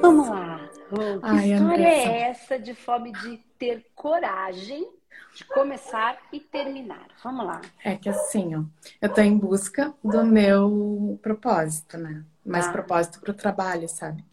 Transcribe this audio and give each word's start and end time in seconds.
Vamos 0.00 0.28
lá. 0.28 0.68
que 0.90 0.96
Ai, 1.22 1.52
história 1.52 1.86
é 1.86 2.20
essa 2.30 2.58
de 2.58 2.74
fome 2.74 3.12
de 3.12 3.38
ter 3.58 3.86
coragem 3.94 4.88
de 5.34 5.44
começar 5.44 6.18
e 6.32 6.38
terminar? 6.38 7.06
Vamos 7.22 7.46
lá. 7.46 7.60
É 7.82 7.96
que 7.96 8.08
assim, 8.08 8.54
ó, 8.54 8.62
eu 9.00 9.08
tô 9.08 9.20
em 9.20 9.36
busca 9.36 9.94
do 10.04 10.24
meu 10.24 11.18
propósito, 11.22 11.96
né? 11.96 12.22
Mais 12.44 12.66
ah. 12.66 12.72
propósito 12.72 13.20
pro 13.20 13.32
trabalho, 13.32 13.88
sabe? 13.88 14.24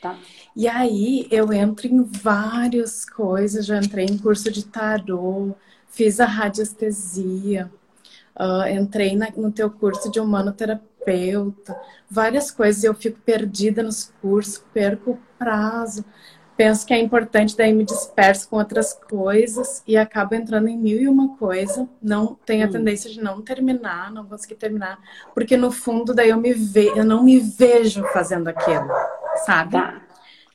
Tá. 0.00 0.16
E 0.54 0.68
aí 0.68 1.26
eu 1.30 1.52
entro 1.52 1.86
em 1.86 2.02
várias 2.02 3.04
coisas, 3.04 3.66
já 3.66 3.78
entrei 3.78 4.06
em 4.06 4.18
curso 4.18 4.50
de 4.50 4.64
tarô, 4.64 5.54
fiz 5.88 6.20
a 6.20 6.26
radiestesia, 6.26 7.70
uh, 8.38 8.68
entrei 8.68 9.16
na, 9.16 9.30
no 9.36 9.50
teu 9.50 9.70
curso 9.70 10.10
de 10.10 10.20
humanoterapeuta, 10.20 11.78
várias 12.10 12.50
coisas, 12.50 12.84
eu 12.84 12.94
fico 12.94 13.18
perdida 13.24 13.82
nos 13.82 14.12
cursos, 14.20 14.64
perco 14.72 15.12
o 15.12 15.18
prazo, 15.38 16.04
penso 16.56 16.86
que 16.86 16.94
é 16.94 16.98
importante, 16.98 17.56
daí 17.56 17.72
me 17.72 17.84
disperso 17.84 18.48
com 18.48 18.56
outras 18.56 18.92
coisas 18.94 19.82
e 19.86 19.96
acabo 19.96 20.34
entrando 20.34 20.68
em 20.68 20.78
mil 20.78 21.00
e 21.00 21.08
uma 21.08 21.36
coisa, 21.36 21.88
não 22.02 22.34
tenho 22.46 22.64
a 22.64 22.68
hum. 22.68 22.72
tendência 22.72 23.10
de 23.10 23.20
não 23.20 23.42
terminar, 23.42 24.10
não 24.10 24.24
conseguir 24.24 24.54
terminar, 24.54 24.98
porque 25.34 25.56
no 25.56 25.70
fundo 25.70 26.14
daí 26.14 26.30
eu 26.30 26.40
me 26.40 26.52
ve 26.52 26.92
eu 26.96 27.04
não 27.04 27.22
me 27.22 27.38
vejo 27.38 28.02
fazendo 28.12 28.48
aquilo 28.48 28.88
sabe? 29.44 29.72
Tá. 29.72 30.00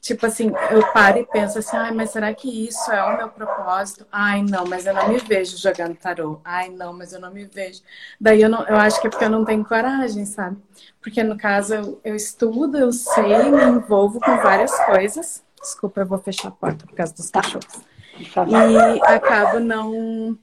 Tipo 0.02 0.26
assim, 0.26 0.52
eu 0.72 0.92
paro 0.92 1.20
e 1.20 1.26
penso 1.28 1.60
assim, 1.60 1.78
ai, 1.78 1.92
mas 1.92 2.10
será 2.10 2.34
que 2.34 2.68
isso 2.68 2.92
é 2.92 3.04
o 3.04 3.18
meu 3.18 3.30
propósito? 3.30 4.08
Ai, 4.12 4.42
não, 4.42 4.66
mas 4.66 4.88
eu 4.88 4.96
não 4.96 5.08
me 5.08 5.20
vejo 5.20 5.56
jogando 5.58 5.96
tarô. 5.96 6.42
Ai, 6.44 6.70
não, 6.70 6.92
mas 6.92 7.14
eu 7.14 7.22
não 7.22 7.32
me 7.32 7.46
vejo. 7.46 7.82
Daí 8.20 8.42
eu, 8.42 8.50
não, 8.50 8.66
eu 8.68 8.78
acho 8.78 9.00
que 9.00 9.06
é 9.06 9.10
porque 9.12 9.26
eu 9.26 9.30
não 9.30 9.46
tenho 9.46 9.64
coragem, 9.64 10.26
sabe? 10.26 10.58
Porque 11.00 11.22
no 11.24 11.38
caso 11.38 11.76
eu, 11.76 12.02
eu 12.04 12.16
estudo, 12.16 12.80
eu 12.80 12.92
sei, 12.92 13.52
me 13.52 13.64
envolvo 13.64 14.20
com 14.20 14.38
várias 14.38 14.76
coisas. 14.86 15.44
Desculpa, 15.62 16.02
eu 16.02 16.08
vou 16.08 16.18
fechar 16.18 16.48
a 16.48 16.52
porta 16.52 16.84
por 16.88 16.96
causa 16.96 17.14
dos 17.14 17.30
tá. 17.30 17.44
cachorros. 17.44 17.82
E 18.18 19.02
acabo 19.06 19.60
não 19.60 20.36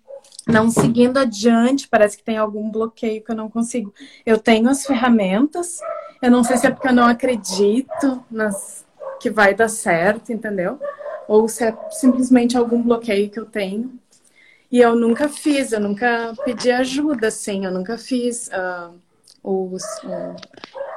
não 0.47 0.71
seguindo 0.71 1.19
adiante, 1.19 1.87
parece 1.89 2.17
que 2.17 2.23
tem 2.25 2.39
algum 2.39 2.71
bloqueio 2.71 3.23
que 3.23 3.31
eu 3.31 3.37
não 3.37 3.51
consigo. 3.51 3.93
Eu 4.25 4.39
tenho 4.39 4.69
as 4.71 4.87
ferramentas, 4.87 5.79
eu 6.23 6.31
não 6.31 6.43
sei 6.43 6.57
se 6.57 6.67
é 6.67 6.71
porque 6.71 6.89
eu 6.89 6.93
não 6.95 7.07
acredito 7.07 8.25
nas 8.31 8.88
que 9.21 9.31
vai 9.31 9.55
dar 9.55 9.69
certo, 9.69 10.33
entendeu? 10.33 10.81
Ou 11.27 11.49
se 11.49 11.65
é 11.65 11.77
simplesmente 11.91 12.57
algum 12.57 12.83
bloqueio 12.83 13.31
que 13.31 13.39
eu 13.39 13.47
tenho. 13.47 13.99
E 14.71 14.81
eu 14.81 14.95
nunca 14.95 15.29
fiz, 15.29 15.73
eu 15.73 15.81
nunca 15.81 16.35
pedi 16.45 16.71
ajuda, 16.71 17.29
assim, 17.29 17.65
eu 17.65 17.71
nunca 17.71 17.97
fiz 17.97 18.49
uh, 18.49 18.95
os, 19.43 19.83
uh, 20.05 20.37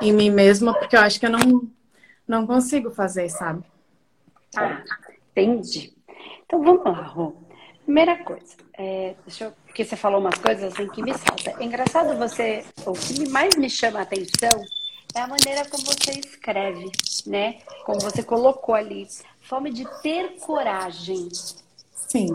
em 0.01 0.11
mim 0.11 0.29
mesma, 0.29 0.73
porque 0.73 0.95
eu 0.95 1.01
acho 1.01 1.19
que 1.19 1.25
eu 1.25 1.29
não, 1.29 1.69
não 2.27 2.45
consigo 2.45 2.91
fazer, 2.91 3.29
sabe? 3.29 3.63
Ah, 4.57 4.83
entendi. 5.31 5.93
Então 6.45 6.61
vamos 6.61 6.83
lá, 6.83 7.01
Rô. 7.01 7.33
Primeira 7.85 8.23
coisa, 8.23 8.55
é, 8.77 9.15
deixa 9.25 9.45
eu, 9.45 9.53
porque 9.65 9.83
você 9.83 9.95
falou 9.95 10.19
umas 10.19 10.37
coisas 10.37 10.73
assim 10.73 10.87
que 10.87 11.01
me 11.01 11.13
salta. 11.13 11.55
É 11.57 11.63
engraçado 11.63 12.17
você, 12.17 12.63
o 12.85 12.93
que 12.93 13.29
mais 13.29 13.55
me 13.55 13.69
chama 13.69 13.99
a 13.99 14.03
atenção 14.03 14.49
é 15.13 15.21
a 15.21 15.27
maneira 15.27 15.65
como 15.69 15.83
você 15.85 16.11
escreve, 16.11 16.91
né? 17.25 17.59
Como 17.85 17.99
você 17.99 18.23
colocou 18.23 18.75
ali. 18.75 19.07
Fome 19.41 19.71
de 19.71 19.85
ter 20.01 20.37
coragem. 20.39 21.29
Sim. 21.93 22.29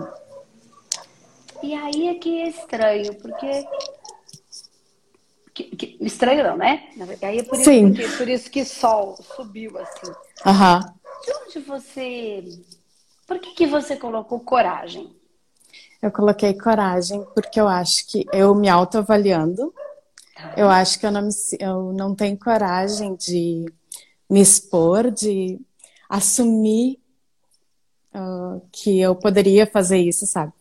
E 1.63 1.75
aí 1.75 2.09
é 2.09 2.15
que 2.15 2.43
é 2.43 2.49
estranho, 2.49 3.15
porque. 3.15 3.67
Que, 5.55 5.65
que, 5.65 5.97
estranho 6.01 6.45
não, 6.45 6.57
né? 6.57 6.91
Aí 7.23 7.39
é 7.39 7.43
por 7.43 7.55
isso, 7.55 7.65
Sim. 7.65 7.93
Que, 7.93 8.09
por 8.17 8.29
isso 8.29 8.51
que 8.51 8.65
sol 8.65 9.17
subiu 9.37 9.79
assim. 9.79 10.13
Aham. 10.45 10.81
De 11.25 11.33
onde 11.33 11.59
você. 11.61 12.45
Por 13.27 13.39
que, 13.39 13.55
que 13.55 13.67
você 13.67 13.97
colocou 13.97 14.39
coragem? 14.41 15.17
Eu 16.03 16.13
coloquei 16.13 16.53
coragem 16.55 17.25
porque 17.35 17.59
eu 17.59 17.67
acho 17.67 18.07
que 18.07 18.27
eu 18.33 18.55
me 18.55 18.69
autoavaliando, 18.69 19.75
eu 20.57 20.69
acho 20.69 20.99
que 20.99 21.07
eu 21.07 21.11
não, 21.11 21.23
me, 21.23 21.31
eu 21.61 21.93
não 21.93 22.15
tenho 22.15 22.39
coragem 22.39 23.15
de 23.15 23.67
me 24.29 24.41
expor, 24.41 25.11
de 25.11 25.61
assumir 26.09 26.99
uh, 28.15 28.61
que 28.73 29.01
eu 29.01 29.15
poderia 29.15 29.67
fazer 29.67 29.99
isso, 29.99 30.27
sabe? 30.27 30.53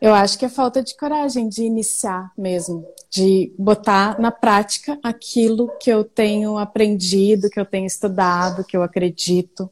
Eu 0.00 0.14
acho 0.14 0.36
que 0.36 0.44
é 0.44 0.48
falta 0.48 0.82
de 0.82 0.96
coragem 0.96 1.48
de 1.48 1.62
iniciar 1.62 2.32
mesmo, 2.36 2.84
de 3.08 3.52
botar 3.56 4.18
na 4.18 4.32
prática 4.32 4.98
aquilo 5.02 5.68
que 5.78 5.90
eu 5.90 6.02
tenho 6.02 6.58
aprendido, 6.58 7.48
que 7.48 7.60
eu 7.60 7.64
tenho 7.64 7.86
estudado, 7.86 8.64
que 8.64 8.76
eu 8.76 8.82
acredito 8.82 9.70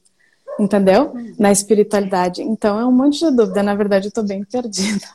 entendeu? 0.60 1.12
Na 1.38 1.50
espiritualidade. 1.50 2.42
Então 2.42 2.78
é 2.78 2.84
um 2.84 2.92
monte 2.92 3.18
de 3.18 3.34
dúvida. 3.34 3.62
Na 3.62 3.74
verdade, 3.74 4.08
eu 4.08 4.12
tô 4.12 4.22
bem 4.22 4.44
perdida. 4.44 5.06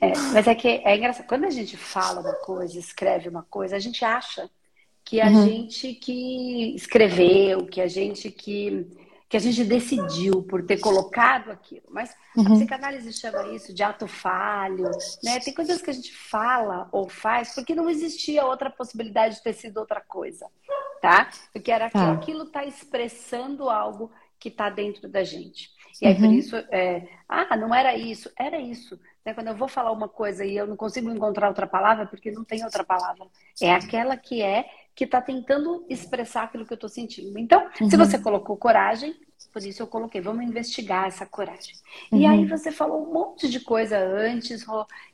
É, 0.00 0.12
mas 0.32 0.46
é 0.46 0.54
que 0.54 0.68
é 0.68 0.96
engraçado. 0.96 1.26
Quando 1.26 1.44
a 1.44 1.50
gente 1.50 1.76
fala 1.76 2.20
uma 2.20 2.34
coisa, 2.34 2.78
escreve 2.78 3.28
uma 3.28 3.42
coisa, 3.42 3.76
a 3.76 3.78
gente 3.78 4.04
acha 4.04 4.50
que 5.04 5.20
a 5.20 5.26
uhum. 5.26 5.46
gente 5.46 5.94
que 5.94 6.74
escreveu, 6.74 7.66
que 7.66 7.80
a 7.80 7.86
gente 7.86 8.30
que 8.30 8.86
que 9.34 9.38
a 9.38 9.40
gente 9.40 9.64
decidiu 9.64 10.44
por 10.44 10.64
ter 10.64 10.78
colocado 10.78 11.50
aquilo. 11.50 11.82
Mas 11.90 12.14
uhum. 12.36 12.46
a 12.46 12.50
psicanálise 12.50 13.12
chama 13.12 13.48
isso 13.48 13.74
de 13.74 13.82
ato 13.82 14.06
falho, 14.06 14.88
né? 15.24 15.40
Tem 15.40 15.52
coisas 15.52 15.82
que 15.82 15.90
a 15.90 15.92
gente 15.92 16.14
fala 16.14 16.88
ou 16.92 17.08
faz 17.08 17.52
porque 17.52 17.74
não 17.74 17.90
existia 17.90 18.46
outra 18.46 18.70
possibilidade 18.70 19.36
de 19.36 19.42
ter 19.42 19.54
sido 19.54 19.78
outra 19.78 20.00
coisa, 20.00 20.46
tá? 21.02 21.30
Porque 21.52 21.72
era 21.72 21.86
que 21.86 21.94
tá. 21.94 22.12
aquilo 22.12 22.44
está 22.44 22.64
expressando 22.64 23.68
algo 23.68 24.12
que 24.38 24.48
está 24.50 24.70
dentro 24.70 25.08
da 25.08 25.24
gente. 25.24 25.70
E 26.00 26.06
aí, 26.06 26.14
uhum. 26.14 26.20
por 26.20 26.32
isso, 26.32 26.56
é, 26.70 27.08
ah, 27.28 27.56
não 27.56 27.74
era 27.74 27.96
isso, 27.96 28.30
era 28.38 28.58
isso. 28.60 29.00
Né? 29.24 29.32
Quando 29.34 29.48
eu 29.48 29.56
vou 29.56 29.68
falar 29.68 29.90
uma 29.90 30.08
coisa 30.08 30.44
e 30.44 30.56
eu 30.56 30.66
não 30.66 30.76
consigo 30.76 31.10
encontrar 31.10 31.48
outra 31.48 31.66
palavra, 31.66 32.06
porque 32.06 32.30
não 32.30 32.44
tem 32.44 32.64
outra 32.64 32.84
palavra. 32.84 33.26
É 33.60 33.72
aquela 33.72 34.16
que 34.16 34.42
é, 34.42 34.68
que 34.94 35.04
está 35.04 35.20
tentando 35.20 35.84
expressar 35.88 36.44
aquilo 36.44 36.64
que 36.64 36.72
eu 36.72 36.76
estou 36.76 36.88
sentindo. 36.88 37.38
Então, 37.38 37.68
uhum. 37.80 37.90
se 37.90 37.96
você 37.96 38.18
colocou 38.18 38.56
coragem, 38.56 39.14
por 39.52 39.62
isso 39.62 39.82
eu 39.82 39.86
coloquei, 39.86 40.20
vamos 40.20 40.44
investigar 40.44 41.06
essa 41.06 41.26
coragem. 41.26 41.74
Uhum. 42.10 42.20
E 42.20 42.26
aí 42.26 42.44
você 42.44 42.72
falou 42.72 43.08
um 43.08 43.12
monte 43.12 43.48
de 43.48 43.60
coisa 43.60 43.98
antes, 43.98 44.64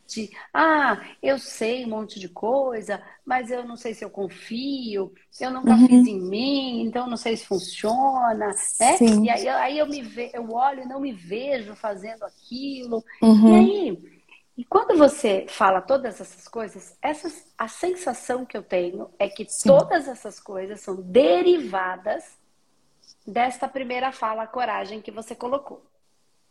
de 0.06 0.30
ah, 0.52 1.00
eu 1.22 1.38
sei 1.38 1.84
um 1.84 1.90
monte 1.90 2.18
de 2.18 2.28
coisa, 2.28 3.02
mas 3.24 3.50
eu 3.50 3.64
não 3.66 3.76
sei 3.76 3.94
se 3.94 4.04
eu 4.04 4.10
confio, 4.10 5.12
eu 5.40 5.50
nunca 5.50 5.72
uhum. 5.72 5.86
fiz 5.86 6.06
em 6.06 6.20
mim, 6.20 6.82
então 6.82 7.08
não 7.08 7.16
sei 7.16 7.36
se 7.36 7.46
funciona, 7.46 8.34
né? 8.34 8.52
Sim. 8.96 9.24
E 9.24 9.30
aí, 9.30 9.48
aí 9.48 9.78
eu 9.78 9.86
me 9.86 10.02
ve, 10.02 10.30
eu 10.32 10.50
olho 10.50 10.82
e 10.82 10.88
não 10.88 11.00
me 11.00 11.12
vejo 11.12 11.74
fazendo 11.74 12.24
aquilo. 12.24 13.04
Uhum. 13.22 13.48
E 13.48 13.54
aí, 13.54 14.19
e 14.60 14.64
quando 14.66 14.94
você 14.94 15.46
fala 15.48 15.80
todas 15.80 16.20
essas 16.20 16.46
coisas, 16.46 16.94
essas, 17.00 17.50
a 17.56 17.66
sensação 17.66 18.44
que 18.44 18.54
eu 18.54 18.62
tenho 18.62 19.08
é 19.18 19.26
que 19.26 19.46
Sim. 19.48 19.70
todas 19.70 20.06
essas 20.06 20.38
coisas 20.38 20.82
são 20.82 20.96
derivadas 20.96 22.36
desta 23.26 23.66
primeira 23.66 24.12
fala, 24.12 24.42
a 24.42 24.46
coragem 24.46 25.00
que 25.00 25.10
você 25.10 25.34
colocou. 25.34 25.82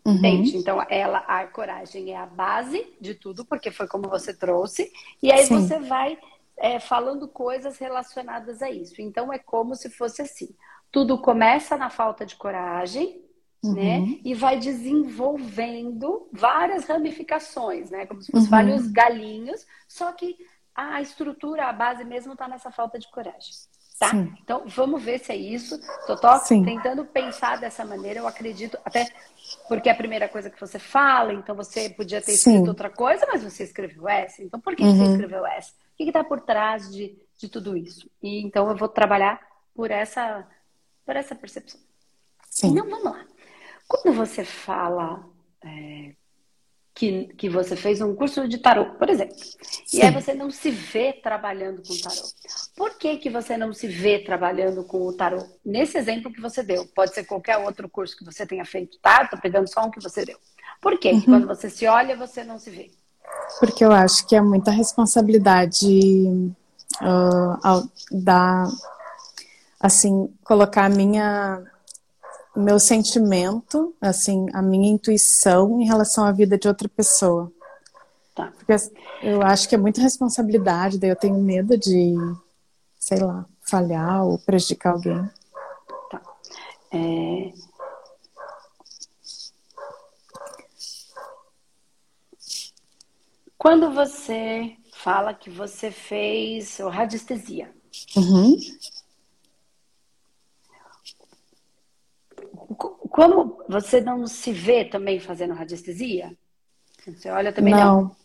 Uhum. 0.04 0.16
Entende? 0.16 0.58
Então, 0.58 0.84
ela, 0.90 1.20
a 1.20 1.46
coragem 1.46 2.12
é 2.12 2.18
a 2.18 2.26
base 2.26 2.84
de 3.00 3.14
tudo, 3.14 3.46
porque 3.46 3.70
foi 3.70 3.88
como 3.88 4.10
você 4.10 4.36
trouxe, 4.36 4.92
e 5.22 5.32
aí 5.32 5.46
Sim. 5.46 5.62
você 5.62 5.78
vai 5.78 6.18
é, 6.58 6.80
falando 6.80 7.28
coisas 7.28 7.78
relacionadas 7.78 8.64
a 8.64 8.72
isso. 8.72 9.00
Então, 9.04 9.32
é 9.32 9.38
como 9.38 9.76
se 9.76 9.88
fosse 9.88 10.24
assim: 10.24 10.50
tudo 10.92 11.22
começa 11.22 11.78
na 11.78 11.92
falta 11.92 12.26
de 12.26 12.36
coragem, 12.36 13.22
uhum. 13.64 13.74
né? 13.74 14.20
E 14.24 14.34
vai 14.34 14.58
desenvolvendo 14.60 16.28
várias 16.32 16.86
ramificações, 16.86 17.90
né? 17.90 18.06
Como 18.06 18.22
se 18.22 18.32
fossem 18.32 18.46
uhum. 18.46 18.52
vários 18.52 18.88
galinhos, 18.88 19.66
só 19.88 20.12
que 20.12 20.38
a 20.76 21.02
estrutura, 21.02 21.66
a 21.66 21.74
base 21.74 22.04
mesmo 22.04 22.34
está 22.34 22.48
nessa 22.48 22.72
falta 22.72 22.98
de 22.98 23.10
coragem. 23.12 23.52
Tá? 24.00 24.12
Sim. 24.12 24.34
Então, 24.42 24.64
vamos 24.66 25.04
ver 25.04 25.20
se 25.20 25.34
é 25.34 25.36
isso. 25.36 25.78
Tô 26.08 26.38
Sim. 26.40 26.64
tentando 26.64 27.04
pensar 27.04 27.60
dessa 27.60 27.84
maneira. 27.84 28.22
Eu 28.22 28.28
acredito, 28.28 28.80
até 28.86 29.06
porque 29.68 29.90
é 29.90 29.92
a 29.92 29.96
primeira 29.96 30.30
coisa 30.30 30.50
que 30.50 30.60
você 30.60 30.80
fala, 30.80 31.34
então 31.34 31.54
você 31.54 31.90
podia 31.90 32.22
ter 32.22 32.32
escrito 32.32 32.64
Sim. 32.64 32.70
outra 32.70 32.90
coisa, 32.90 33.28
mas 33.30 33.44
você 33.44 33.64
escreveu 33.64 34.08
essa. 34.08 34.42
Então, 34.42 34.58
por 34.58 34.74
que 34.74 34.84
uhum. 34.84 34.96
você 34.96 35.12
escreveu 35.12 35.46
essa? 35.46 35.74
O 35.74 35.98
que 35.98 36.04
está 36.04 36.24
por 36.24 36.40
trás 36.40 36.90
de, 36.94 37.14
de 37.38 37.50
tudo 37.50 37.76
isso? 37.76 38.10
E 38.24 38.42
então 38.42 38.70
eu 38.70 38.76
vou 38.78 38.88
trabalhar 38.88 39.42
por 39.76 39.92
essa, 39.92 40.48
por 41.06 41.18
essa 41.18 41.36
percepção. 41.36 41.82
Sim. 42.50 42.70
Então, 42.70 42.90
vamos 42.90 43.04
lá. 43.04 43.26
Quando 43.90 44.16
você 44.16 44.46
fala 44.46 45.26
é, 45.66 46.14
que, 46.96 47.34
que 47.38 47.50
você 47.50 47.76
fez 47.76 48.00
um 48.00 48.16
curso 48.16 48.48
de 48.48 48.60
tarô, 48.60 48.86
por 48.98 49.10
exemplo. 49.10 49.36
Sim. 49.86 49.98
E 49.98 50.02
aí 50.02 50.12
você 50.12 50.34
não 50.34 50.50
se 50.50 50.72
vê 50.72 51.12
trabalhando 51.12 51.82
com 51.82 51.98
tarô. 51.98 52.22
Por 52.78 52.98
que, 52.98 53.18
que 53.18 53.30
você 53.30 53.58
não 53.58 53.74
se 53.74 53.88
vê 53.88 54.20
trabalhando 54.20 54.86
com 54.86 55.06
o 55.06 55.14
tarô? 55.14 55.44
Nesse 55.66 55.98
exemplo 55.98 56.32
que 56.32 56.40
você 56.40 56.64
deu, 56.64 56.86
pode 56.96 57.14
ser 57.14 57.26
qualquer 57.26 57.58
outro 57.58 57.90
curso 57.90 58.16
que 58.16 58.24
você 58.24 58.46
tenha 58.46 58.64
feito, 58.64 58.98
tá? 59.02 59.28
Tô 59.28 59.38
pegando 59.38 59.68
só 59.68 59.86
um 59.86 59.92
que 59.92 60.02
você 60.02 60.24
deu. 60.24 60.38
Por 60.80 60.98
que, 60.98 61.12
uhum. 61.12 61.20
que 61.20 61.26
quando 61.26 61.48
você 61.48 61.70
se 61.70 61.86
olha, 61.86 62.16
você 62.16 62.44
não 62.46 62.58
se 62.58 62.70
vê? 62.70 62.90
porque 63.60 63.84
eu 63.84 63.92
acho 63.92 64.26
que 64.28 64.36
é 64.36 64.42
muita 64.42 64.72
responsabilidade 64.72 65.88
uh, 67.02 67.90
da, 68.12 68.68
assim, 69.80 70.34
colocar 70.44 70.86
a 70.86 70.90
minha 70.90 71.64
meu 72.60 72.80
sentimento, 72.80 73.96
assim, 74.02 74.48
a 74.54 74.62
minha 74.62 74.92
intuição 74.92 75.82
em 75.82 75.86
relação 75.86 76.26
à 76.26 76.32
vida 76.32 76.58
de 76.58 76.68
outra 76.68 76.88
pessoa. 76.90 77.52
Tá. 78.36 78.54
Porque 78.58 78.74
eu 79.22 79.42
acho 79.42 79.68
que 79.68 79.76
é 79.76 79.78
muita 79.78 80.02
responsabilidade, 80.02 80.98
daí 80.98 81.10
eu 81.10 81.16
tenho 81.16 81.38
medo 81.40 81.78
de, 81.78 82.16
sei 82.98 83.20
lá, 83.20 83.46
falhar 83.62 84.26
ou 84.26 84.38
prejudicar 84.40 84.94
alguém. 84.94 85.30
Tá. 86.10 86.22
É... 86.92 87.54
Quando 93.58 93.92
você 93.92 94.78
fala 94.94 95.34
que 95.34 95.50
você 95.50 95.92
fez 95.92 96.78
radiestesia, 96.78 97.74
uhum. 98.16 98.56
Como 102.76 103.64
você 103.68 104.02
não 104.02 104.28
se 104.28 104.52
vê 104.52 104.86
também 104.86 105.20
fazendo 105.20 105.54
radiestesia? 105.54 106.36
Você 107.06 107.30
olha 107.30 107.52
também 107.52 107.74
não. 107.74 108.16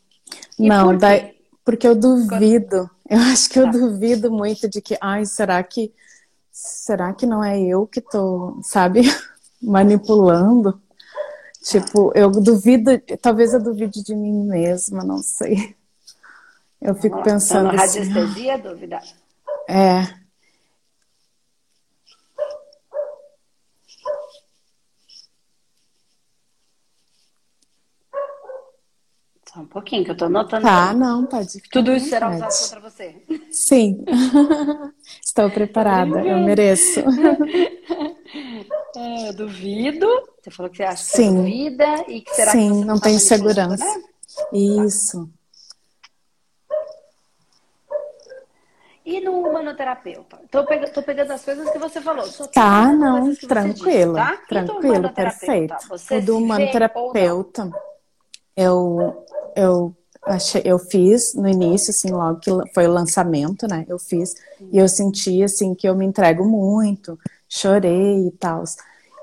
Não, 0.58 0.86
não 0.86 0.98
daí, 0.98 1.34
porque 1.64 1.86
eu 1.86 1.94
duvido. 1.94 2.90
Eu 3.08 3.18
acho 3.32 3.48
que 3.48 3.58
eu 3.58 3.64
tá. 3.64 3.70
duvido 3.70 4.30
muito 4.30 4.68
de 4.68 4.80
que, 4.80 4.96
ai, 5.00 5.24
será 5.24 5.62
que 5.62 5.92
será 6.50 7.12
que 7.12 7.26
não 7.26 7.42
é 7.42 7.60
eu 7.60 7.86
que 7.86 8.00
tô, 8.00 8.60
sabe, 8.62 9.02
manipulando? 9.60 10.80
Tipo, 11.62 12.12
eu 12.14 12.30
duvido, 12.30 12.98
talvez 13.20 13.54
eu 13.54 13.62
duvide 13.62 14.02
de 14.04 14.14
mim 14.14 14.44
mesma, 14.46 15.02
não 15.02 15.18
sei. 15.18 15.74
Eu 16.80 16.94
fico 16.94 17.16
Nossa, 17.16 17.30
pensando. 17.30 17.72
Então, 17.72 17.84
assim, 17.84 17.98
radiestesia, 18.00 18.58
dúvida? 18.58 19.00
É. 19.68 20.23
Só 29.54 29.60
um 29.60 29.66
pouquinho, 29.66 30.04
que 30.04 30.10
eu 30.10 30.16
tô 30.16 30.24
anotando. 30.24 30.64
Tá, 30.64 30.92
não, 30.92 31.26
pode. 31.26 31.62
Tudo 31.70 31.94
isso 31.94 32.08
será 32.08 32.28
usado 32.28 32.52
contra 32.60 32.80
você. 32.80 33.22
Sim. 33.52 34.04
Estou 35.24 35.48
preparada, 35.48 36.20
eu 36.22 36.38
mereço. 36.38 37.00
É, 38.96 39.28
eu 39.28 39.32
duvido. 39.32 40.06
Você 40.40 40.50
falou 40.50 40.70
que 40.70 40.78
você 40.78 40.82
acha 40.84 41.04
que 41.04 41.16
Sim. 41.16 41.30
você 41.30 41.36
duvida 41.36 42.04
e 42.08 42.20
que 42.20 42.34
será 42.34 42.52
Sim, 42.52 42.68
que 42.68 42.74
você 42.74 42.84
não 42.84 43.00
tem 43.00 43.18
segurança. 43.18 43.84
Né? 43.84 44.02
Isso. 44.52 45.28
E 49.04 49.20
no 49.20 49.40
humanoterapeuta? 49.40 50.40
Tô, 50.50 50.64
pegando, 50.64 50.92
tô 50.92 51.02
pegando 51.02 51.32
as 51.32 51.44
coisas 51.44 51.70
que 51.70 51.78
você 51.78 52.00
falou. 52.00 52.24
tá, 52.52 52.92
não, 52.92 53.34
tranquilo. 53.34 54.14
Disse, 54.14 54.30
tá? 54.30 54.36
Tranquilo, 54.48 55.12
perfeito. 55.12 55.74
Você 55.88 56.18
o 56.18 56.22
do 56.24 56.38
humanoterapeuta, 56.38 57.70
eu, 58.56 59.24
eu, 59.56 59.96
achei, 60.22 60.62
eu 60.64 60.78
fiz 60.78 61.34
no 61.34 61.48
início, 61.48 61.90
assim, 61.90 62.10
logo 62.10 62.40
que 62.40 62.50
foi 62.72 62.86
o 62.86 62.92
lançamento, 62.92 63.66
né? 63.66 63.84
Eu 63.88 63.98
fiz. 63.98 64.34
E 64.72 64.78
eu 64.78 64.88
senti, 64.88 65.42
assim, 65.42 65.74
que 65.74 65.88
eu 65.88 65.94
me 65.94 66.04
entrego 66.04 66.44
muito. 66.44 67.18
Chorei 67.48 68.26
e 68.26 68.30
tal. 68.32 68.64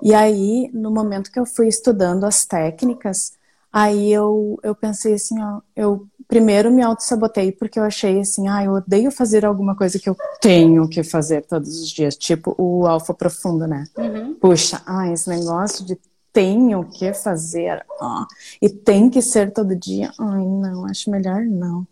E 0.01 0.13
aí, 0.13 0.69
no 0.73 0.91
momento 0.91 1.31
que 1.31 1.39
eu 1.39 1.45
fui 1.45 1.67
estudando 1.67 2.25
as 2.25 2.45
técnicas, 2.45 3.33
aí 3.71 4.11
eu, 4.11 4.59
eu 4.63 4.75
pensei 4.75 5.13
assim, 5.13 5.39
ó, 5.41 5.61
eu 5.75 6.07
primeiro 6.27 6.71
me 6.71 6.81
auto-sabotei 6.81 7.51
porque 7.51 7.77
eu 7.77 7.83
achei 7.83 8.21
assim, 8.21 8.47
ah, 8.47 8.63
eu 8.63 8.71
odeio 8.71 9.11
fazer 9.11 9.45
alguma 9.45 9.75
coisa 9.75 9.99
que 9.99 10.09
eu 10.09 10.15
tenho 10.41 10.87
que 10.87 11.03
fazer 11.03 11.45
todos 11.45 11.81
os 11.81 11.89
dias, 11.89 12.15
tipo 12.15 12.55
o 12.57 12.87
alfa 12.87 13.13
profundo, 13.13 13.67
né? 13.67 13.83
Uhum. 13.97 14.33
Puxa, 14.35 14.81
ah, 14.85 15.11
esse 15.11 15.29
negócio 15.29 15.85
de 15.85 15.99
tenho 16.33 16.83
que 16.85 17.13
fazer, 17.13 17.85
ah, 17.99 18.25
e 18.61 18.69
tem 18.69 19.09
que 19.09 19.21
ser 19.21 19.51
todo 19.51 19.75
dia, 19.75 20.11
ai, 20.19 20.45
não, 20.45 20.85
acho 20.85 21.09
melhor 21.09 21.41
não. 21.43 21.85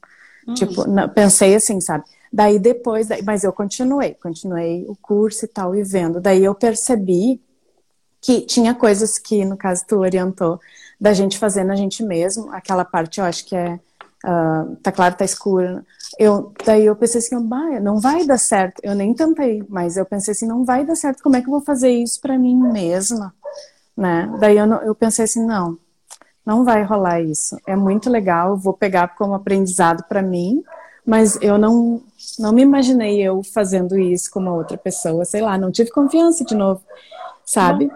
Uhum. 0.48 0.54
Tipo, 0.54 0.88
não, 0.88 1.10
pensei 1.10 1.56
assim, 1.56 1.80
sabe? 1.82 2.06
Daí 2.32 2.60
depois, 2.60 3.08
daí, 3.08 3.22
mas 3.24 3.44
eu 3.44 3.52
continuei, 3.52 4.14
continuei 4.16 4.86
o 4.88 4.96
curso 4.96 5.46
e 5.46 5.48
tal, 5.48 5.76
e 5.76 5.84
vendo. 5.84 6.22
Daí 6.22 6.44
eu 6.44 6.56
percebi 6.56 7.42
que 8.22 8.42
tinha 8.42 8.74
coisas 8.76 9.18
que, 9.18 9.46
no 9.46 9.58
caso, 9.58 9.86
tu 9.88 9.98
orientou 10.00 10.60
da 11.00 11.14
gente 11.14 11.38
fazendo 11.38 11.72
a 11.72 11.76
gente 11.76 12.04
mesmo, 12.04 12.52
aquela 12.52 12.84
parte 12.84 13.20
eu 13.20 13.26
acho 13.26 13.46
que 13.46 13.56
é 13.56 13.80
uh, 14.26 14.76
tá 14.78 14.92
claro, 14.92 15.16
tá 15.16 15.26
escuro. 15.26 15.84
Eu, 16.18 16.54
daí 16.66 16.86
eu 16.86 16.96
pensei 16.96 17.20
assim, 17.20 17.42
bah, 17.48 17.80
não 17.80 18.00
vai 18.00 18.26
dar 18.26 18.38
certo. 18.38 18.80
Eu 18.84 18.96
nem 18.96 19.14
tentei, 19.14 19.64
mas 19.70 19.98
eu 19.98 20.06
pensei 20.06 20.32
assim, 20.32 20.48
não 20.48 20.66
vai 20.66 20.86
dar 20.86 20.96
certo. 20.96 21.24
Como 21.24 21.36
é 21.36 21.42
que 21.42 21.48
eu 21.48 21.52
vou 21.52 21.62
fazer 21.62 21.90
isso 21.90 22.20
para 22.20 22.38
mim 22.38 22.56
mesma, 22.56 23.34
né? 24.00 24.34
Daí 24.40 24.58
eu, 24.58 24.66
eu 24.66 24.96
pensei 24.96 25.26
assim, 25.26 25.46
não, 25.46 25.78
não 26.46 26.64
vai 26.64 26.84
rolar 26.84 27.22
isso. 27.22 27.58
É 27.68 27.76
muito 27.76 28.10
legal, 28.10 28.56
vou 28.56 28.74
pegar 28.74 29.10
como 29.10 29.34
aprendizado 29.34 30.06
para 30.08 30.22
mim, 30.22 30.64
mas 31.06 31.38
eu 31.42 31.58
não 31.58 32.02
não 32.38 32.54
me 32.54 32.62
imaginei 32.62 33.22
eu 33.22 33.42
fazendo 33.44 33.98
isso 33.98 34.32
com 34.32 34.40
uma 34.40 34.54
outra 34.54 34.78
pessoa, 34.78 35.26
sei 35.26 35.42
lá, 35.42 35.58
não 35.58 35.72
tive 35.72 35.90
confiança 35.90 36.46
de 36.46 36.56
novo, 36.56 36.82
sabe? 37.46 37.92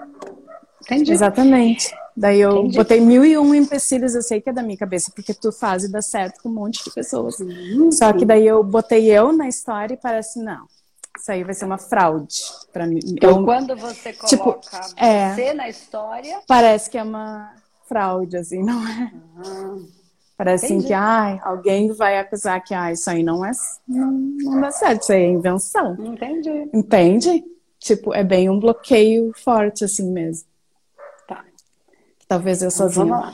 Entendi. 0.81 1.11
Exatamente. 1.11 1.93
Daí 2.15 2.41
eu 2.41 2.57
Entendi. 2.57 2.77
botei 2.77 3.01
mil 3.01 3.23
e 3.23 3.37
um 3.37 3.55
empecilhos, 3.55 4.13
eu 4.13 4.21
sei 4.21 4.41
que 4.41 4.49
é 4.49 4.53
da 4.53 4.61
minha 4.61 4.77
cabeça, 4.77 5.11
porque 5.15 5.33
tu 5.33 5.51
faz 5.51 5.83
e 5.83 5.91
dá 5.91 6.01
certo 6.01 6.41
com 6.41 6.49
um 6.49 6.53
monte 6.53 6.83
de 6.83 6.91
pessoas. 6.91 7.37
Só 7.91 8.11
que 8.11 8.25
daí 8.25 8.45
eu 8.45 8.63
botei 8.63 9.05
eu 9.09 9.31
na 9.31 9.47
história 9.47 9.93
e 9.93 9.97
parece, 9.97 10.39
não, 10.39 10.65
isso 11.17 11.31
aí 11.31 11.43
vai 11.43 11.53
ser 11.53 11.65
uma 11.65 11.77
fraude 11.77 12.41
para 12.71 12.85
mim. 12.87 12.99
Então, 13.05 13.39
eu, 13.39 13.45
quando 13.45 13.75
você 13.75 14.13
tipo, 14.13 14.43
coloca 14.43 14.79
tipo, 14.79 14.95
você 15.35 15.41
é, 15.41 15.53
na 15.53 15.69
história... 15.69 16.41
Parece 16.47 16.89
que 16.89 16.97
é 16.97 17.03
uma 17.03 17.53
fraude, 17.87 18.37
assim, 18.37 18.63
não 18.63 18.87
é? 18.87 19.11
Uhum. 19.45 19.89
Parece 20.35 20.65
assim 20.65 20.81
que, 20.81 20.93
ai, 20.93 21.39
alguém 21.43 21.91
vai 21.93 22.17
acusar 22.17 22.63
que, 22.63 22.73
ah, 22.73 22.91
isso 22.91 23.09
aí 23.09 23.21
não 23.21 23.45
é, 23.45 23.51
não, 23.87 24.11
não 24.11 24.61
dá 24.61 24.71
certo, 24.71 25.03
isso 25.03 25.13
aí 25.13 25.23
é 25.23 25.29
invenção. 25.29 25.95
Entendi. 25.99 26.69
Entende? 26.73 27.43
Tipo, 27.79 28.13
é 28.13 28.23
bem 28.23 28.49
um 28.49 28.59
bloqueio 28.59 29.31
forte, 29.35 29.83
assim 29.85 30.11
mesmo. 30.11 30.47
Talvez 32.27 32.63
eu 32.63 32.71
sozinha. 32.71 33.05
Vamos 33.05 33.21
lá. 33.21 33.33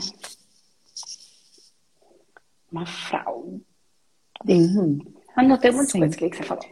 Uma 2.72 2.86
fraude. 2.86 3.64
Uhum. 4.48 5.00
Anotei 5.36 5.71
muitas 5.71 5.92
Sim. 5.92 6.00
coisas 6.00 6.16
que 6.18 6.36
você 6.36 6.44
falou. 6.44 6.66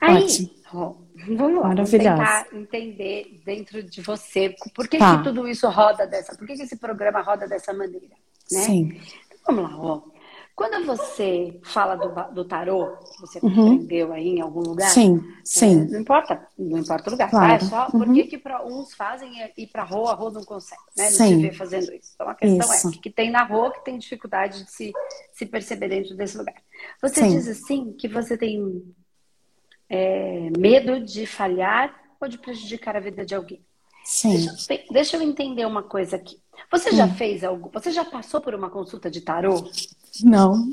Aí, 0.00 0.50
ó, 0.72 0.94
vamos 1.36 1.60
lá. 1.60 1.68
Vamos 1.74 1.90
tentar 1.90 2.46
entender 2.52 3.40
dentro 3.44 3.82
de 3.82 4.00
você 4.00 4.54
por 4.74 4.88
que, 4.88 4.98
tá. 4.98 5.18
que 5.18 5.24
tudo 5.24 5.46
isso 5.46 5.68
roda 5.68 6.06
dessa, 6.06 6.36
por 6.36 6.46
que, 6.46 6.54
que 6.54 6.62
esse 6.62 6.76
programa 6.76 7.20
roda 7.20 7.46
dessa 7.46 7.72
maneira, 7.72 8.08
né? 8.08 8.60
Sim. 8.60 9.00
Então, 9.26 9.54
vamos 9.54 9.70
lá, 9.70 9.78
ó. 9.78 10.02
Quando 10.60 10.84
você 10.84 11.58
fala 11.64 11.94
do, 11.96 12.34
do 12.34 12.44
tarô, 12.44 12.94
você 13.18 13.38
uhum. 13.42 13.76
aprendeu 13.76 14.12
aí 14.12 14.28
em 14.28 14.40
algum 14.42 14.60
lugar, 14.60 14.90
sim, 14.90 15.18
sim. 15.42 15.80
É, 15.80 15.84
não 15.86 16.00
importa, 16.00 16.46
não 16.58 16.78
importa 16.78 17.08
o 17.08 17.12
lugar, 17.12 17.30
claro. 17.30 17.48
tá? 17.48 17.54
É 17.54 17.60
só 17.60 17.84
uhum. 17.86 18.04
por 18.04 18.12
que, 18.12 18.24
que 18.24 18.42
uns 18.66 18.92
fazem 18.92 19.32
e 19.56 19.66
para 19.66 19.84
rua, 19.84 20.10
a 20.10 20.14
rua 20.14 20.30
não 20.30 20.44
consegue, 20.44 20.82
né? 20.98 21.04
Não 21.04 21.10
sim. 21.12 21.28
se 21.28 21.36
vê 21.36 21.52
fazendo 21.52 21.94
isso. 21.94 22.10
Então 22.14 22.28
a 22.28 22.34
questão 22.34 22.74
isso. 22.74 22.88
é 22.88 23.00
que, 23.00 23.08
tem 23.08 23.30
na 23.30 23.42
rua 23.42 23.72
que 23.72 23.82
tem 23.82 23.96
dificuldade 23.96 24.64
de 24.64 24.70
se, 24.70 24.92
se 25.32 25.46
perceber 25.46 25.88
dentro 25.88 26.14
desse 26.14 26.36
lugar. 26.36 26.56
Você 27.00 27.22
sim. 27.22 27.30
diz 27.30 27.48
assim 27.48 27.94
que 27.94 28.06
você 28.06 28.36
tem 28.36 28.84
é, 29.90 30.48
medo 30.56 31.00
de 31.00 31.26
falhar 31.26 31.92
ou 32.20 32.28
de 32.28 32.38
prejudicar 32.38 32.96
a 32.96 33.00
vida 33.00 33.26
de 33.26 33.34
alguém. 33.34 33.60
Sim. 34.04 34.46
Deixa, 34.46 34.84
deixa 34.90 35.16
eu 35.16 35.22
entender 35.22 35.66
uma 35.66 35.82
coisa 35.82 36.16
aqui. 36.16 36.40
Você 36.70 36.92
já 36.92 37.06
hum. 37.06 37.14
fez 37.14 37.42
algo? 37.42 37.70
Você 37.74 37.90
já 37.90 38.04
passou 38.04 38.40
por 38.40 38.54
uma 38.54 38.70
consulta 38.70 39.10
de 39.10 39.20
tarô? 39.20 39.68
Não. 40.22 40.70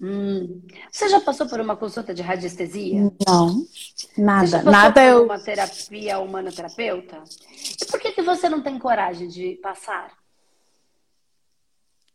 Hum. 0.00 0.62
Você 0.90 1.08
já 1.08 1.20
passou 1.20 1.48
por 1.48 1.60
uma 1.60 1.76
consulta 1.76 2.12
de 2.12 2.22
radiestesia? 2.22 3.12
Não, 3.26 3.66
nada. 4.16 4.62
Nada 4.62 5.04
eu. 5.04 5.24
Uma 5.24 5.38
terapia 5.38 6.18
humanoterapeuta? 6.18 7.22
E 7.80 7.84
por 7.86 8.00
que, 8.00 8.12
que 8.12 8.22
você 8.22 8.48
não 8.48 8.62
tem 8.62 8.78
coragem 8.78 9.28
de 9.28 9.58
passar? 9.62 10.12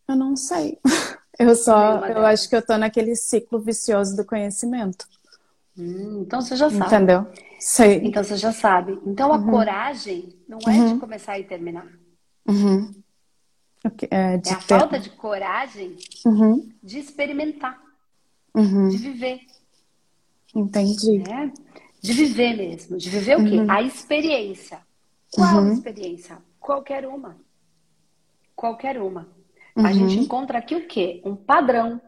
Eu 0.07 0.15
não 0.15 0.35
sei. 0.35 0.79
Eu 1.37 1.53
só, 1.53 1.97
eu 2.05 2.25
acho 2.25 2.47
que 2.47 2.55
eu 2.55 2.65
tô 2.65 2.77
naquele 2.77 3.13
ciclo 3.13 3.59
vicioso 3.59 4.15
do 4.15 4.23
conhecimento. 4.23 5.05
Hum, 5.77 6.21
então 6.21 6.41
você 6.41 6.55
já 6.55 6.69
sabe. 6.69 6.85
Entendeu? 6.85 7.27
Sei. 7.59 8.01
Então 8.03 8.23
você 8.23 8.37
já 8.37 8.51
sabe. 8.51 8.99
Então 9.05 9.33
a 9.33 9.37
uhum. 9.37 9.49
coragem 9.49 10.35
não 10.47 10.59
é 10.67 10.71
uhum. 10.71 10.93
de 10.93 10.99
começar 10.99 11.37
e 11.39 11.43
terminar. 11.43 11.87
Uhum. 12.47 12.91
É, 14.09 14.35
é, 14.35 14.41
a 14.51 14.59
falta 14.61 14.99
de 14.99 15.11
coragem 15.11 15.95
uhum. 16.25 16.69
de 16.81 16.99
experimentar, 16.99 17.79
uhum. 18.53 18.89
de 18.89 18.97
viver. 18.97 19.41
Entendi. 20.55 21.19
Né? 21.19 21.51
De 22.01 22.13
viver 22.13 22.55
mesmo. 22.55 22.97
De 22.97 23.09
viver 23.09 23.37
o 23.37 23.43
quê? 23.43 23.59
Uhum. 23.59 23.69
A 23.69 23.81
experiência. 23.81 24.79
Qual 25.31 25.67
experiência? 25.71 26.37
Qualquer 26.59 27.05
uma. 27.05 27.35
Qualquer 28.55 29.01
uma. 29.01 29.27
A 29.75 29.91
gente 29.91 30.17
encontra 30.17 30.59
aqui 30.59 30.75
o 30.75 30.87
quê? 30.87 31.21
Um 31.25 31.35
padrão. 31.35 31.99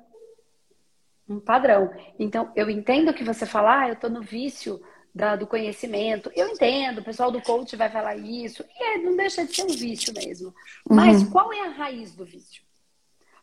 Um 1.27 1.39
padrão. 1.39 1.93
Então, 2.17 2.51
eu 2.55 2.69
entendo 2.69 3.13
que 3.13 3.23
você 3.23 3.45
fala, 3.45 3.81
ah, 3.81 3.89
eu 3.89 3.95
tô 3.95 4.09
no 4.09 4.21
vício 4.21 4.81
da, 5.13 5.35
do 5.35 5.47
conhecimento. 5.47 6.31
Eu 6.35 6.47
entendo, 6.47 6.99
o 6.99 7.03
pessoal 7.03 7.31
do 7.31 7.41
coach 7.41 7.75
vai 7.75 7.89
falar 7.89 8.15
isso. 8.15 8.63
E 8.63 8.83
é, 8.83 8.97
não 8.99 9.15
deixa 9.15 9.45
de 9.45 9.53
ser 9.53 9.63
um 9.63 9.75
vício 9.75 10.13
mesmo. 10.13 10.49
Uhum. 10.89 10.95
Mas 10.95 11.23
qual 11.23 11.51
é 11.51 11.61
a 11.61 11.71
raiz 11.71 12.15
do 12.15 12.23
vício? 12.23 12.63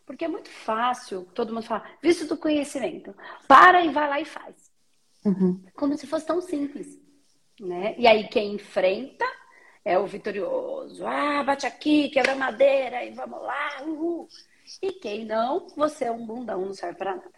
Porque 0.05 0.25
é 0.25 0.27
muito 0.27 0.49
fácil 0.49 1.27
todo 1.33 1.53
mundo 1.53 1.65
falar, 1.65 1.97
vício 2.01 2.27
do 2.27 2.37
conhecimento. 2.37 3.13
Para 3.47 3.83
e 3.83 3.89
vai 3.89 4.07
lá 4.07 4.21
e 4.21 4.25
faz. 4.25 4.55
Uhum. 5.25 5.63
Como 5.75 5.97
se 5.97 6.07
fosse 6.07 6.25
tão 6.25 6.39
simples. 6.41 6.99
Né? 7.59 7.95
E 7.97 8.07
aí 8.07 8.27
quem 8.27 8.53
enfrenta 8.53 9.25
é 9.83 9.97
o 9.97 10.05
vitorioso. 10.05 11.05
Ah, 11.05 11.43
bate 11.43 11.65
aqui, 11.65 12.09
quebra 12.09 12.35
madeira 12.35 13.03
e 13.03 13.11
vamos 13.11 13.41
lá, 13.41 13.83
uhul. 13.83 14.27
E 14.81 14.91
quem 14.93 15.25
não, 15.25 15.67
você 15.75 16.05
é 16.05 16.11
um 16.11 16.25
bundão, 16.25 16.65
não 16.65 16.73
serve 16.73 16.97
para 16.97 17.15
nada. 17.15 17.34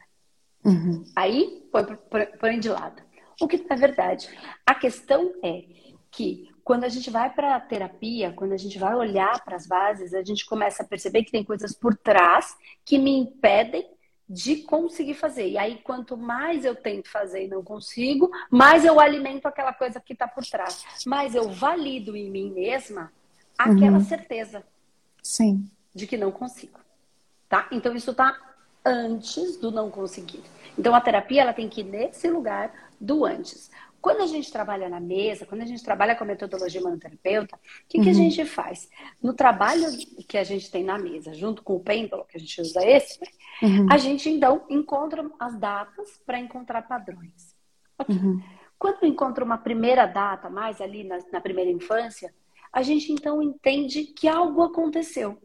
Uhum. 0.64 1.06
Aí 1.16 1.68
põe, 1.72 1.86
põe 2.40 2.60
de 2.60 2.70
lado. 2.70 3.02
O 3.40 3.48
que 3.48 3.66
é 3.70 3.76
verdade. 3.76 4.30
A 4.66 4.74
questão 4.74 5.34
é 5.44 5.64
que 6.12 6.50
quando 6.64 6.84
a 6.84 6.90
gente 6.90 7.10
vai 7.10 7.34
para 7.34 7.56
a 7.56 7.60
terapia, 7.62 8.34
quando 8.34 8.52
a 8.52 8.58
gente 8.58 8.78
vai 8.78 8.94
olhar 8.94 9.42
para 9.46 9.56
as 9.56 9.66
bases, 9.66 10.14
a 10.14 10.24
gente 10.24 10.46
começa 10.46 10.84
a 10.84 10.86
perceber 10.86 11.24
que 11.24 11.32
tem 11.32 11.44
coisas 11.44 11.74
por 11.74 11.96
trás 11.96 12.58
que 12.84 12.98
me 12.98 13.18
impedem 13.18 13.88
de 14.30 14.58
conseguir 14.58 15.14
fazer. 15.14 15.48
E 15.48 15.58
aí, 15.58 15.80
quanto 15.82 16.18
mais 16.18 16.66
eu 16.66 16.76
tento 16.76 17.10
fazer 17.10 17.46
e 17.46 17.48
não 17.48 17.64
consigo, 17.64 18.30
mais 18.52 18.84
eu 18.84 19.00
alimento 19.00 19.46
aquela 19.46 19.72
coisa 19.72 20.02
que 20.02 20.12
está 20.12 20.28
por 20.28 20.46
trás. 20.46 20.84
Mais 21.06 21.34
eu 21.34 21.50
valido 21.50 22.18
em 22.18 22.30
mim 22.30 22.52
mesma 22.52 23.14
aquela 23.58 24.00
uhum. 24.00 24.04
certeza. 24.04 24.64
Sim. 25.24 25.70
De 25.96 26.06
que 26.06 26.18
não 26.18 26.32
consigo. 26.32 26.80
Tá? 27.48 27.70
Então, 27.72 27.96
isso 27.96 28.12
está 28.12 28.38
antes 28.88 29.58
do 29.58 29.72
não 29.72 29.90
conseguir. 29.92 30.44
Então, 30.78 30.96
a 30.96 31.02
terapia 31.02 31.42
ela 31.42 31.54
tem 31.54 31.68
que 31.68 31.82
ir 31.82 31.86
nesse 31.86 32.30
lugar 32.30 32.72
do 33.00 33.26
antes. 33.26 33.70
Quando 34.00 34.22
a 34.22 34.28
gente 34.28 34.52
trabalha 34.52 34.88
na 34.88 35.00
mesa, 35.00 35.46
quando 35.46 35.64
a 35.64 35.66
gente 35.66 35.84
trabalha 35.84 36.16
com 36.16 36.24
a 36.24 36.28
metodologia 36.28 36.80
manoterapeuta, 36.80 37.56
o 37.56 37.60
que, 37.90 37.98
uhum. 37.98 38.04
que 38.04 38.10
a 38.10 38.14
uhum. 38.14 38.18
gente 38.18 38.46
faz? 38.46 38.90
No 39.22 39.34
trabalho 39.34 39.86
que 40.28 40.38
a 40.38 40.44
gente 40.44 40.72
tem 40.72 40.84
na 40.84 40.98
mesa, 40.98 41.34
junto 41.34 41.64
com 41.64 41.76
o 41.76 41.80
pêndulo, 41.80 42.26
que 42.26 42.38
a 42.38 42.40
gente 42.40 42.62
usa 42.62 42.86
esse, 42.86 43.20
uhum. 43.62 43.88
a 43.92 43.98
gente 43.98 44.30
então 44.30 44.64
encontra 44.70 45.30
as 45.40 45.58
datas 45.58 46.22
para 46.26 46.40
encontrar 46.40 46.84
padrões. 46.84 47.56
Okay. 48.00 48.16
Uhum. 48.16 48.42
Quando 48.78 49.06
encontra 49.06 49.44
uma 49.44 49.58
primeira 49.58 50.06
data, 50.06 50.50
mais 50.50 50.80
ali 50.80 51.04
na, 51.04 51.18
na 51.32 51.42
primeira 51.42 51.72
infância, 51.72 52.34
a 52.72 52.84
gente 52.84 53.12
então 53.12 53.42
entende 53.42 54.04
que 54.04 54.28
algo 54.28 54.62
aconteceu. 54.62 55.42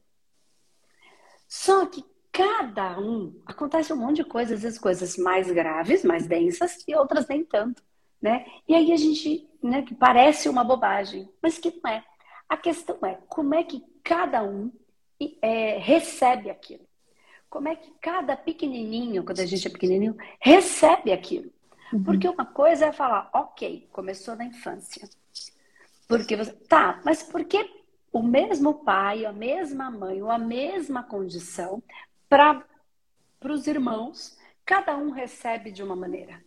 Só 1.48 1.86
que 1.86 2.04
cada 2.32 2.98
um 2.98 3.40
acontece 3.46 3.92
um 3.92 3.96
monte 3.96 4.16
de 4.16 4.24
coisas, 4.24 4.56
às 4.56 4.62
vezes 4.62 4.78
coisas 4.78 5.16
mais 5.16 5.50
graves, 5.50 6.02
mais 6.02 6.26
densas 6.26 6.82
e 6.88 6.94
outras 6.94 7.28
nem 7.28 7.44
tanto 7.44 7.82
né? 8.22 8.46
E 8.68 8.74
aí 8.74 8.92
a 8.92 8.96
gente, 8.96 9.48
né, 9.60 9.82
que 9.82 9.94
parece 9.94 10.48
uma 10.48 10.62
bobagem, 10.62 11.28
mas 11.42 11.58
que 11.58 11.74
não 11.82 11.90
é. 11.90 12.04
A 12.48 12.56
questão 12.56 12.96
é 13.04 13.18
como 13.28 13.54
é 13.54 13.64
que 13.64 13.84
cada 14.04 14.44
um 14.44 14.70
é, 15.42 15.78
recebe 15.78 16.48
aquilo. 16.48 16.86
Como 17.50 17.68
é 17.68 17.74
que 17.74 17.90
cada 18.00 18.36
pequenininho, 18.36 19.24
quando 19.24 19.40
a 19.40 19.46
gente 19.46 19.66
é 19.66 19.70
pequenininho, 19.70 20.16
recebe 20.40 21.12
aquilo. 21.12 21.50
Uhum. 21.92 22.04
Porque 22.04 22.28
uma 22.28 22.46
coisa 22.46 22.86
é 22.86 22.92
falar, 22.92 23.28
ok, 23.34 23.88
começou 23.92 24.36
na 24.36 24.44
infância. 24.44 25.08
Porque 26.06 26.36
você. 26.36 26.52
Tá, 26.52 27.00
mas 27.04 27.22
por 27.22 27.44
que 27.44 27.68
o 28.12 28.22
mesmo 28.22 28.84
pai, 28.84 29.26
a 29.26 29.32
mesma 29.32 29.90
mãe, 29.90 30.22
ou 30.22 30.30
a 30.30 30.38
mesma 30.38 31.02
condição, 31.02 31.82
para 32.36 33.52
os 33.52 33.66
irmãos, 33.66 34.38
cada 34.64 34.96
um 34.96 35.10
recebe 35.10 35.70
de 35.70 35.82
uma 35.82 35.96
maneira? 35.96 36.42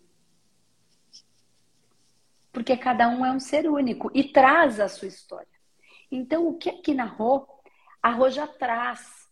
porque 2.55 2.77
cada 2.77 3.09
um 3.09 3.25
é 3.25 3.31
um 3.33 3.39
ser 3.39 3.69
único 3.69 4.09
e 4.13 4.23
traz 4.23 4.79
a 4.79 4.87
sua 4.87 5.09
história. 5.09 5.45
Então, 6.09 6.47
o 6.47 6.57
que 6.57 6.69
aqui 6.69 6.93
na 6.93 7.03
Rô, 7.03 7.45
a 8.01 8.09
Rô 8.11 8.29
já 8.29 8.47
traz, 8.47 9.29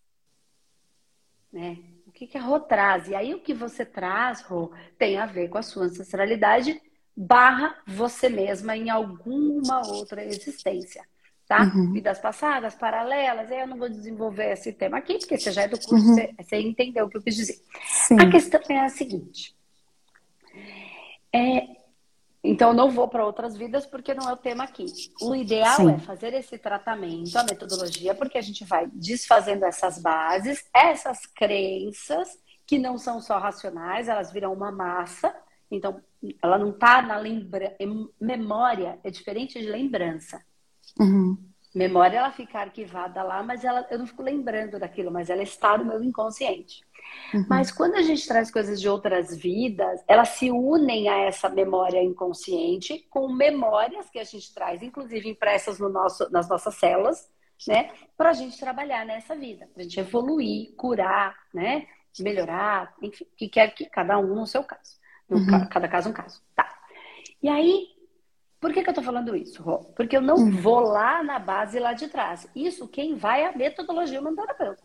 né? 1.50 1.78
O 2.06 2.12
que, 2.12 2.28
que 2.28 2.38
a 2.38 2.42
Rô 2.42 2.60
traz? 2.60 3.08
E 3.08 3.16
aí, 3.16 3.34
o 3.34 3.40
que 3.40 3.54
você 3.54 3.86
traz, 3.86 4.42
Rô, 4.42 4.74
tem 4.98 5.18
a 5.18 5.26
ver 5.26 5.48
com 5.48 5.58
a 5.58 5.64
sua 5.64 5.86
ancestralidade 5.86 6.82
barra 7.16 7.82
você 7.88 8.28
mesma 8.28 8.76
em 8.76 8.90
alguma 8.90 9.88
outra 9.88 10.22
existência, 10.26 11.08
tá? 11.48 11.64
Uhum. 11.64 11.94
Vidas 11.94 12.20
passadas, 12.20 12.76
paralelas, 12.76 13.50
eu 13.52 13.68
não 13.68 13.78
vou 13.78 13.90
desenvolver 13.90 14.52
esse 14.52 14.74
tema 14.74 14.98
aqui, 14.98 15.18
porque 15.18 15.38
você 15.38 15.52
já 15.52 15.64
é 15.64 15.68
do 15.68 15.80
curso, 15.80 16.06
uhum. 16.06 16.16
você, 16.16 16.34
você, 16.38 16.62
entendeu 16.62 17.06
o 17.06 17.10
que 17.10 17.18
eu 17.18 17.22
quis 17.22 17.36
dizer. 17.36 17.60
Sim. 17.86 18.20
A 18.20 18.30
questão 18.30 18.62
é 18.70 18.80
a 18.80 18.90
seguinte. 18.90 19.56
É, 21.34 21.68
então, 22.44 22.70
eu 22.70 22.74
não 22.74 22.92
vou 22.92 23.08
para 23.08 23.26
outras 23.26 23.56
vidas 23.56 23.86
porque 23.86 24.14
não 24.14 24.30
é 24.30 24.34
o 24.34 24.38
tema 24.38 24.66
aqui. 24.66 24.86
O 25.22 25.34
ideal 25.34 25.78
Sim. 25.78 25.94
é 25.94 25.98
fazer 26.00 26.34
esse 26.34 26.58
tratamento, 26.58 27.36
a 27.38 27.44
metodologia, 27.44 28.14
porque 28.14 28.38
a 28.38 28.42
gente 28.42 28.66
vai 28.66 28.88
desfazendo 28.94 29.64
essas 29.64 29.98
bases, 29.98 30.66
essas 30.74 31.26
crenças, 31.26 32.38
que 32.68 32.78
não 32.78 32.98
são 32.98 33.22
só 33.22 33.38
racionais, 33.38 34.10
elas 34.10 34.32
viram 34.32 34.52
uma 34.52 34.72
massa. 34.72 35.34
Então, 35.72 36.02
ela 36.42 36.58
não 36.58 36.72
está 36.72 37.02
na 37.02 37.18
lembra... 37.18 37.76
memória, 38.20 39.00
é 39.04 39.10
diferente 39.10 39.60
de 39.60 39.66
lembrança. 39.66 40.44
Uhum. 41.00 41.38
Memória, 41.74 42.20
ela 42.20 42.32
fica 42.32 42.60
arquivada 42.60 43.24
lá, 43.24 43.42
mas 43.42 43.64
ela, 43.64 43.88
eu 43.90 43.98
não 43.98 44.06
fico 44.06 44.22
lembrando 44.22 44.78
daquilo, 44.78 45.12
mas 45.12 45.30
ela 45.30 45.42
está 45.42 45.76
no 45.76 45.86
meu 45.86 46.04
inconsciente. 46.04 46.84
Uhum. 47.34 47.46
Mas 47.50 47.72
quando 47.72 47.96
a 47.96 48.02
gente 48.04 48.28
traz 48.28 48.52
coisas 48.52 48.80
de 48.80 48.88
outras 48.88 49.36
vidas, 49.36 50.04
elas 50.08 50.30
se 50.30 50.52
unem 50.52 51.10
a 51.10 51.18
essa 51.22 51.50
memória 51.50 52.02
inconsciente 52.02 53.08
com 53.10 53.28
memórias 53.28 54.10
que 54.10 54.20
a 54.20 54.24
gente 54.24 54.54
traz, 54.54 54.84
inclusive 54.84 55.28
impressas 55.28 55.80
no 55.80 55.90
nosso, 55.90 56.30
nas 56.32 56.48
nossas 56.48 56.76
células, 56.76 57.28
né? 57.68 57.92
Para 58.16 58.30
a 58.30 58.34
gente 58.34 58.60
trabalhar 58.60 59.06
nessa 59.06 59.36
vida, 59.36 59.68
para 59.74 59.82
a 59.82 59.84
gente 59.84 60.00
evoluir, 60.00 60.76
curar, 60.76 61.36
né? 61.54 61.88
Melhorar, 62.20 62.94
enfim, 63.02 63.26
que 63.36 63.50
quer 63.50 63.74
que 63.74 63.86
cada 63.86 64.20
um 64.20 64.36
no 64.36 64.46
seu 64.46 64.64
caso. 64.64 65.00
No 65.28 65.38
uhum. 65.38 65.68
Cada 65.70 65.88
caso 65.88 66.10
um 66.10 66.14
caso. 66.14 66.40
Tá. 66.56 66.70
E 67.42 67.50
aí, 67.50 67.88
por 68.64 68.74
que, 68.74 68.82
que 68.82 68.90
eu 68.90 68.94
tô 68.94 69.04
falando 69.04 69.36
isso, 69.36 69.62
Rô? 69.62 69.80
Porque 69.96 70.16
eu 70.16 70.22
não 70.22 70.38
uhum. 70.38 70.52
vou 70.52 70.80
lá 70.80 71.22
na 71.22 71.38
base 71.38 71.80
lá 71.80 71.94
de 71.94 72.08
trás. 72.08 72.48
Isso 72.56 72.88
quem 72.88 73.16
vai 73.16 73.44
é 73.44 73.50
a 73.50 73.58
metodologia 73.58 74.20
humanoterapeuta. 74.20 74.82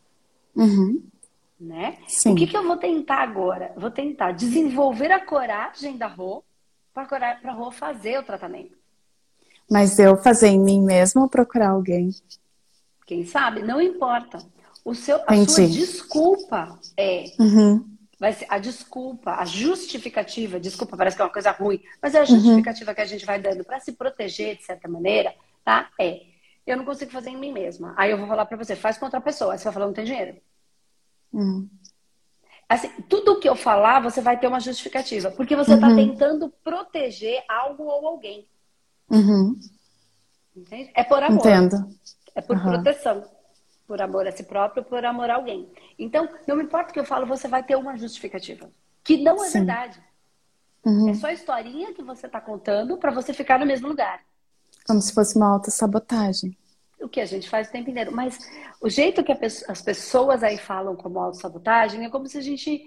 Uhum 0.54 1.00
né? 1.60 1.98
Sim. 2.06 2.32
O 2.32 2.36
que, 2.36 2.46
que 2.46 2.56
eu 2.56 2.62
vou 2.62 2.76
tentar 2.76 3.16
agora? 3.16 3.72
Vou 3.76 3.90
tentar 3.90 4.32
desenvolver 4.32 5.10
a 5.10 5.24
coragem 5.24 5.96
da 5.96 6.06
Rô 6.06 6.42
para 6.94 7.38
a 7.42 7.52
Rô 7.52 7.70
fazer 7.70 8.18
o 8.18 8.22
tratamento. 8.22 8.76
Mas 9.70 9.98
eu 9.98 10.16
fazer 10.16 10.48
em 10.48 10.60
mim 10.60 10.80
mesma 10.80 11.22
ou 11.22 11.28
procurar 11.28 11.70
alguém? 11.70 12.10
Quem 13.06 13.26
sabe? 13.26 13.62
Não 13.62 13.80
importa. 13.80 14.38
O 14.84 14.94
seu, 14.94 15.16
a 15.26 15.36
Entendi. 15.36 15.52
sua 15.52 15.66
desculpa 15.66 16.78
é. 16.96 17.24
Uhum. 17.38 17.84
Vai 18.18 18.32
ser 18.32 18.46
a 18.48 18.58
desculpa, 18.58 19.36
a 19.36 19.44
justificativa, 19.44 20.58
desculpa, 20.58 20.96
parece 20.96 21.14
que 21.14 21.22
é 21.22 21.24
uma 21.24 21.32
coisa 21.32 21.52
ruim, 21.52 21.80
mas 22.02 22.14
é 22.14 22.18
a 22.18 22.20
uhum. 22.22 22.26
justificativa 22.26 22.90
uhum. 22.90 22.94
que 22.96 23.00
a 23.00 23.06
gente 23.06 23.24
vai 23.24 23.40
dando 23.40 23.64
para 23.64 23.78
se 23.78 23.92
proteger 23.92 24.56
de 24.56 24.64
certa 24.64 24.88
maneira, 24.88 25.34
tá? 25.64 25.88
É. 26.00 26.22
Eu 26.66 26.76
não 26.76 26.84
consigo 26.84 27.10
fazer 27.10 27.30
em 27.30 27.36
mim 27.36 27.52
mesma. 27.52 27.94
Aí 27.96 28.10
eu 28.10 28.18
vou 28.18 28.26
falar 28.26 28.44
para 28.44 28.56
você, 28.56 28.76
faz 28.76 28.98
com 28.98 29.06
outra 29.06 29.20
pessoa. 29.20 29.52
Aí 29.52 29.58
você 29.58 29.64
vai 29.64 29.72
falar, 29.72 29.86
não 29.86 29.94
tem 29.94 30.04
dinheiro. 30.04 30.36
Hum. 31.32 31.66
Assim, 32.68 32.90
tudo 33.08 33.40
que 33.40 33.48
eu 33.48 33.56
falar, 33.56 34.00
você 34.00 34.20
vai 34.20 34.38
ter 34.38 34.46
uma 34.46 34.60
justificativa. 34.60 35.30
Porque 35.30 35.56
você 35.56 35.74
está 35.74 35.88
uhum. 35.88 35.96
tentando 35.96 36.52
proteger 36.62 37.42
algo 37.48 37.84
ou 37.84 38.06
alguém. 38.06 38.46
Uhum. 39.08 39.58
Entende? 40.54 40.90
É 40.94 41.02
por 41.02 41.22
amor. 41.22 41.38
Entendo. 41.38 41.88
É 42.34 42.42
por 42.42 42.56
uhum. 42.56 42.62
proteção. 42.64 43.24
Por 43.88 44.00
amor 44.00 44.28
a 44.28 44.32
si 44.32 44.44
próprio, 44.44 44.84
por 44.84 45.04
amor 45.04 45.30
a 45.30 45.34
alguém. 45.34 45.68
Então, 45.98 46.28
não 46.46 46.60
importa 46.60 46.90
o 46.90 46.92
que 46.92 47.00
eu 47.00 47.04
falo, 47.04 47.26
você 47.26 47.48
vai 47.48 47.64
ter 47.64 47.74
uma 47.74 47.96
justificativa. 47.96 48.70
Que 49.02 49.16
não 49.16 49.42
é 49.42 49.48
Sim. 49.48 49.58
verdade. 49.58 50.00
Uhum. 50.84 51.08
É 51.08 51.14
só 51.14 51.26
a 51.26 51.32
historinha 51.32 51.92
que 51.92 52.02
você 52.02 52.26
está 52.26 52.40
contando 52.40 52.96
para 52.98 53.10
você 53.10 53.32
ficar 53.32 53.58
no 53.58 53.66
mesmo 53.66 53.88
lugar. 53.88 54.20
Como 54.86 55.00
se 55.02 55.12
fosse 55.12 55.36
uma 55.36 55.48
autossabotagem 55.54 56.56
o 57.00 57.08
que 57.08 57.20
a 57.20 57.26
gente 57.26 57.48
faz 57.48 57.68
o 57.68 57.72
tempo 57.72 57.90
inteiro. 57.90 58.12
Mas 58.12 58.38
o 58.80 58.88
jeito 58.88 59.22
que 59.24 59.32
as 59.32 59.82
pessoas 59.82 60.42
aí 60.42 60.58
falam 60.58 60.96
como 60.96 61.18
autossabotagem 61.18 62.04
é 62.04 62.10
como 62.10 62.26
se 62.26 62.38
a 62.38 62.42
gente 62.42 62.82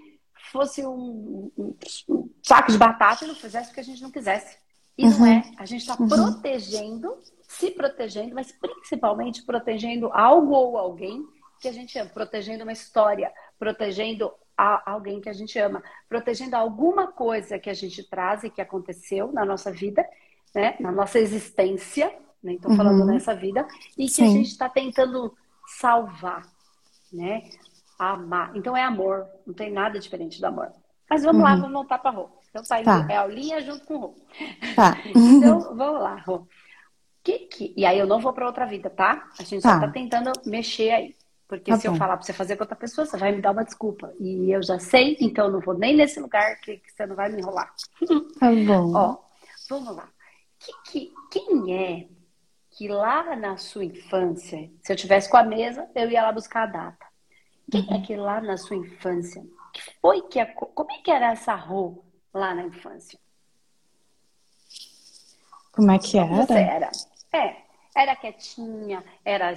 fosse 0.50 0.84
um, 0.84 1.50
um, 1.56 1.76
um 2.08 2.30
saco 2.42 2.70
de 2.70 2.78
batata 2.78 3.24
e 3.24 3.28
não 3.28 3.34
fizesse 3.34 3.70
o 3.70 3.74
que 3.74 3.80
a 3.80 3.84
gente 3.84 4.02
não 4.02 4.10
quisesse. 4.10 4.56
E 4.96 5.04
uhum. 5.04 5.18
não 5.18 5.26
é. 5.26 5.42
A 5.56 5.64
gente 5.64 5.80
está 5.80 5.96
uhum. 5.98 6.08
protegendo, 6.08 7.16
se 7.52 7.70
protegendo, 7.70 8.34
mas 8.34 8.52
principalmente 8.52 9.44
protegendo 9.44 10.10
algo 10.12 10.52
ou 10.52 10.78
alguém 10.78 11.26
que 11.60 11.68
a 11.68 11.72
gente 11.72 11.98
ama, 11.98 12.10
protegendo 12.10 12.64
uma 12.64 12.72
história, 12.72 13.32
protegendo 13.58 14.32
a, 14.56 14.90
alguém 14.90 15.20
que 15.20 15.28
a 15.28 15.32
gente 15.32 15.58
ama, 15.58 15.82
protegendo 16.08 16.56
alguma 16.56 17.08
coisa 17.12 17.58
que 17.58 17.70
a 17.70 17.74
gente 17.74 18.02
traz 18.08 18.42
e 18.42 18.50
que 18.50 18.60
aconteceu 18.60 19.30
na 19.32 19.44
nossa 19.44 19.70
vida, 19.70 20.04
né, 20.54 20.76
na 20.80 20.90
nossa 20.90 21.18
existência, 21.18 22.12
né? 22.42 22.54
Estou 22.54 22.74
falando 22.74 23.00
uhum. 23.00 23.06
nessa 23.06 23.34
vida, 23.34 23.66
e 23.96 24.06
que 24.06 24.14
Sim. 24.14 24.24
a 24.24 24.28
gente 24.28 24.48
está 24.48 24.68
tentando 24.68 25.32
salvar, 25.78 26.42
né? 27.12 27.48
Amar. 27.98 28.56
Então 28.56 28.76
é 28.76 28.82
amor. 28.82 29.26
Não 29.46 29.54
tem 29.54 29.70
nada 29.70 30.00
diferente 30.00 30.40
do 30.40 30.46
amor. 30.46 30.72
Mas 31.08 31.22
vamos 31.22 31.40
uhum. 31.40 31.48
lá, 31.48 31.54
vamos 31.54 31.72
voltar 31.72 31.98
para 31.98 32.10
Rô. 32.10 32.28
Então 32.50 32.62
tá 32.64 32.82
tá. 32.82 33.06
é 33.08 33.16
a 33.16 33.20
Aulinha 33.20 33.60
junto 33.60 33.84
com 33.84 33.94
o 33.94 33.98
Rô. 33.98 34.14
Tá. 34.74 34.96
então, 35.06 35.76
vamos 35.76 36.02
lá, 36.02 36.16
Rô. 36.16 36.46
Que, 37.22 37.38
que... 37.40 37.74
E 37.76 37.84
aí 37.84 37.98
eu 37.98 38.06
não 38.06 38.20
vou 38.20 38.32
para 38.32 38.46
outra 38.46 38.66
vida, 38.66 38.90
tá? 38.90 39.28
A 39.38 39.42
gente 39.42 39.62
tá. 39.62 39.74
só 39.74 39.80
tá 39.80 39.92
tentando 39.92 40.32
mexer 40.44 40.90
aí. 40.90 41.16
Porque 41.46 41.70
tá 41.70 41.78
se 41.78 41.86
bom. 41.86 41.94
eu 41.94 41.98
falar 41.98 42.16
para 42.16 42.24
você 42.24 42.32
fazer 42.32 42.56
com 42.56 42.62
outra 42.62 42.74
pessoa, 42.74 43.06
você 43.06 43.16
vai 43.16 43.30
me 43.32 43.42
dar 43.42 43.50
uma 43.50 43.64
desculpa. 43.64 44.12
E 44.18 44.50
eu 44.50 44.62
já 44.62 44.78
sei, 44.78 45.16
então 45.20 45.46
eu 45.46 45.52
não 45.52 45.60
vou 45.60 45.76
nem 45.76 45.94
nesse 45.94 46.18
lugar 46.18 46.58
que, 46.60 46.78
que 46.78 46.90
você 46.90 47.04
não 47.04 47.14
vai 47.14 47.30
me 47.30 47.40
enrolar. 47.40 47.72
Tá 48.40 48.50
bom. 48.50 48.96
Ó, 48.96 49.18
vamos 49.68 49.94
lá. 49.94 50.08
Que, 50.58 50.72
que, 50.90 51.12
quem 51.30 51.74
é 51.76 52.08
que 52.70 52.88
lá 52.88 53.36
na 53.36 53.56
sua 53.58 53.84
infância, 53.84 54.70
se 54.80 54.92
eu 54.92 54.96
tivesse 54.96 55.28
com 55.28 55.36
a 55.36 55.42
mesa, 55.42 55.86
eu 55.94 56.10
ia 56.10 56.22
lá 56.22 56.32
buscar 56.32 56.62
a 56.62 56.66
data. 56.66 57.06
Quem 57.70 57.86
é 57.88 57.94
uhum. 57.94 58.02
que 58.02 58.16
lá 58.16 58.40
na 58.40 58.56
sua 58.56 58.76
infância, 58.76 59.44
que 59.72 59.82
foi 60.00 60.22
que 60.22 60.40
a, 60.40 60.46
como 60.46 60.90
é 60.90 60.98
que 61.02 61.10
era 61.10 61.32
essa 61.32 61.54
Rô 61.54 62.02
lá 62.32 62.54
na 62.54 62.64
infância? 62.64 63.18
Como 65.72 65.90
é 65.90 65.98
que 65.98 66.18
era? 66.18 66.46
Você 66.46 66.52
era. 66.54 66.90
É, 67.32 67.56
era 67.94 68.16
quietinha, 68.16 69.04
era 69.24 69.52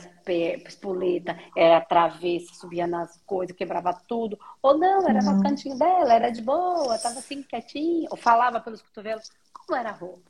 espoleta, 0.68 1.38
era 1.56 1.80
travessa, 1.82 2.54
subia 2.54 2.86
nas 2.86 3.18
coisas, 3.26 3.56
quebrava 3.56 3.94
tudo. 4.08 4.38
Ou 4.62 4.78
não, 4.78 5.08
era 5.08 5.24
uhum. 5.24 5.38
no 5.38 5.44
cantinho 5.44 5.78
dela, 5.78 6.14
era 6.14 6.30
de 6.30 6.42
boa, 6.42 6.98
tava 6.98 7.20
assim 7.20 7.42
quietinha, 7.44 8.08
ou 8.12 8.18
falava 8.18 8.60
pelos 8.60 8.82
cotovelos. 8.82 9.32
Como 9.54 9.80
era 9.80 9.90
a 9.90 9.94
roupa? 9.94 10.30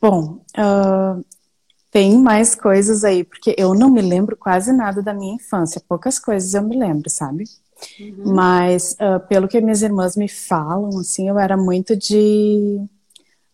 Bom, 0.00 0.40
uh, 0.58 1.24
tem 1.90 2.18
mais 2.18 2.54
coisas 2.54 3.04
aí, 3.04 3.24
porque 3.24 3.54
eu 3.58 3.74
não 3.74 3.90
me 3.90 4.02
lembro 4.02 4.36
quase 4.36 4.72
nada 4.72 5.02
da 5.02 5.14
minha 5.14 5.34
infância. 5.34 5.82
Poucas 5.88 6.18
coisas 6.18 6.54
eu 6.54 6.62
me 6.62 6.76
lembro, 6.76 7.08
sabe? 7.08 7.44
Uhum. 7.98 8.34
Mas, 8.34 8.92
uh, 8.92 9.26
pelo 9.28 9.48
que 9.48 9.60
minhas 9.60 9.82
irmãs 9.82 10.14
me 10.14 10.28
falam, 10.28 10.90
assim, 10.98 11.28
eu 11.28 11.38
era 11.38 11.56
muito 11.56 11.96
de 11.96 12.78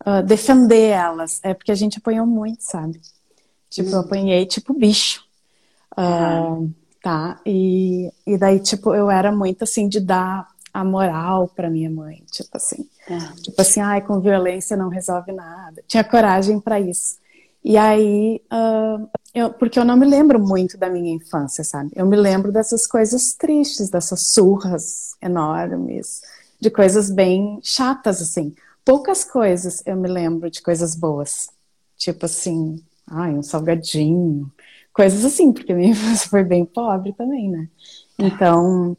uh, 0.05 0.21
defender 0.23 0.89
elas. 0.89 1.39
É 1.41 1.53
porque 1.53 1.71
a 1.71 1.75
gente 1.75 1.97
apanhou 1.97 2.25
muito, 2.25 2.61
sabe? 2.61 3.01
Tipo, 3.69 3.89
eu 3.89 3.99
apanhei 3.99 4.45
tipo 4.45 4.73
bicho. 4.73 5.23
Uh, 5.91 6.69
tá? 7.01 7.39
E, 7.45 8.11
e 8.25 8.37
daí, 8.37 8.59
tipo, 8.59 8.93
eu 8.93 9.09
era 9.09 9.31
muito 9.31 9.63
assim 9.63 9.87
de 9.87 9.99
dar 9.99 10.47
a 10.73 10.83
moral 10.83 11.47
para 11.47 11.69
minha 11.69 11.89
mãe, 11.89 12.23
tipo 12.31 12.55
assim. 12.55 12.87
É. 13.09 13.17
Tipo 13.41 13.61
assim, 13.61 13.79
ai, 13.79 14.01
com 14.01 14.19
violência 14.19 14.77
não 14.77 14.89
resolve 14.89 15.31
nada. 15.31 15.81
Tinha 15.87 16.03
coragem 16.03 16.59
para 16.59 16.79
isso. 16.79 17.17
E 17.63 17.75
aí, 17.75 18.41
uh, 18.51 19.09
eu, 19.33 19.51
porque 19.51 19.79
eu 19.79 19.85
não 19.85 19.97
me 19.97 20.05
lembro 20.05 20.39
muito 20.39 20.77
da 20.77 20.89
minha 20.89 21.13
infância, 21.13 21.63
sabe? 21.63 21.91
Eu 21.95 22.05
me 22.05 22.15
lembro 22.15 22.51
dessas 22.51 22.85
coisas 22.85 23.33
tristes, 23.33 23.89
dessas 23.89 24.27
surras 24.31 25.15
enormes, 25.21 26.21
de 26.59 26.69
coisas 26.69 27.09
bem 27.09 27.59
chatas, 27.63 28.21
assim. 28.21 28.55
Poucas 28.85 29.23
coisas 29.23 29.81
eu 29.85 29.95
me 29.95 30.07
lembro 30.07 30.49
de 30.49 30.61
coisas 30.61 30.95
boas. 30.95 31.49
Tipo 31.97 32.25
assim, 32.25 32.81
ai, 33.09 33.33
um 33.33 33.41
salgadinho, 33.41 34.51
coisas 34.93 35.23
assim, 35.23 35.51
porque 35.51 35.73
minha 35.73 35.91
infância 35.91 36.29
foi 36.29 36.43
bem 36.43 36.65
pobre 36.65 37.13
também, 37.13 37.49
né? 37.49 37.69
Então, 38.19 38.97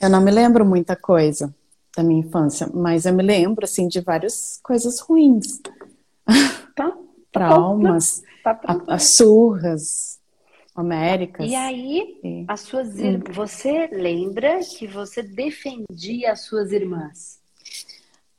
eu 0.00 0.08
não 0.08 0.20
me 0.20 0.30
lembro 0.30 0.64
muita 0.64 0.96
coisa 0.96 1.54
da 1.96 2.02
minha 2.02 2.20
infância, 2.20 2.68
mas 2.72 3.06
eu 3.06 3.12
me 3.12 3.22
lembro, 3.22 3.64
assim, 3.64 3.86
de 3.86 4.00
várias 4.00 4.58
coisas 4.62 5.00
ruins. 5.00 5.60
Tá. 6.74 6.96
Traumas, 7.30 8.22
tá, 8.44 8.54
tá, 8.54 8.80
as 8.86 9.16
surras 9.16 10.20
homéricas. 10.76 11.50
E 11.50 11.54
aí, 11.56 12.20
e... 12.22 12.44
as 12.46 12.60
suas 12.60 12.96
ir... 12.96 13.16
hum. 13.16 13.32
você 13.32 13.88
lembra 13.90 14.60
que 14.60 14.86
você 14.86 15.20
defendia 15.20 16.30
as 16.30 16.42
suas 16.42 16.70
irmãs? 16.70 17.40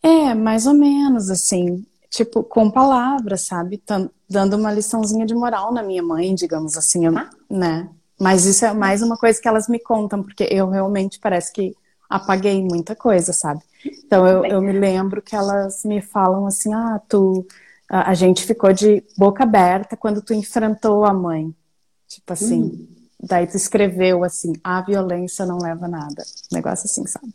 É, 0.01 0.33
mais 0.33 0.65
ou 0.65 0.73
menos, 0.73 1.29
assim 1.29 1.85
tipo, 2.15 2.43
com 2.43 2.71
palavras, 2.71 3.41
sabe? 3.41 3.81
dando 4.27 4.55
uma 4.55 4.71
liçãozinha 4.71 5.25
de 5.25 5.35
moral 5.35 5.73
na 5.73 5.83
minha 5.83 6.01
mãe, 6.01 6.33
digamos 6.33 6.77
assim, 6.77 7.05
ah. 7.07 7.29
né? 7.49 7.89
Mas 8.19 8.45
isso 8.45 8.65
é 8.65 8.73
mais 8.73 9.01
uma 9.01 9.17
coisa 9.17 9.39
que 9.41 9.47
elas 9.47 9.67
me 9.67 9.79
contam, 9.79 10.23
porque 10.23 10.47
eu 10.49 10.69
realmente 10.69 11.19
parece 11.19 11.51
que 11.51 11.75
apaguei 12.09 12.63
muita 12.63 12.95
coisa, 12.95 13.33
sabe? 13.33 13.61
Então 13.85 14.25
eu, 14.25 14.45
eu 14.45 14.61
me 14.61 14.71
lembro 14.71 15.21
que 15.21 15.35
elas 15.35 15.83
me 15.83 16.01
falam 16.01 16.45
assim, 16.47 16.73
ah, 16.73 16.99
tu. 17.07 17.45
A, 17.89 18.11
a 18.11 18.13
gente 18.13 18.45
ficou 18.45 18.73
de 18.73 19.03
boca 19.17 19.43
aberta 19.43 19.95
quando 19.97 20.21
tu 20.21 20.33
enfrentou 20.33 21.05
a 21.05 21.13
mãe. 21.13 21.53
Tipo 22.07 22.33
assim. 22.33 22.61
Hum. 22.61 22.87
Daí 23.21 23.47
tu 23.47 23.57
escreveu 23.57 24.23
assim, 24.23 24.53
a 24.63 24.81
violência 24.81 25.45
não 25.45 25.57
leva 25.57 25.85
a 25.85 25.89
nada. 25.89 26.23
Um 26.51 26.55
negócio 26.55 26.85
assim, 26.85 27.05
sabe? 27.07 27.33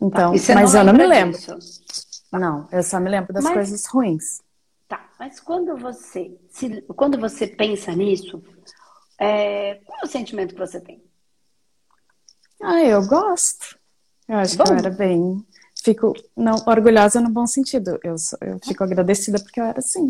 Então, 0.00 0.34
tá. 0.36 0.54
mas 0.54 0.74
eu 0.74 0.84
não 0.84 0.92
me 0.92 1.06
lembro. 1.06 1.38
Disso. 1.38 2.13
Não, 2.38 2.68
eu 2.72 2.82
só 2.82 2.98
me 3.00 3.10
lembro 3.10 3.32
das 3.32 3.44
mas, 3.44 3.54
coisas 3.54 3.86
ruins. 3.86 4.42
Tá, 4.88 5.08
mas 5.18 5.40
quando 5.40 5.76
você, 5.76 6.36
se, 6.50 6.82
quando 6.82 7.18
você 7.18 7.46
pensa 7.46 7.92
nisso, 7.92 8.42
é, 9.18 9.76
qual 9.84 10.00
é 10.00 10.04
o 10.04 10.08
sentimento 10.08 10.54
que 10.54 10.60
você 10.60 10.80
tem? 10.80 11.02
Ah, 12.62 12.82
eu 12.82 13.06
gosto. 13.06 13.78
Eu 14.28 14.38
acho 14.38 14.56
Bom. 14.56 14.64
que 14.64 14.70
eu 14.70 14.76
era 14.76 14.90
bem. 14.90 15.46
Fico 15.82 16.14
não 16.36 16.56
orgulhosa 16.66 17.20
no 17.20 17.28
bom 17.28 17.46
sentido. 17.46 17.98
Eu, 18.02 18.16
eu 18.40 18.58
fico 18.64 18.82
agradecida 18.82 19.38
porque 19.38 19.60
eu 19.60 19.64
era 19.64 19.78
assim. 19.78 20.08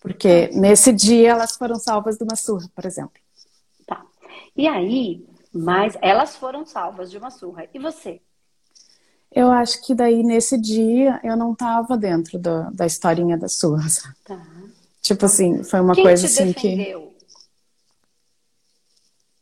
Porque 0.00 0.48
nesse 0.52 0.92
dia 0.92 1.30
elas 1.30 1.56
foram 1.56 1.74
salvas 1.74 2.16
de 2.16 2.24
uma 2.24 2.36
surra, 2.36 2.70
por 2.74 2.84
exemplo. 2.86 3.20
Tá. 3.84 4.04
E 4.56 4.68
aí, 4.68 5.26
mas 5.52 5.96
elas 6.00 6.36
foram 6.36 6.64
salvas 6.64 7.10
de 7.10 7.18
uma 7.18 7.30
surra. 7.30 7.66
E 7.74 7.78
você? 7.78 8.20
Eu 9.30 9.50
acho 9.50 9.84
que 9.84 9.94
daí 9.94 10.22
nesse 10.22 10.58
dia 10.58 11.20
eu 11.22 11.36
não 11.36 11.54
tava 11.54 11.96
dentro 11.96 12.38
do, 12.38 12.70
da 12.72 12.86
historinha 12.86 13.36
das 13.36 13.54
suas. 13.54 14.02
Tá. 14.24 14.46
Tipo 15.00 15.24
assim, 15.24 15.64
foi 15.64 15.80
uma 15.80 15.94
Quem 15.94 16.04
coisa 16.04 16.26
te 16.26 16.26
assim 16.26 16.52
defendeu? 16.52 17.00
que. 17.00 17.08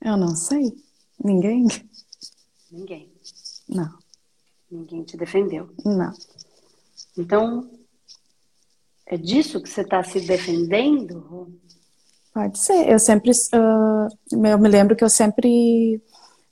Eu 0.08 0.16
não 0.16 0.36
sei. 0.36 0.72
Ninguém? 1.22 1.66
Ninguém. 2.70 3.10
Não. 3.68 3.98
Ninguém 4.70 5.02
te 5.02 5.16
defendeu. 5.16 5.68
Não. 5.84 6.12
Então, 7.18 7.68
é 9.06 9.16
disso 9.16 9.60
que 9.60 9.68
você 9.68 9.80
está 9.80 10.04
se 10.04 10.20
defendendo? 10.20 11.58
Pode 12.32 12.58
ser. 12.58 12.88
Eu 12.88 13.00
sempre. 13.00 13.32
Uh, 13.32 14.08
eu 14.30 14.58
me 14.58 14.68
lembro 14.68 14.94
que 14.94 15.02
eu 15.02 15.10
sempre 15.10 16.00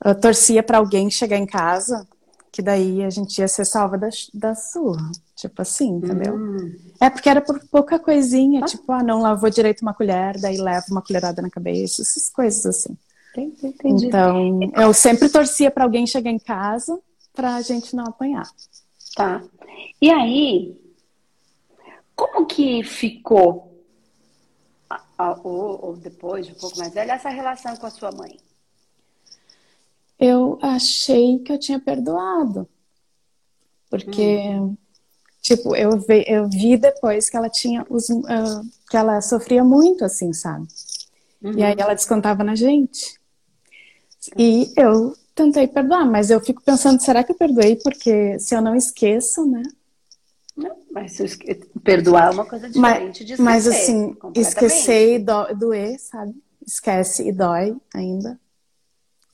uh, 0.05 0.14
torcia 0.20 0.62
para 0.62 0.79
alguém 0.79 1.09
chegar 1.09 1.37
em 1.37 1.47
casa 1.47 2.09
que 2.55 2.62
daí 2.62 3.03
a 3.03 3.11
gente 3.11 3.37
ia 3.40 3.49
ser 3.49 3.64
salva 3.64 3.99
da, 3.99 4.09
da 4.33 4.55
surra. 4.55 5.11
Tipo 5.35 5.62
assim, 5.62 5.88
entendeu? 5.97 6.37
Hum. 6.37 6.77
É 7.01 7.11
porque 7.11 7.29
era 7.29 7.40
por 7.40 7.59
pouca 7.67 7.99
coisinha, 7.99 8.61
ah. 8.62 8.64
tipo, 8.64 8.93
ah, 8.93 9.03
não 9.03 9.21
lavou 9.21 9.51
direito 9.51 9.83
uma 9.83 9.93
colher, 9.93 10.38
daí 10.40 10.57
leva 10.57 10.87
uma 10.88 11.03
colherada 11.03 11.43
na 11.43 11.51
cabeça, 11.51 12.03
essas 12.03 12.31
coisas 12.31 12.64
assim. 12.64 12.97
Entendi. 13.37 14.07
Então, 14.07 14.61
eu 14.77 14.95
sempre 14.95 15.29
torcia 15.29 15.69
para 15.69 15.83
alguém 15.83 16.07
chegar 16.07 16.31
em 16.31 16.38
casa 16.38 16.97
pra 17.33 17.61
gente 17.61 17.97
não 17.97 18.05
apanhar. 18.05 18.49
Tá. 19.17 19.43
E 20.01 20.09
aí, 20.09 20.81
como 22.14 22.47
que 22.47 22.85
ficou, 22.85 23.83
ou, 25.43 25.87
ou 25.87 25.97
depois, 25.97 26.49
um 26.49 26.55
pouco 26.55 26.79
mais 26.79 26.95
velha, 26.95 27.14
essa 27.14 27.31
relação 27.31 27.77
com 27.77 27.87
a 27.87 27.90
sua 27.90 28.12
mãe? 28.12 28.38
Eu 30.18 30.59
achei 30.62 31.38
que 31.38 31.53
eu 31.53 31.59
tinha 31.59 31.79
perdoado. 31.79 32.68
Porque, 33.90 34.38
hum. 34.38 34.77
tipo, 35.42 35.74
eu 35.77 35.98
vi, 35.98 36.24
eu 36.27 36.48
vi 36.48 36.77
depois 36.77 37.29
que 37.29 37.37
ela 37.37 37.48
tinha 37.48 37.87
os. 37.88 38.09
Uh, 38.09 38.68
que 38.88 38.96
ela 38.96 39.20
sofria 39.20 39.64
muito, 39.64 40.05
assim, 40.05 40.33
sabe? 40.33 40.66
Uhum. 41.42 41.59
E 41.59 41.62
aí 41.62 41.74
ela 41.79 41.94
descontava 41.94 42.42
na 42.42 42.55
gente. 42.55 43.20
E 44.37 44.72
eu 44.77 45.14
tentei 45.35 45.68
perdoar, 45.68 46.07
mas 46.07 46.31
eu 46.31 46.40
fico 46.40 46.62
pensando, 46.62 47.00
será 47.03 47.22
que 47.22 47.33
eu 47.33 47.37
perdoei? 47.37 47.77
Porque 47.77 48.38
se 48.38 48.55
eu 48.55 48.62
não 48.62 48.74
esqueço, 48.74 49.44
né? 49.44 49.62
Não, 50.57 50.77
mas 50.92 51.18
perdoar 51.83 52.29
é 52.29 52.31
uma 52.31 52.46
coisa 52.46 52.68
diferente 52.68 53.20
mas, 53.20 53.27
de 53.27 53.33
esquecer. 53.33 53.42
Mas 53.42 53.66
assim, 53.66 54.16
esquecer 54.37 55.14
e 55.16 55.18
do, 55.18 55.55
doer, 55.55 55.98
sabe? 55.98 56.35
Esquece 56.64 57.29
e 57.29 57.33
dói 57.33 57.77
ainda 57.92 58.40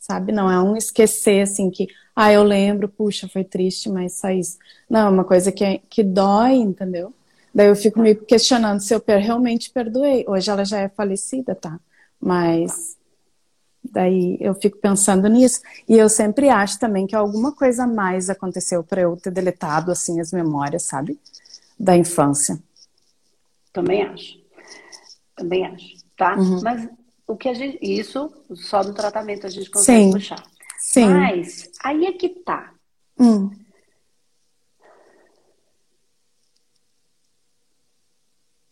sabe? 0.01 0.33
Não 0.33 0.51
é 0.51 0.61
um 0.61 0.75
esquecer, 0.77 1.43
assim, 1.43 1.71
que, 1.71 1.87
ah, 2.17 2.33
eu 2.33 2.43
lembro, 2.43 2.89
puxa, 2.89 3.29
foi 3.29 3.45
triste, 3.45 3.89
mas 3.89 4.15
só 4.15 4.31
isso. 4.31 4.59
Não, 4.89 5.07
é 5.07 5.11
uma 5.11 5.25
coisa 5.25 5.53
que, 5.53 5.79
que 5.91 6.03
dói, 6.03 6.55
entendeu? 6.55 7.13
Daí 7.55 7.69
eu 7.69 7.77
fico 7.77 8.01
me 8.01 8.15
questionando 8.15 8.81
se 8.81 8.95
eu 8.95 9.03
realmente 9.07 9.71
perdoei. 9.71 10.25
Hoje 10.27 10.51
ela 10.51 10.65
já 10.65 10.79
é 10.81 10.89
falecida, 10.89 11.55
tá? 11.55 11.79
Mas 12.21 12.97
daí 13.85 14.39
eu 14.41 14.55
fico 14.55 14.79
pensando 14.79 15.29
nisso. 15.29 15.61
E 15.89 15.99
eu 15.99 16.09
sempre 16.09 16.49
acho 16.49 16.79
também 16.79 17.07
que 17.07 17.15
alguma 17.15 17.53
coisa 17.53 17.87
mais 17.87 18.31
aconteceu 18.31 18.83
para 18.83 19.03
eu 19.03 19.17
ter 19.17 19.31
deletado, 19.31 19.91
assim, 19.91 20.21
as 20.21 20.33
memórias, 20.33 20.85
sabe? 20.85 21.19
Da 21.79 21.97
infância. 21.97 22.59
Também 23.73 24.03
acho. 24.03 24.41
Também 25.37 25.67
acho, 25.67 25.97
tá? 26.17 26.37
Uhum. 26.37 26.61
Mas 26.63 26.89
o 27.31 27.37
que 27.37 27.49
a 27.49 27.55
gente. 27.55 27.79
Isso, 27.81 28.33
só 28.57 28.83
no 28.83 28.93
tratamento 28.93 29.47
a 29.47 29.51
gente 29.51 29.71
consegue 29.71 30.05
Sim. 30.05 30.13
puxar. 30.13 30.51
Sim. 30.79 31.05
Mas 31.07 31.71
aí 31.85 32.07
é 32.07 32.13
que 32.13 32.29
tá. 32.29 32.75
Hum. 33.19 33.51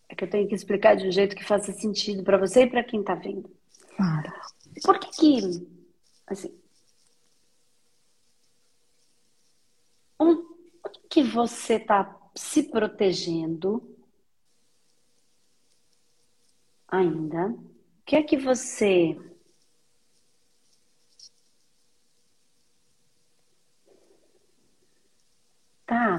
É 0.09 0.14
que 0.14 0.25
eu 0.25 0.31
tenho 0.31 0.49
que 0.49 0.55
explicar 0.55 0.97
de 0.97 1.07
um 1.07 1.12
jeito 1.12 1.37
que 1.37 1.44
faça 1.44 1.73
sentido 1.73 2.25
para 2.25 2.37
você 2.37 2.62
e 2.62 2.71
para 2.71 2.83
quem 2.83 3.03
tá 3.03 3.14
vendo. 3.14 3.49
Claro. 3.97 4.33
Por 4.83 4.99
que 4.99 5.11
que, 5.11 5.66
assim, 6.27 6.59
um, 10.18 10.44
que 11.09 11.23
você 11.23 11.75
está 11.75 12.16
se 12.35 12.64
protegendo 12.64 13.97
ainda? 16.88 17.55
O 18.09 18.11
que 18.11 18.16
é 18.16 18.23
que 18.23 18.38
você 18.38 19.21
tá 25.85 26.16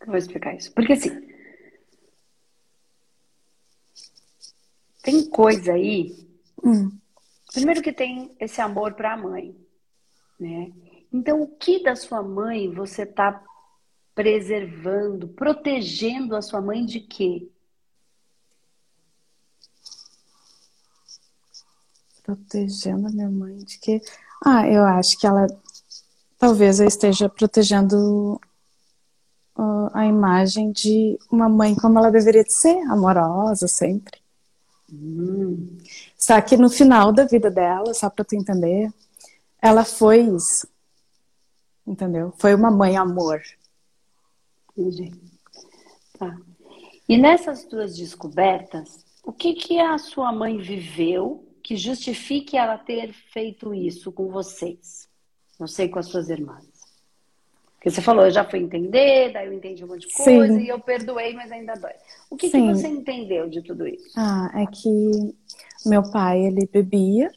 Eu 0.00 0.06
vou 0.08 0.16
explicar 0.16 0.56
isso. 0.56 0.72
Porque 0.72 0.94
assim, 0.94 1.10
tem 5.04 5.30
coisa 5.30 5.74
aí. 5.74 6.28
Hum. 6.64 6.98
Primeiro 7.52 7.80
que 7.80 7.92
tem 7.92 8.34
esse 8.40 8.60
amor 8.60 8.94
para 8.94 9.12
a 9.12 9.16
mãe, 9.16 9.56
né? 10.40 10.72
Então, 11.12 11.42
o 11.42 11.56
que 11.56 11.80
da 11.80 11.94
sua 11.94 12.24
mãe 12.24 12.68
você 12.74 13.04
está 13.04 13.40
preservando, 14.14 15.28
protegendo 15.28 16.36
a 16.36 16.42
sua 16.42 16.60
mãe 16.60 16.84
de 16.84 17.00
quê? 17.00 17.48
Protegendo 22.22 23.08
a 23.08 23.10
minha 23.10 23.30
mãe 23.30 23.58
de 23.58 23.78
quê? 23.78 24.00
Ah, 24.44 24.66
eu 24.68 24.84
acho 24.84 25.18
que 25.18 25.26
ela 25.26 25.46
talvez 26.38 26.80
eu 26.80 26.88
esteja 26.88 27.28
protegendo 27.28 28.40
a 29.94 30.06
imagem 30.06 30.72
de 30.72 31.18
uma 31.30 31.48
mãe 31.48 31.74
como 31.74 31.98
ela 31.98 32.10
deveria 32.10 32.44
ser, 32.48 32.78
amorosa 32.90 33.68
sempre. 33.68 34.20
Hum. 34.92 35.78
Só 36.16 36.40
que 36.40 36.56
no 36.56 36.68
final 36.68 37.12
da 37.12 37.24
vida 37.24 37.50
dela, 37.50 37.94
só 37.94 38.10
para 38.10 38.24
tu 38.24 38.34
entender, 38.34 38.92
ela 39.60 39.84
foi 39.84 40.20
isso. 40.20 40.66
Entendeu? 41.86 42.32
Foi 42.38 42.54
uma 42.54 42.70
mãe 42.70 42.96
amor. 42.96 43.40
Entendi. 44.76 45.12
Tá. 46.18 46.36
E 47.08 47.18
nessas 47.18 47.64
duas 47.64 47.96
descobertas, 47.96 49.04
o 49.24 49.32
que 49.32 49.54
que 49.54 49.78
a 49.78 49.98
sua 49.98 50.32
mãe 50.32 50.58
viveu 50.58 51.48
que 51.62 51.76
justifique 51.76 52.56
ela 52.56 52.78
ter 52.78 53.12
feito 53.32 53.74
isso 53.74 54.10
com 54.10 54.28
vocês? 54.28 55.08
Não 55.58 55.66
sei 55.66 55.88
com 55.88 55.98
as 55.98 56.06
suas 56.06 56.28
irmãs. 56.28 56.66
Porque 57.74 57.90
você 57.90 58.00
falou, 58.00 58.24
eu 58.24 58.30
já 58.30 58.44
fui 58.48 58.60
entender, 58.60 59.32
daí 59.32 59.46
eu 59.48 59.52
entendi 59.52 59.84
um 59.84 59.88
monte 59.88 60.06
de 60.06 60.14
coisa 60.14 60.54
Sim. 60.54 60.60
e 60.60 60.68
eu 60.68 60.78
perdoei, 60.78 61.34
mas 61.34 61.50
ainda 61.50 61.74
dói. 61.74 61.92
O 62.30 62.36
que, 62.36 62.48
que 62.48 62.60
você 62.60 62.86
entendeu 62.86 63.48
de 63.48 63.60
tudo 63.60 63.86
isso? 63.88 64.12
Ah, 64.16 64.50
é 64.54 64.66
que 64.66 65.34
meu 65.84 66.08
pai, 66.10 66.46
ele 66.46 66.66
bebia 66.66 67.30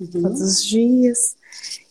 Uhum. 0.00 0.22
todos 0.22 0.40
os 0.40 0.64
dias. 0.64 1.36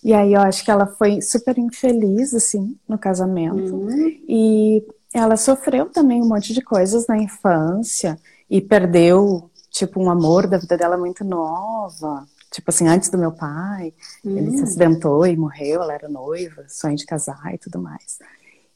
E 0.04 0.14
aí 0.14 0.34
eu 0.34 0.42
acho 0.42 0.64
que 0.64 0.72
ela 0.72 0.88
foi 0.88 1.22
super 1.22 1.58
infeliz, 1.58 2.34
assim, 2.34 2.78
no 2.88 2.98
casamento. 2.98 3.76
Uhum. 3.76 4.18
E 4.28 4.84
ela 5.14 5.36
sofreu 5.38 5.88
também 5.88 6.22
um 6.22 6.28
monte 6.28 6.54
de 6.54 6.62
coisas 6.62 7.06
na 7.08 7.18
infância 7.18 8.18
e 8.50 8.62
perdeu, 8.62 9.50
tipo, 9.70 10.00
um 10.02 10.10
amor 10.10 10.48
da 10.48 10.58
vida 10.58 10.78
dela 10.78 10.98
muito 10.98 11.24
nova. 11.26 12.26
Tipo 12.52 12.72
assim, 12.72 12.88
antes 12.88 13.10
do 13.10 13.18
meu 13.18 13.32
pai, 13.32 13.94
ele 14.36 14.52
se 14.52 14.62
Hum. 14.62 14.64
acidentou 14.64 15.28
e 15.28 15.36
morreu, 15.38 15.84
ela 15.84 15.94
era 15.94 16.10
noiva, 16.10 16.66
sonho 16.68 16.96
de 16.96 17.06
casar 17.06 17.54
e 17.54 17.58
tudo 17.58 17.80
mais. 17.80 18.18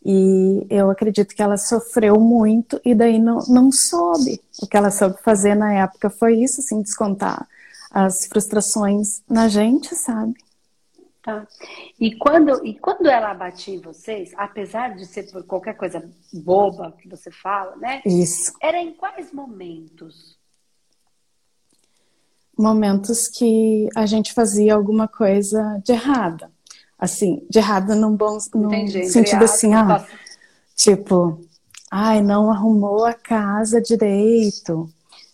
E 0.06 0.66
eu 0.70 0.90
acredito 0.90 1.34
que 1.34 1.42
ela 1.42 1.58
sofreu 1.58 2.20
muito 2.20 2.80
e 2.84 2.94
daí 2.94 3.20
não, 3.20 3.40
não 3.48 3.72
soube. 3.72 4.40
O 4.62 4.68
que 4.68 4.76
ela 4.76 4.92
soube 4.92 5.18
fazer 5.24 5.56
na 5.56 5.74
época 5.74 6.10
foi 6.10 6.36
isso, 6.36 6.60
assim, 6.60 6.82
descontar 6.82 7.48
as 7.90 8.26
frustrações 8.26 9.22
na 9.30 9.48
gente, 9.48 9.96
sabe? 9.96 10.34
Tá. 11.24 11.48
E 11.98 12.18
quando, 12.18 12.66
e 12.66 12.78
quando 12.78 13.06
ela 13.06 13.34
batia 13.34 13.74
em 13.74 13.80
vocês, 13.80 14.34
apesar 14.36 14.94
de 14.94 15.06
ser 15.06 15.32
por 15.32 15.42
qualquer 15.46 15.74
coisa 15.78 16.12
boba 16.34 16.92
que 17.00 17.08
você 17.08 17.32
fala, 17.32 17.78
né? 17.78 18.02
Isso. 18.06 18.52
Era 18.62 18.78
em 18.78 18.94
quais 18.94 19.32
momentos? 19.32 20.38
Momentos 22.58 23.30
que 23.30 23.88
a 23.96 24.06
gente 24.06 24.34
fazia 24.34 24.76
alguma 24.76 25.08
coisa 25.08 25.82
de 25.86 25.94
errada. 25.94 26.52
Assim, 27.00 27.48
de 27.50 27.58
errada 27.58 27.96
num 27.96 28.16
bom 28.16 28.38
num 28.54 28.66
Entendi. 28.66 29.06
sentido 29.06 29.46
assim, 29.46 29.74
ah, 29.74 30.06
Tipo, 30.76 31.40
ai, 31.90 32.22
não 32.22 32.52
arrumou 32.52 33.06
a 33.06 33.14
casa 33.14 33.82
direito. 33.82 34.90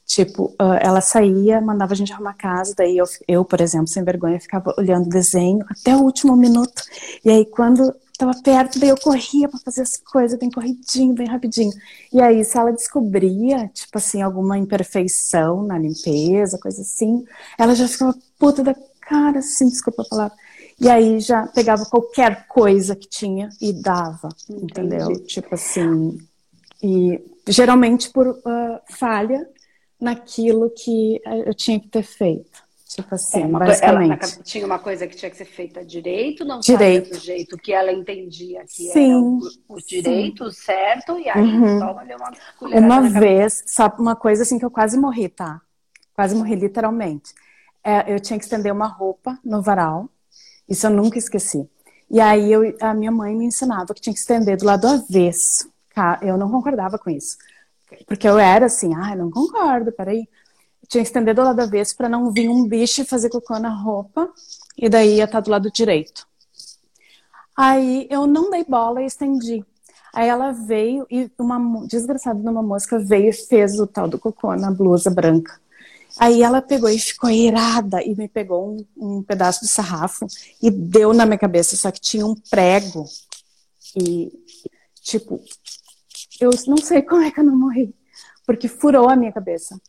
Tipo, 0.10 0.56
ah, 0.58 0.80
ela 0.82 1.02
saía, 1.02 1.62
mandava 1.62 1.93
a 1.93 1.95
gente 1.95 2.12
arrumar 2.12 2.32
a 2.32 2.34
casa, 2.34 2.74
daí 2.76 2.98
eu, 2.98 3.06
eu, 3.28 3.45
por 3.45 3.62
exemplo, 3.62 3.88
sem 3.88 4.04
vergonha, 4.04 4.41
ficava 4.41 4.74
olhando 4.76 5.06
o 5.06 5.10
desenho 5.10 5.63
até 5.69 5.95
o 5.95 6.00
último 6.00 6.36
minuto. 6.36 6.82
E 7.24 7.30
aí, 7.30 7.45
quando 7.45 7.93
estava 8.12 8.32
perto, 8.41 8.80
daí 8.80 8.89
eu 8.89 8.98
corria 8.98 9.48
para 9.48 9.60
fazer 9.60 9.84
as 9.84 9.98
coisas 9.98 10.39
bem 10.39 10.50
corridinho, 10.50 11.13
bem 11.13 11.28
rapidinho. 11.28 11.72
E 12.12 12.19
aí, 12.19 12.43
se 12.43 12.58
ela 12.58 12.72
descobria, 12.72 13.67
tipo 13.67 14.00
assim, 14.00 14.24
alguma 14.24 14.58
imperfeição 14.58 15.62
na 15.62 15.78
limpeza, 15.78 16.58
coisa 16.58 16.82
assim, 16.82 17.24
ela 17.56 17.76
já 17.76 17.88
ficava 17.88 18.17
puta 18.39 18.63
da 18.63 18.74
cara, 19.02 19.38
assim, 19.38 19.69
desculpa 19.69 20.02
a 20.02 20.10
palavra. 20.10 20.38
E 20.82 20.89
aí 20.89 21.19
já 21.19 21.45
pegava 21.45 21.86
qualquer 21.86 22.48
coisa 22.48 22.95
que 22.95 23.08
tinha 23.08 23.50
e 23.62 23.72
dava, 23.72 24.30
entendeu? 24.50 25.12
Entendi. 25.12 25.28
Tipo 25.28 25.54
assim. 25.54 26.17
E 26.82 27.22
geralmente 27.48 28.10
por 28.10 28.39
ah, 28.43 28.82
falha 28.89 29.45
naquilo 30.02 30.70
que 30.72 31.22
eu 31.48 31.54
tinha 31.54 31.80
que 31.80 31.88
ter 31.90 32.04
feito. 32.04 32.64
Tipo 32.88 33.16
assim, 33.16 33.42
É, 33.42 33.46
uma 33.46 33.62
ela, 33.82 34.04
na 34.06 34.18
basicamente. 34.18 34.18
ca- 34.18 34.42
tinha 34.44 34.66
uma 34.66 34.80
coisa 34.80 35.08
que 35.08 35.16
tinha 35.16 35.30
que 35.30 35.38
ser 35.38 35.46
feita 35.46 35.86
direito, 35.86 36.44
não 36.46 36.62
Direito. 36.66 37.10
do 37.10 37.18
jeito 37.20 37.58
que 37.60 37.72
ela 37.74 37.92
entendia 37.92 38.66
que 38.74 38.90
Sim, 38.92 38.92
era 38.92 39.20
o, 39.22 39.52
o 39.68 39.80
direito, 39.82 40.44
o 40.46 40.52
certo, 40.52 41.18
e 41.20 41.30
aí 41.30 41.56
Uhum. 41.56 41.80
uma 42.18 42.36
colherada 42.56 43.00
Uma 43.00 43.02
cabeça. 43.02 43.20
vez, 43.20 43.64
só 43.68 43.88
uma 44.00 44.16
coisa 44.16 44.44
assim 44.44 44.60
que 44.60 44.66
eu 44.66 44.72
quase 44.72 44.98
morri, 44.98 45.30
tá? 45.30 45.62
Quase 46.16 46.36
morri, 46.36 46.56
literalmente. 46.56 47.34
É, 47.84 48.14
eu 48.14 48.20
tinha 48.20 48.38
que 48.40 48.46
estender 48.46 48.74
uma 48.74 48.88
roupa 48.88 49.40
no 49.44 49.62
varal. 49.62 50.10
Isso 50.70 50.88
eu 50.88 50.92
nunca 50.92 51.18
esqueci. 51.18 51.70
E 52.10 52.20
aí 52.22 52.52
eu, 52.52 52.64
a 52.82 52.94
minha 52.94 53.12
mãe 53.12 53.36
me 53.36 53.46
ensinava 53.46 53.94
que 53.94 54.02
tinha 54.02 54.14
que 54.14 54.20
estender 54.20 54.58
do 54.58 54.66
lado 54.66 54.88
avesso. 54.88 55.72
Ca- 55.92 56.20
Eu 56.24 56.38
não 56.38 56.52
concordava 56.52 57.00
com 57.00 57.10
isso. 57.10 57.38
Porque 58.06 58.28
eu 58.28 58.38
era 58.38 58.65
assim, 58.67 58.93
ah, 58.95 59.15
não 59.15 59.30
concordo, 59.32 59.91
peraí. 59.91 60.28
Tinha 60.88 61.04
que 61.04 61.10
estender 61.10 61.36
do 61.36 61.43
lado 61.43 61.60
avesso 61.60 61.95
para 61.95 62.10
não 62.10 62.32
vir 62.32 62.49
um 62.49 62.67
bicho 62.67 63.06
fazer 63.06 63.30
cocô 63.30 63.60
na 63.60 63.69
roupa. 63.69 64.30
E 64.78 64.89
daí 64.89 65.15
ia 65.17 65.25
estar 65.25 65.39
do 65.39 65.52
lado 65.52 65.71
direito. 65.71 66.28
Aí 67.56 68.08
eu 68.10 68.25
não 68.25 68.49
dei 68.49 68.63
bola 68.63 69.02
e 69.02 69.06
estendi. 69.06 69.63
Aí 70.13 70.28
ela 70.28 70.52
veio 70.52 71.06
e 71.12 71.30
uma 71.38 71.86
desgraçada 71.86 72.39
de 72.39 72.47
uma 72.47 72.63
mosca 72.63 72.97
veio 72.97 73.30
e 73.30 73.34
fez 73.34 73.80
o 73.80 73.86
tal 73.86 74.08
do 74.08 74.17
cocô 74.17 74.56
na 74.56 74.71
blusa 74.71 75.10
branca. 75.10 75.60
Aí 76.17 76.41
ela 76.41 76.62
pegou 76.62 76.89
e 76.89 76.97
ficou 76.97 77.30
irada 77.30 78.04
e 78.04 78.15
me 78.15 78.28
pegou 78.28 78.75
um, 78.97 79.19
um 79.19 79.23
pedaço 79.23 79.62
de 79.62 79.67
sarrafo 79.67 80.25
e 80.62 80.71
deu 80.71 81.13
na 81.13 81.25
minha 81.25 81.38
cabeça, 81.38 81.75
só 81.75 81.91
que 81.91 82.02
tinha 82.02 82.25
um 82.25 82.36
prego. 82.49 83.06
E, 83.95 84.32
tipo, 85.02 85.39
eu 86.39 86.52
não 86.67 86.78
sei 86.78 87.02
como 87.04 87.21
é 87.21 87.32
que 87.32 87.39
eu 87.39 87.43
não 87.43 87.58
morri, 87.58 87.93
porque 88.45 88.67
furou 88.67 89.10
a 89.10 89.15
minha 89.15 89.32
cabeça. 89.32 89.80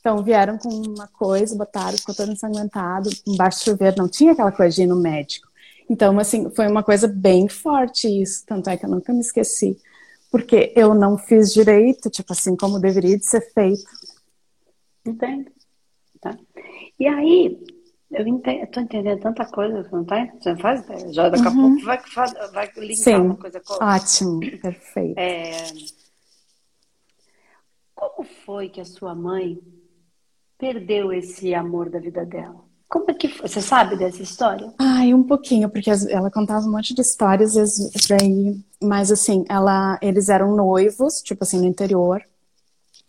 Então 0.00 0.22
vieram 0.22 0.56
com 0.58 0.68
uma 0.68 1.08
coisa, 1.08 1.56
botaram, 1.56 1.98
ficou 1.98 2.14
todo 2.14 2.30
ensanguentado, 2.30 3.10
embaixo 3.26 3.58
do 3.58 3.64
chuveiro, 3.64 3.96
não 3.98 4.08
tinha 4.08 4.32
aquela 4.32 4.52
coisa 4.52 4.74
de 4.76 4.82
ir 4.82 4.86
no 4.86 4.96
médico. 4.96 5.48
Então, 5.90 6.18
assim, 6.18 6.50
foi 6.50 6.68
uma 6.68 6.82
coisa 6.82 7.08
bem 7.08 7.48
forte 7.48 8.06
isso, 8.06 8.44
tanto 8.46 8.68
é 8.68 8.76
que 8.76 8.84
eu 8.84 8.90
nunca 8.90 9.12
me 9.12 9.20
esqueci. 9.20 9.78
Porque 10.30 10.72
eu 10.76 10.94
não 10.94 11.16
fiz 11.16 11.52
direito, 11.52 12.10
tipo 12.10 12.32
assim, 12.32 12.54
como 12.54 12.78
deveria 12.78 13.16
de 13.18 13.24
ser 13.24 13.40
feito. 13.52 13.84
Entende? 15.06 15.50
Tá? 16.20 16.36
E 17.00 17.06
aí, 17.06 17.58
eu 18.10 18.26
entendo, 18.26 18.66
tô 18.68 18.80
entendendo 18.80 19.20
tanta 19.20 19.46
coisa, 19.46 19.88
não 19.90 20.04
tá? 20.04 20.28
Você 20.38 20.50
não 20.50 20.58
faz 20.58 20.80
ideia. 20.82 21.12
Já 21.12 21.28
daqui 21.30 21.46
a 21.46 21.50
pouco 21.50 21.82
vai, 21.84 21.98
vai 22.52 22.66
linkar 22.76 22.88
Uhum. 22.88 22.94
Sim. 22.94 23.14
uma 23.16 23.36
coisa 23.36 23.60
com 23.60 23.72
outra. 23.72 23.86
Ótimo, 23.86 24.40
perfeito. 24.40 25.18
É, 25.18 25.50
Como 27.98 28.22
foi 28.46 28.68
que 28.68 28.80
a 28.80 28.84
sua 28.84 29.12
mãe 29.12 29.60
perdeu 30.56 31.12
esse 31.12 31.52
amor 31.52 31.90
da 31.90 31.98
vida 31.98 32.24
dela? 32.24 32.64
Como 32.88 33.10
é 33.10 33.14
que 33.14 33.26
foi? 33.26 33.48
Você 33.48 33.60
sabe 33.60 33.96
dessa 33.96 34.22
história? 34.22 34.72
Ai, 34.78 35.12
um 35.12 35.24
pouquinho, 35.24 35.68
porque 35.68 35.90
ela 36.08 36.30
contava 36.30 36.64
um 36.64 36.70
monte 36.70 36.94
de 36.94 37.00
histórias, 37.00 37.54
mas 38.80 39.10
assim, 39.10 39.44
ela, 39.48 39.98
eles 40.00 40.28
eram 40.28 40.54
noivos, 40.54 41.20
tipo 41.20 41.42
assim, 41.42 41.58
no 41.58 41.66
interior. 41.66 42.22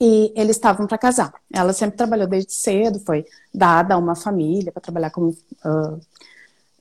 E 0.02 0.34
eles 0.36 0.56
estavam 0.56 0.88
para 0.88 0.97
casar. 0.97 1.34
Ela 1.54 1.71
sempre 1.71 1.95
trabalhou 1.95 2.25
desde 2.25 2.54
cedo, 2.54 2.99
foi 2.99 3.25
dada 3.54 3.93
a 3.93 3.97
uma 3.97 4.15
família 4.15 4.71
para 4.71 4.82
trabalhar 4.82 5.12
como 5.12 5.30
uh, 5.30 6.02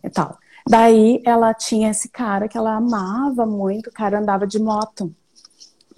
e 0.03 0.09
tal. 0.09 0.38
Daí 0.66 1.21
ela 1.27 1.53
tinha 1.53 1.90
esse 1.90 2.09
cara 2.09 2.49
que 2.49 2.57
ela 2.57 2.77
amava 2.77 3.44
muito, 3.44 3.90
o 3.90 3.92
cara 3.92 4.18
andava 4.18 4.47
de 4.47 4.59
moto. 4.59 5.14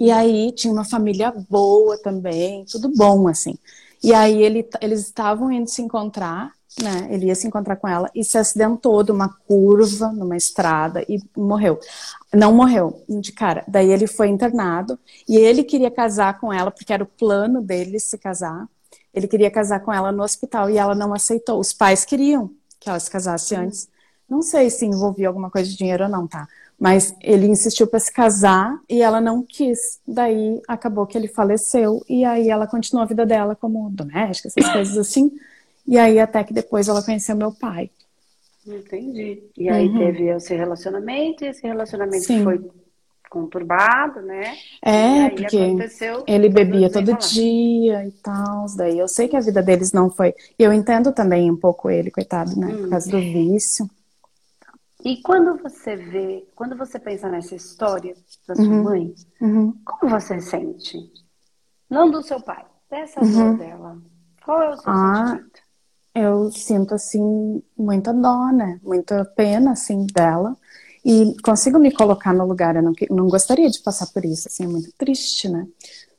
E 0.00 0.10
aí 0.10 0.50
tinha 0.52 0.72
uma 0.72 0.84
família 0.84 1.30
boa 1.50 1.98
também, 2.02 2.64
tudo 2.64 2.88
bom 2.88 3.28
assim. 3.28 3.58
E 4.02 4.14
aí 4.14 4.42
ele, 4.42 4.66
eles 4.80 5.00
estavam 5.00 5.52
indo 5.52 5.68
se 5.68 5.82
encontrar, 5.82 6.52
né? 6.80 7.06
Ele 7.10 7.26
ia 7.26 7.34
se 7.34 7.46
encontrar 7.46 7.76
com 7.76 7.86
ela 7.86 8.10
e 8.14 8.24
se 8.24 8.38
acidentou 8.38 9.02
de 9.02 9.12
uma 9.12 9.28
curva 9.28 10.10
numa 10.10 10.38
estrada 10.38 11.04
e 11.06 11.20
morreu. 11.36 11.78
Não 12.32 12.50
morreu 12.54 13.04
de 13.08 13.30
cara. 13.30 13.62
Daí 13.68 13.90
ele 13.90 14.06
foi 14.06 14.28
internado 14.28 14.98
e 15.28 15.36
ele 15.36 15.62
queria 15.62 15.90
casar 15.90 16.40
com 16.40 16.50
ela 16.50 16.70
porque 16.70 16.94
era 16.94 17.04
o 17.04 17.06
plano 17.06 17.60
dele 17.60 18.00
se 18.00 18.16
casar. 18.16 18.66
Ele 19.12 19.28
queria 19.28 19.50
casar 19.50 19.80
com 19.80 19.92
ela 19.92 20.10
no 20.10 20.22
hospital 20.22 20.70
e 20.70 20.78
ela 20.78 20.94
não 20.94 21.12
aceitou. 21.12 21.60
Os 21.60 21.74
pais 21.74 22.06
queriam 22.06 22.50
que 22.78 22.88
ela 22.88 22.98
se 22.98 23.10
casasse 23.10 23.54
antes. 23.54 23.86
Não 24.26 24.40
sei 24.40 24.70
se 24.70 24.86
envolvia 24.86 25.28
alguma 25.28 25.50
coisa 25.50 25.68
de 25.68 25.76
dinheiro 25.76 26.04
ou 26.04 26.10
não, 26.10 26.26
tá? 26.26 26.48
Mas 26.80 27.14
ele 27.20 27.46
insistiu 27.46 27.86
para 27.86 28.00
se 28.00 28.10
casar 28.10 28.80
e 28.88 29.02
ela 29.02 29.20
não 29.20 29.42
quis. 29.42 30.00
Daí 30.08 30.62
acabou 30.66 31.06
que 31.06 31.18
ele 31.18 31.28
faleceu 31.28 32.02
e 32.08 32.24
aí 32.24 32.48
ela 32.48 32.66
continuou 32.66 33.04
a 33.04 33.06
vida 33.06 33.26
dela 33.26 33.54
como 33.54 33.90
doméstica, 33.90 34.48
essas 34.48 34.66
coisas 34.72 34.96
assim. 34.96 35.30
E 35.86 35.98
aí 35.98 36.18
até 36.18 36.42
que 36.42 36.54
depois 36.54 36.88
ela 36.88 37.02
conheceu 37.02 37.36
meu 37.36 37.52
pai. 37.52 37.90
Entendi. 38.66 39.42
E 39.58 39.68
aí 39.68 39.88
uhum. 39.88 39.98
teve 39.98 40.28
esse 40.28 40.54
relacionamento 40.54 41.44
e 41.44 41.48
esse 41.48 41.62
relacionamento 41.66 42.24
Sim. 42.24 42.44
foi 42.44 42.70
conturbado, 43.28 44.22
né? 44.22 44.56
É, 44.82 45.30
porque 45.30 45.76
ele 46.26 46.48
bebia 46.48 46.90
todo 46.90 47.16
dia 47.18 48.06
e 48.06 48.10
tal. 48.22 48.66
Daí 48.74 48.98
eu 48.98 49.06
sei 49.06 49.28
que 49.28 49.36
a 49.36 49.40
vida 49.40 49.62
deles 49.62 49.92
não 49.92 50.10
foi. 50.10 50.34
Eu 50.58 50.72
entendo 50.72 51.12
também 51.12 51.50
um 51.50 51.56
pouco 51.56 51.90
ele, 51.90 52.10
coitado, 52.10 52.58
né? 52.58 52.66
Hum. 52.68 52.82
Por 52.82 52.90
causa 52.90 53.10
do 53.10 53.18
vício. 53.18 53.88
E 55.04 55.22
quando 55.22 55.56
você 55.62 55.96
vê, 55.96 56.46
quando 56.54 56.76
você 56.76 56.98
pensa 56.98 57.28
nessa 57.28 57.54
história 57.54 58.14
da 58.46 58.54
sua 58.54 58.64
uhum. 58.64 58.82
mãe, 58.82 59.14
uhum. 59.40 59.74
como 59.84 60.10
você 60.10 60.40
sente? 60.40 60.98
Não 61.88 62.10
do 62.10 62.22
seu 62.22 62.40
pai, 62.40 62.64
dessa 62.90 63.20
uhum. 63.20 63.56
dor 63.56 63.58
dela. 63.58 64.02
Qual 64.44 64.62
é 64.62 64.70
o 64.70 64.76
seu 64.76 64.92
ah, 64.92 65.26
sentimento? 65.26 65.60
Eu 66.14 66.50
sinto, 66.50 66.94
assim, 66.94 67.62
muita 67.76 68.12
dó, 68.12 68.50
né? 68.52 68.80
Muita 68.82 69.24
pena, 69.24 69.72
assim, 69.72 70.06
dela. 70.06 70.56
E 71.04 71.34
consigo 71.42 71.78
me 71.78 71.92
colocar 71.92 72.34
no 72.34 72.46
lugar. 72.46 72.76
Eu 72.76 72.82
não, 72.82 72.92
não 73.10 73.28
gostaria 73.28 73.70
de 73.70 73.80
passar 73.82 74.06
por 74.08 74.24
isso, 74.24 74.48
assim, 74.48 74.64
é 74.64 74.68
muito 74.68 74.92
triste, 74.98 75.48
né? 75.48 75.66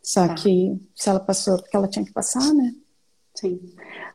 Só 0.02 0.28
tá. 0.28 0.34
que 0.34 0.80
se 0.96 1.10
ela 1.10 1.20
passou 1.20 1.58
porque 1.58 1.76
ela 1.76 1.88
tinha 1.88 2.06
que 2.06 2.12
passar, 2.12 2.54
né? 2.54 2.74
Sim. 3.36 3.60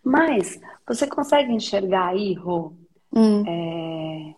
Mas 0.02 0.58
você 0.86 1.06
consegue 1.06 1.52
enxergar 1.52 2.08
aí, 2.08 2.34
Rô, 2.34 2.72
hum. 3.12 3.44
é, 3.46 4.34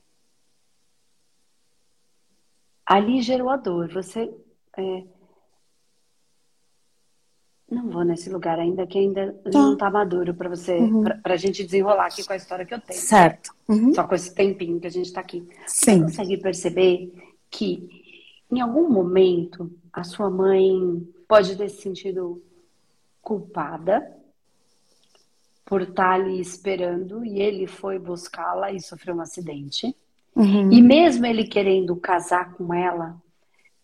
ali 2.88 3.20
gerou 3.20 3.50
a 3.50 3.56
dor. 3.56 3.92
Você. 3.92 4.32
É... 4.76 5.04
Não 7.70 7.90
vou 7.90 8.02
nesse 8.02 8.30
lugar 8.30 8.58
ainda, 8.58 8.86
que 8.86 8.98
ainda 8.98 9.34
tá. 9.44 9.50
não 9.50 9.74
está 9.74 9.90
maduro 9.90 10.32
para 10.32 10.48
você, 10.48 10.78
uhum. 10.78 11.04
para 11.04 11.34
a 11.34 11.36
gente 11.36 11.62
desenrolar 11.62 12.06
aqui 12.06 12.24
com 12.24 12.32
a 12.32 12.36
história 12.36 12.64
que 12.64 12.72
eu 12.72 12.80
tenho. 12.80 12.98
Certo. 12.98 13.54
Uhum. 13.68 13.92
Só 13.92 14.04
com 14.04 14.14
esse 14.14 14.34
tempinho 14.34 14.80
que 14.80 14.86
a 14.86 14.90
gente 14.90 15.06
está 15.06 15.20
aqui. 15.20 15.46
Sim. 15.66 15.98
Você 15.98 16.00
consegue 16.00 16.38
perceber 16.38 17.12
que 17.50 17.86
em 18.50 18.62
algum 18.62 18.88
momento 18.88 19.70
a 19.92 20.02
sua 20.02 20.30
mãe 20.30 21.06
pode 21.28 21.56
ter 21.56 21.68
se 21.68 21.82
sentido 21.82 22.42
culpada 23.20 24.16
por 25.66 25.82
estar 25.82 25.94
tá 25.94 26.14
ali 26.14 26.40
esperando 26.40 27.22
e 27.22 27.42
ele 27.42 27.66
foi 27.66 27.98
buscá-la 27.98 28.72
e 28.72 28.80
sofreu 28.80 29.14
um 29.14 29.20
acidente. 29.20 29.94
Uhum. 30.34 30.72
E 30.72 30.80
mesmo 30.80 31.26
ele 31.26 31.44
querendo 31.44 31.96
casar 31.96 32.52
com 32.54 32.72
ela, 32.72 33.16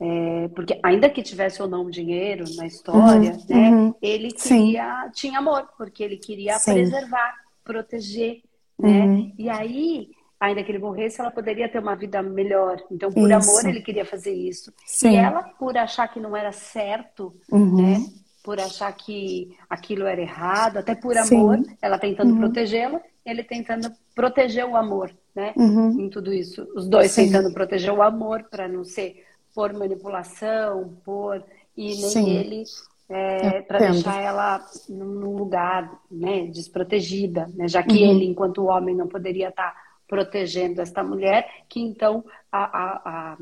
é, 0.00 0.48
porque 0.48 0.78
ainda 0.82 1.08
que 1.08 1.22
tivesse 1.22 1.62
ou 1.62 1.68
não 1.68 1.88
dinheiro 1.88 2.44
na 2.56 2.66
história, 2.66 3.32
uhum. 3.32 3.46
né, 3.48 3.70
uhum. 3.70 3.94
ele 4.02 4.32
queria, 4.32 5.10
tinha 5.12 5.38
amor, 5.38 5.68
porque 5.76 6.02
ele 6.02 6.16
queria 6.16 6.58
Sim. 6.58 6.74
preservar, 6.74 7.34
proteger, 7.64 8.42
né? 8.78 9.04
Uhum. 9.04 9.32
E 9.38 9.48
aí, 9.48 10.10
ainda 10.38 10.62
que 10.62 10.70
ele 10.70 10.78
morresse, 10.78 11.20
ela 11.20 11.30
poderia 11.30 11.68
ter 11.68 11.78
uma 11.78 11.94
vida 11.94 12.22
melhor. 12.22 12.82
Então, 12.90 13.10
por 13.10 13.30
isso. 13.30 13.50
amor, 13.50 13.68
ele 13.68 13.80
queria 13.80 14.04
fazer 14.04 14.32
isso. 14.32 14.72
Sim. 14.84 15.12
E 15.12 15.16
ela, 15.16 15.42
por 15.42 15.76
achar 15.76 16.08
que 16.08 16.20
não 16.20 16.36
era 16.36 16.52
certo, 16.52 17.34
uhum. 17.50 17.82
né? 17.82 18.04
Por 18.42 18.60
achar 18.60 18.92
que 18.92 19.56
aquilo 19.70 20.06
era 20.06 20.20
errado, 20.20 20.76
até 20.76 20.94
por 20.94 21.16
amor, 21.16 21.60
ela 21.80 21.98
tentando 21.98 22.34
uhum. 22.34 22.40
protegê-la, 22.40 23.00
ele 23.24 23.42
tentando 23.42 23.90
proteger 24.14 24.66
o 24.66 24.76
amor 24.76 25.10
né? 25.34 25.52
Uhum. 25.56 26.00
Em 26.00 26.08
tudo 26.08 26.32
isso. 26.32 26.66
Os 26.74 26.88
dois 26.88 27.10
Sim. 27.10 27.26
tentando 27.26 27.52
proteger 27.52 27.92
o 27.92 28.02
amor 28.02 28.44
para 28.44 28.68
não 28.68 28.84
ser 28.84 29.24
por 29.54 29.72
manipulação, 29.72 30.96
por. 31.04 31.42
E 31.76 31.88
nem 31.88 31.96
Sim. 31.96 32.30
ele 32.30 32.64
é, 33.08 33.62
para 33.62 33.78
deixar 33.78 34.20
ela 34.22 34.64
num 34.88 35.36
lugar 35.36 36.00
né, 36.10 36.46
desprotegida, 36.46 37.50
né? 37.54 37.68
já 37.68 37.82
que 37.82 38.02
uhum. 38.02 38.10
ele, 38.10 38.26
enquanto 38.26 38.66
homem, 38.66 38.94
não 38.94 39.08
poderia 39.08 39.48
estar 39.48 39.72
tá 39.72 39.84
protegendo 40.06 40.80
esta 40.80 41.02
mulher, 41.02 41.48
que 41.68 41.80
então 41.80 42.24
a, 42.52 42.64
a, 42.64 43.00
a 43.32 43.38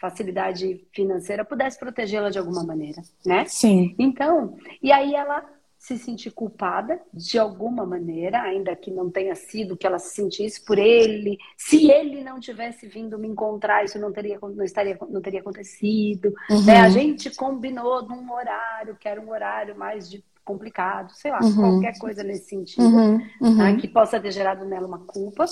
facilidade 0.00 0.84
financeira 0.92 1.44
pudesse 1.44 1.78
protegê-la 1.78 2.28
de 2.28 2.38
alguma 2.38 2.64
maneira, 2.64 3.02
né? 3.24 3.44
Sim. 3.46 3.94
Então, 3.98 4.56
e 4.82 4.92
aí 4.92 5.14
ela 5.14 5.44
se 5.82 5.98
sentir 5.98 6.30
culpada 6.30 7.02
de 7.12 7.40
alguma 7.40 7.84
maneira, 7.84 8.40
ainda 8.40 8.76
que 8.76 8.88
não 8.88 9.10
tenha 9.10 9.34
sido 9.34 9.76
que 9.76 9.84
ela 9.84 9.98
se 9.98 10.14
sentisse 10.14 10.64
por 10.64 10.78
ele. 10.78 11.36
Se 11.56 11.90
ele 11.90 12.22
não 12.22 12.38
tivesse 12.38 12.86
vindo 12.86 13.18
me 13.18 13.26
encontrar, 13.26 13.84
isso 13.84 13.98
não 13.98 14.12
teria, 14.12 14.38
não 14.40 14.62
estaria, 14.62 14.96
não 15.10 15.20
teria 15.20 15.40
acontecido. 15.40 16.32
Uhum. 16.48 16.64
Né? 16.64 16.76
A 16.76 16.88
gente 16.88 17.34
combinou 17.34 18.00
num 18.06 18.32
horário 18.32 18.94
que 18.94 19.08
era 19.08 19.20
um 19.20 19.28
horário 19.28 19.76
mais 19.76 20.08
de 20.08 20.24
complicado, 20.44 21.10
sei 21.16 21.32
lá, 21.32 21.40
uhum. 21.42 21.56
qualquer 21.56 21.98
coisa 21.98 22.22
nesse 22.22 22.48
sentido, 22.48 22.84
uhum. 22.84 23.18
Né? 23.56 23.76
que 23.76 23.88
possa 23.88 24.20
ter 24.20 24.30
gerado 24.30 24.64
nela 24.64 24.86
uma 24.86 25.00
culpa. 25.00 25.46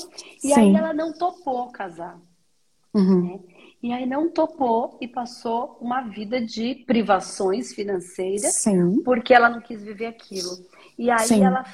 E 0.44 0.54
Sim. 0.54 0.60
aí 0.60 0.76
ela 0.76 0.94
não 0.94 1.12
topou 1.12 1.72
casar. 1.72 2.20
Uhum. 2.94 3.20
Né? 3.20 3.40
E 3.82 3.92
aí 3.92 4.04
não 4.04 4.28
topou 4.28 4.98
e 5.00 5.08
passou 5.08 5.78
uma 5.80 6.02
vida 6.02 6.40
de 6.40 6.74
privações 6.86 7.72
financeiras, 7.72 8.54
Sim. 8.56 9.02
porque 9.02 9.32
ela 9.32 9.48
não 9.48 9.60
quis 9.60 9.82
viver 9.82 10.06
aquilo. 10.06 10.50
E 10.98 11.10
aí 11.10 11.26
Sim. 11.26 11.44
ela 11.44 11.64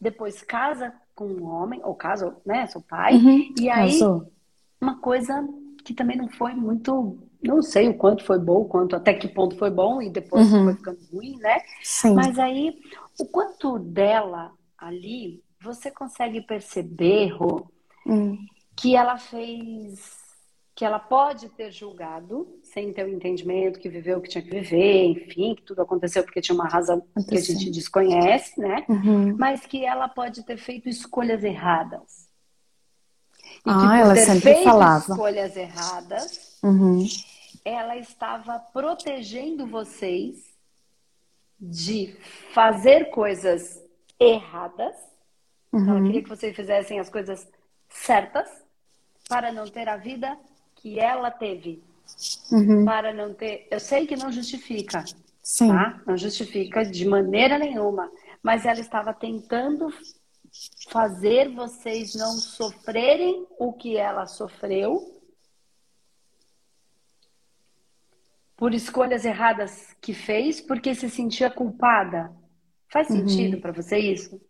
depois 0.00 0.42
casa 0.42 0.92
com 1.14 1.26
um 1.26 1.44
homem, 1.44 1.80
ou 1.84 1.94
casa, 1.94 2.34
né, 2.46 2.66
seu 2.66 2.80
pai, 2.80 3.14
uhum. 3.14 3.52
e 3.60 3.68
aí 3.68 3.98
Casou. 3.98 4.32
uma 4.80 4.98
coisa 5.00 5.46
que 5.84 5.92
também 5.92 6.16
não 6.16 6.28
foi 6.28 6.54
muito, 6.54 7.18
não 7.42 7.60
sei 7.60 7.88
o 7.88 7.94
quanto 7.94 8.24
foi 8.24 8.38
bom, 8.38 8.64
quanto 8.64 8.96
até 8.96 9.12
que 9.12 9.28
ponto 9.28 9.56
foi 9.56 9.70
bom 9.70 10.00
e 10.00 10.08
depois 10.08 10.50
uhum. 10.50 10.64
foi 10.64 10.74
ficando 10.74 10.98
ruim, 11.12 11.36
né? 11.36 11.60
Sim. 11.82 12.14
Mas 12.14 12.38
aí 12.38 12.78
o 13.18 13.26
quanto 13.26 13.78
dela 13.78 14.52
ali, 14.78 15.42
você 15.60 15.90
consegue 15.90 16.40
perceber, 16.40 17.34
Rô, 17.34 17.66
uhum. 18.06 18.38
que 18.74 18.96
ela 18.96 19.18
fez 19.18 20.19
que 20.80 20.84
ela 20.86 20.98
pode 20.98 21.50
ter 21.50 21.70
julgado 21.70 22.58
sem 22.62 22.90
ter 22.90 23.04
o 23.04 23.08
entendimento 23.10 23.78
que 23.78 23.86
viveu 23.86 24.16
o 24.16 24.20
que 24.22 24.30
tinha 24.30 24.42
que 24.42 24.48
viver, 24.48 25.08
enfim, 25.08 25.54
que 25.54 25.60
tudo 25.60 25.82
aconteceu 25.82 26.24
porque 26.24 26.40
tinha 26.40 26.54
uma 26.54 26.66
razão 26.66 27.02
que 27.28 27.36
a 27.36 27.40
gente 27.42 27.70
desconhece, 27.70 28.58
né? 28.58 28.86
Uhum. 28.88 29.36
Mas 29.36 29.66
que 29.66 29.84
ela 29.84 30.08
pode 30.08 30.42
ter 30.42 30.56
feito 30.56 30.88
escolhas 30.88 31.44
erradas. 31.44 32.30
E 33.56 33.68
ah, 33.68 33.78
que 33.78 34.00
ela 34.00 34.14
ter 34.14 34.24
sempre 34.24 34.54
feito 34.54 34.64
falava. 34.64 35.12
escolhas 35.12 35.54
erradas, 35.54 36.58
uhum. 36.62 37.06
ela 37.62 37.98
estava 37.98 38.58
protegendo 38.58 39.66
vocês 39.66 40.48
de 41.60 42.16
fazer 42.54 43.10
coisas 43.10 43.78
erradas. 44.18 44.96
Uhum. 45.74 45.90
Ela 45.90 46.02
queria 46.06 46.22
que 46.22 46.30
vocês 46.30 46.56
fizessem 46.56 46.98
as 46.98 47.10
coisas 47.10 47.46
certas 47.86 48.48
para 49.28 49.52
não 49.52 49.66
ter 49.66 49.86
a 49.86 49.98
vida 49.98 50.38
que 50.80 50.98
ela 50.98 51.30
teve 51.30 51.82
uhum. 52.50 52.84
para 52.84 53.12
não 53.12 53.34
ter. 53.34 53.66
Eu 53.70 53.78
sei 53.78 54.06
que 54.06 54.16
não 54.16 54.32
justifica, 54.32 55.04
Sim. 55.42 55.68
tá? 55.68 56.02
Não 56.06 56.16
justifica 56.16 56.84
de 56.84 57.06
maneira 57.06 57.58
nenhuma. 57.58 58.10
Mas 58.42 58.64
ela 58.64 58.80
estava 58.80 59.12
tentando 59.12 59.92
fazer 60.88 61.50
vocês 61.54 62.14
não 62.14 62.32
sofrerem 62.32 63.46
o 63.58 63.72
que 63.72 63.96
ela 63.96 64.26
sofreu 64.26 65.20
por 68.56 68.74
escolhas 68.74 69.24
erradas 69.24 69.94
que 70.00 70.12
fez, 70.12 70.60
porque 70.60 70.94
se 70.94 71.08
sentia 71.08 71.50
culpada. 71.50 72.34
Faz 72.88 73.08
uhum. 73.08 73.28
sentido 73.28 73.60
para 73.60 73.72
você 73.72 73.98
isso? 73.98 74.40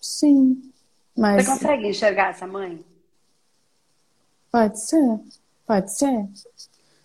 Sim. 0.00 0.72
Mas... 1.16 1.44
Você 1.44 1.52
consegue 1.52 1.88
enxergar 1.88 2.30
essa 2.30 2.46
mãe? 2.46 2.84
Pode 4.56 4.80
ser, 4.80 5.20
pode 5.66 5.92
ser. 5.92 6.26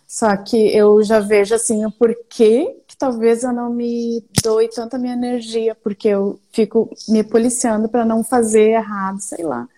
Só 0.08 0.34
que 0.38 0.74
eu 0.74 1.02
já 1.02 1.20
vejo 1.20 1.54
assim 1.54 1.84
o 1.84 1.90
porquê 1.90 2.82
que 2.86 2.96
talvez 2.96 3.44
eu 3.44 3.52
não 3.52 3.68
me 3.68 4.24
doe 4.42 4.70
tanta 4.70 4.96
minha 4.96 5.12
energia, 5.12 5.74
porque 5.74 6.08
eu 6.08 6.40
fico 6.50 6.88
me 7.06 7.22
policiando 7.22 7.90
para 7.90 8.06
não 8.06 8.24
fazer 8.24 8.70
errado, 8.70 9.20
sei 9.20 9.44
lá. 9.44 9.68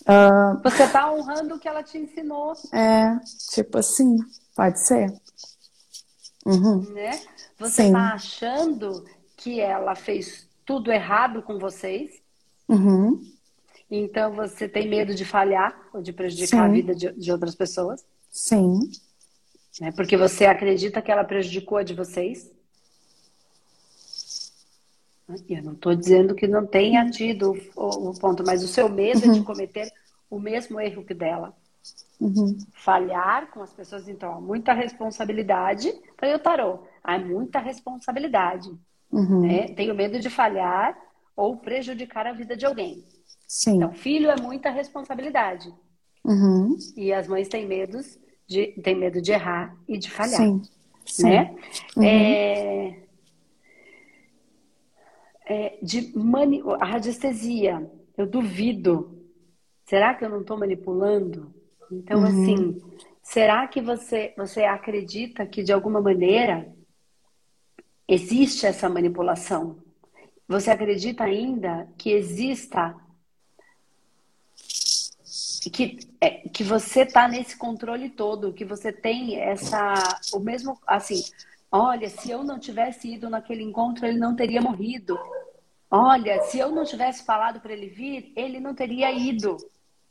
Uh, 0.00 0.60
Você 0.64 0.82
está 0.82 1.12
honrando 1.12 1.54
o 1.54 1.58
que 1.60 1.68
ela 1.68 1.84
te 1.84 1.98
ensinou. 1.98 2.54
É, 2.72 3.16
tipo 3.54 3.78
assim, 3.78 4.18
pode 4.56 4.80
ser. 4.80 5.14
Uhum. 6.44 6.80
Né? 6.90 7.12
Você 7.60 7.84
está 7.84 8.14
achando 8.14 9.04
que 9.36 9.60
ela 9.60 9.94
fez 9.94 10.48
tudo 10.66 10.90
errado 10.90 11.42
com 11.42 11.60
vocês. 11.60 12.10
Uhum. 12.68 13.24
Então 13.94 14.32
você 14.32 14.66
tem 14.66 14.88
medo 14.88 15.14
de 15.14 15.22
falhar 15.22 15.78
ou 15.92 16.00
de 16.00 16.14
prejudicar 16.14 16.64
Sim. 16.64 16.64
a 16.64 16.68
vida 16.68 16.94
de, 16.94 17.12
de, 17.12 17.30
outras 17.30 17.54
pessoas. 17.54 18.02
Sim. 18.30 18.90
Né? 19.78 19.92
Porque 19.92 20.16
você 20.16 20.46
acredita 20.46 21.02
que 21.02 21.12
ela 21.12 21.22
prejudicou 21.22 21.76
a 21.76 21.82
de 21.82 21.92
vocês. 21.92 22.50
Eu 25.46 25.62
não 25.62 25.74
estou 25.74 25.94
dizendo 25.94 26.34
que 26.34 26.48
não 26.48 26.66
tenha 26.66 27.08
tido 27.10 27.52
o, 27.76 28.08
o, 28.08 28.18
ponto, 28.18 28.42
mas 28.46 28.64
o 28.64 28.68
seu 28.68 28.88
medo 28.88 29.26
uhum. 29.26 29.30
é 29.30 29.34
de 29.34 29.44
cometer 29.44 29.92
o 30.30 30.38
mesmo 30.38 30.80
erro 30.80 31.04
que 31.04 31.12
dela. 31.12 31.54
Uhum. 32.18 32.56
Falhar 32.72 33.50
com 33.50 33.60
as 33.60 33.74
pessoas, 33.74 34.08
então, 34.08 34.40
muita 34.40 34.72
responsabilidade. 34.72 35.92
Então, 36.14 36.34
o 36.34 36.38
tarô, 36.38 36.78
há 37.04 37.18
muita 37.18 37.58
responsabilidade. 37.58 38.70
Uhum. 39.10 39.42
Né? 39.42 39.68
Tenho 39.68 39.94
medo 39.94 40.18
de 40.18 40.30
falhar 40.30 40.98
ou 41.36 41.58
prejudicar 41.58 42.26
a 42.26 42.32
vida 42.32 42.56
de 42.56 42.64
alguém. 42.64 43.04
Sim. 43.52 43.76
Então, 43.76 43.92
filho 43.92 44.30
é 44.30 44.40
muita 44.40 44.70
responsabilidade. 44.70 45.70
Uhum. 46.24 46.74
E 46.96 47.12
as 47.12 47.28
mães 47.28 47.48
têm 47.48 47.66
medo 47.66 47.98
de, 48.46 48.68
têm 48.82 48.94
medo 48.94 49.20
de 49.20 49.30
errar 49.30 49.76
e 49.86 49.98
de 49.98 50.10
falhar. 50.10 50.40
Sim. 50.40 50.62
Sim. 51.04 51.28
Né? 51.28 51.54
Uhum. 51.94 52.02
É... 52.02 53.02
É, 55.44 55.78
de 55.82 56.16
mani... 56.16 56.62
A 56.80 56.86
radiestesia, 56.86 57.90
eu 58.16 58.26
duvido. 58.26 59.22
Será 59.84 60.14
que 60.14 60.24
eu 60.24 60.30
não 60.30 60.40
estou 60.40 60.58
manipulando? 60.58 61.52
Então, 61.90 62.20
uhum. 62.20 62.24
assim, 62.24 62.82
será 63.22 63.68
que 63.68 63.82
você, 63.82 64.32
você 64.34 64.64
acredita 64.64 65.44
que 65.44 65.62
de 65.62 65.74
alguma 65.74 66.00
maneira 66.00 66.74
existe 68.08 68.64
essa 68.64 68.88
manipulação? 68.88 69.76
Você 70.48 70.70
acredita 70.70 71.24
ainda 71.24 71.86
que 71.98 72.12
exista 72.12 72.96
que, 75.70 75.98
é, 76.20 76.30
que 76.48 76.64
você 76.64 77.02
está 77.02 77.28
nesse 77.28 77.56
controle 77.56 78.08
todo, 78.10 78.52
que 78.52 78.64
você 78.64 78.92
tem 78.92 79.38
essa 79.38 79.94
o 80.32 80.40
mesmo 80.40 80.78
assim, 80.86 81.22
olha, 81.70 82.08
se 82.08 82.30
eu 82.30 82.42
não 82.42 82.58
tivesse 82.58 83.14
ido 83.14 83.30
naquele 83.30 83.62
encontro, 83.62 84.06
ele 84.06 84.18
não 84.18 84.34
teria 84.34 84.60
morrido. 84.60 85.18
Olha, 85.90 86.42
se 86.44 86.58
eu 86.58 86.70
não 86.70 86.84
tivesse 86.84 87.24
falado 87.24 87.60
para 87.60 87.72
ele 87.72 87.88
vir, 87.88 88.32
ele 88.34 88.58
não 88.58 88.74
teria 88.74 89.12
ido. 89.12 89.56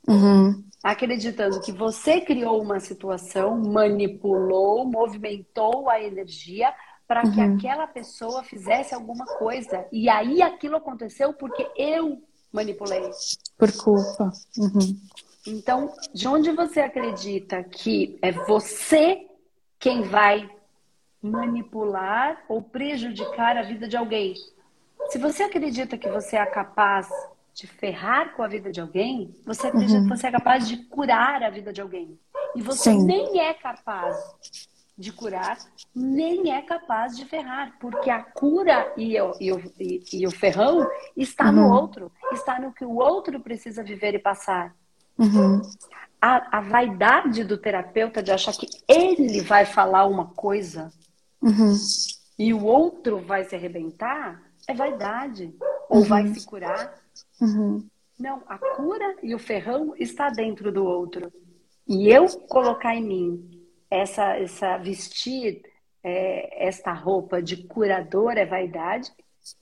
Uhum. 0.08 0.64
Acreditando 0.84 1.62
que 1.62 1.72
você 1.72 2.22
criou 2.22 2.62
uma 2.62 2.80
situação, 2.80 3.58
manipulou, 3.58 4.86
movimentou 4.86 5.90
a 5.90 6.02
energia 6.02 6.74
para 7.08 7.24
que 7.24 7.40
uhum. 7.40 7.56
aquela 7.56 7.88
pessoa 7.88 8.44
fizesse 8.44 8.96
alguma 8.96 9.26
coisa. 9.26 9.86
E 9.92 10.08
aí 10.08 10.42
aquilo 10.42 10.78
aconteceu 10.78 11.34
porque 11.34 11.68
eu 11.76 12.22
manipulei. 12.52 13.10
Por 13.58 13.72
culpa. 13.76 14.32
Uhum. 14.58 14.98
Então, 15.46 15.94
de 16.14 16.28
onde 16.28 16.52
você 16.52 16.82
acredita 16.82 17.64
que 17.64 18.18
é 18.22 18.32
você 18.32 19.28
quem 19.80 20.04
vai 20.04 20.50
manipular 21.22 22.44
ou 22.48 22.62
prejudicar 22.62 23.58
a 23.58 23.64
vida 23.64 23.88
de 23.88 23.98
alguém? 23.98 24.36
Se 25.10 25.18
você 25.18 25.44
acredita 25.44 25.98
que 25.98 26.10
você 26.10 26.38
é 26.38 26.46
capaz 26.46 27.10
de 27.54 27.68
ferrar 27.68 28.34
com 28.36 28.44
a 28.44 28.48
vida 28.48 28.72
de 28.72 28.80
alguém, 28.80 29.34
você 29.46 29.68
acredita 29.68 30.00
uhum. 30.00 30.04
que 30.04 30.18
você 30.18 30.28
é 30.28 30.32
capaz 30.32 30.68
de 30.68 30.78
curar 30.86 31.44
a 31.44 31.50
vida 31.50 31.74
de 31.74 31.82
alguém. 31.82 32.18
E 32.56 32.62
você 32.62 32.92
Sim. 32.92 33.06
nem 33.06 33.40
é 33.40 33.54
capaz 33.54 34.36
de 34.98 35.12
curar, 35.12 35.58
nem 35.96 36.54
é 36.54 36.62
capaz 36.62 37.18
de 37.18 37.26
ferrar, 37.26 37.76
porque 37.80 38.10
a 38.10 38.22
cura 38.22 38.94
e 38.96 39.20
o, 39.20 39.34
e 39.40 39.52
o, 39.52 39.74
e, 39.80 40.04
e 40.14 40.28
o 40.28 40.32
ferrão 40.32 40.88
está 41.18 41.46
uhum. 41.46 41.54
no 41.54 41.74
outro, 41.74 42.12
está 42.32 42.60
no 42.60 42.72
que 42.72 42.86
o 42.86 42.98
outro 42.98 43.40
precisa 43.40 43.84
viver 43.84 44.14
e 44.14 44.20
passar. 44.20 44.76
Uhum. 45.22 45.62
A, 46.22 46.58
a, 46.58 46.62
vaidade 46.62 47.44
do 47.44 47.58
terapeuta 47.58 48.22
de 48.22 48.32
achar 48.32 48.54
que 48.54 48.68
ele 48.88 49.42
vai 49.42 49.66
falar 49.66 50.06
uma 50.06 50.28
coisa 50.28 50.92
uhum. 51.42 51.76
e 52.38 52.54
o 52.54 52.64
outro 52.64 53.20
vai 53.20 53.44
se 53.44 53.56
arrebentar 53.56 54.42
é 54.68 54.74
vaidade. 54.74 55.54
Ou 55.90 56.00
uhum. 56.00 56.04
vai 56.04 56.28
se 56.28 56.46
curar. 56.46 56.96
Uhum. 57.40 57.88
Não, 58.20 58.42
a 58.48 58.58
cura 58.58 59.16
e 59.24 59.34
o 59.34 59.40
ferrão 59.40 59.96
está 59.98 60.30
dentro 60.30 60.72
do 60.72 60.86
outro. 60.86 61.32
E 61.88 62.10
eu 62.10 62.28
colocar 62.48 62.96
em 62.96 63.04
mim 63.04 63.68
essa, 63.90 64.38
essa 64.38 64.78
vestir 64.78 65.62
é, 66.04 66.68
esta 66.68 66.94
roupa 66.94 67.42
de 67.42 67.58
curador 67.58 68.38
é 68.38 68.46
vaidade 68.46 69.12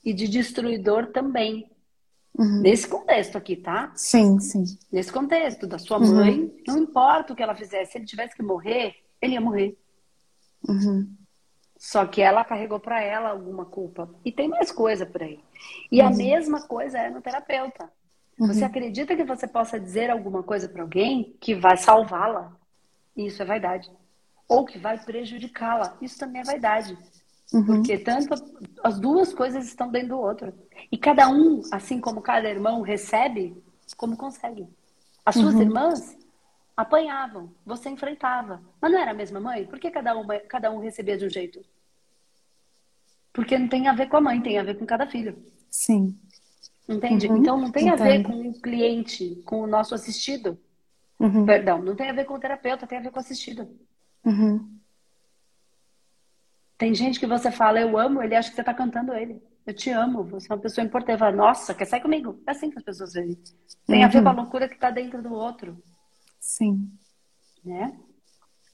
e 0.03 0.13
de 0.13 0.27
destruidor 0.27 1.07
também. 1.07 1.69
Uhum. 2.39 2.61
Nesse 2.61 2.87
contexto 2.87 3.37
aqui, 3.37 3.57
tá? 3.57 3.91
Sim, 3.95 4.39
sim. 4.39 4.63
Nesse 4.89 5.11
contexto 5.11 5.67
da 5.67 5.77
sua 5.77 5.99
uhum. 5.99 6.15
mãe, 6.15 6.63
não 6.65 6.77
importa 6.77 7.33
o 7.33 7.35
que 7.35 7.43
ela 7.43 7.53
fizesse, 7.53 7.91
se 7.91 7.97
ele 7.97 8.05
tivesse 8.05 8.33
que 8.33 8.41
morrer, 8.41 8.95
ele 9.21 9.33
ia 9.33 9.41
morrer. 9.41 9.77
Uhum. 10.65 11.13
Só 11.77 12.05
que 12.05 12.21
ela 12.21 12.45
carregou 12.45 12.79
para 12.79 13.03
ela 13.03 13.29
alguma 13.29 13.65
culpa. 13.65 14.09
E 14.23 14.31
tem 14.31 14.47
mais 14.47 14.71
coisa 14.71 15.05
por 15.05 15.21
aí. 15.21 15.39
E 15.91 15.99
a 15.99 16.07
uhum. 16.07 16.15
mesma 16.15 16.61
coisa 16.61 16.97
é 16.97 17.09
no 17.09 17.21
terapeuta. 17.21 17.91
Você 18.37 18.61
uhum. 18.61 18.67
acredita 18.67 19.17
que 19.17 19.25
você 19.25 19.45
possa 19.45 19.77
dizer 19.77 20.09
alguma 20.09 20.41
coisa 20.41 20.69
para 20.69 20.81
alguém 20.81 21.35
que 21.41 21.53
vai 21.53 21.75
salvá-la? 21.75 22.55
Isso 23.17 23.41
é 23.41 23.45
vaidade 23.45 23.91
ou 24.49 24.65
que 24.65 24.79
vai 24.79 24.97
prejudicá-la. 24.97 25.95
Isso 26.01 26.17
também 26.17 26.41
é 26.41 26.43
vaidade. 26.43 26.97
Uhum. 27.53 27.65
Porque 27.65 27.97
tanto 27.97 28.33
as 28.83 28.99
duas 28.99 29.33
coisas 29.33 29.65
estão 29.65 29.89
dentro 29.89 30.09
do 30.09 30.19
outro. 30.19 30.53
E 30.91 30.97
cada 30.97 31.29
um, 31.29 31.61
assim 31.71 31.99
como 31.99 32.21
cada 32.21 32.49
irmão 32.49 32.81
recebe, 32.81 33.61
como 33.97 34.15
consegue. 34.15 34.67
As 35.25 35.35
suas 35.35 35.55
uhum. 35.55 35.61
irmãs 35.61 36.17
apanhavam, 36.77 37.51
você 37.65 37.89
enfrentava. 37.89 38.61
Mas 38.79 38.91
não 38.91 38.99
era 38.99 39.11
a 39.11 39.15
mesma 39.15 39.39
mãe? 39.39 39.65
Por 39.65 39.79
que 39.79 39.91
cada, 39.91 40.15
uma, 40.15 40.39
cada 40.39 40.71
um 40.71 40.79
recebia 40.79 41.17
de 41.17 41.25
um 41.25 41.29
jeito? 41.29 41.61
Porque 43.33 43.57
não 43.57 43.67
tem 43.67 43.87
a 43.87 43.93
ver 43.93 44.07
com 44.07 44.17
a 44.17 44.21
mãe, 44.21 44.41
tem 44.41 44.57
a 44.57 44.63
ver 44.63 44.77
com 44.77 44.85
cada 44.85 45.07
filho. 45.07 45.37
Sim. 45.69 46.17
Entende? 46.87 47.27
Uhum. 47.27 47.37
Então 47.37 47.57
não 47.57 47.71
tem 47.71 47.87
Entendo. 47.87 48.01
a 48.01 48.05
ver 48.05 48.23
com 48.23 48.49
o 48.49 48.53
cliente, 48.61 49.41
com 49.45 49.61
o 49.61 49.67
nosso 49.67 49.93
assistido. 49.93 50.57
Uhum. 51.19 51.45
Perdão, 51.45 51.81
não 51.81 51.95
tem 51.95 52.09
a 52.09 52.13
ver 52.13 52.25
com 52.25 52.35
o 52.35 52.39
terapeuta, 52.39 52.87
tem 52.87 52.97
a 52.97 53.01
ver 53.01 53.11
com 53.11 53.17
o 53.17 53.21
assistido. 53.21 53.67
Uhum. 54.25 54.78
Tem 56.79 56.95
gente 56.95 57.19
que 57.19 57.27
você 57.27 57.51
fala, 57.51 57.81
eu 57.81 57.97
amo, 57.97 58.23
ele 58.23 58.33
acha 58.33 58.49
que 58.49 58.55
você 58.55 58.61
está 58.61 58.73
cantando 58.73 59.13
ele. 59.13 59.43
Eu 59.67 59.73
te 59.73 59.89
amo, 59.89 60.23
você 60.23 60.49
é 60.49 60.55
uma 60.55 60.61
pessoa 60.61 60.83
importante. 60.83 61.19
Fala, 61.19 61.35
Nossa, 61.35 61.73
quer 61.73 61.83
sair 61.83 61.99
comigo? 61.99 62.41
É 62.47 62.51
assim 62.51 62.71
que 62.71 62.77
as 62.77 62.83
pessoas 62.83 63.13
veem. 63.13 63.37
Tem 63.85 63.99
uhum. 63.99 64.05
a 64.05 64.07
ver 64.07 64.23
com 64.23 64.29
a 64.29 64.31
uhum. 64.31 64.37
loucura 64.37 64.69
que 64.69 64.75
está 64.75 64.89
dentro 64.89 65.21
do 65.21 65.33
outro. 65.33 65.77
Sim. 66.39 66.89
Né? 67.65 67.93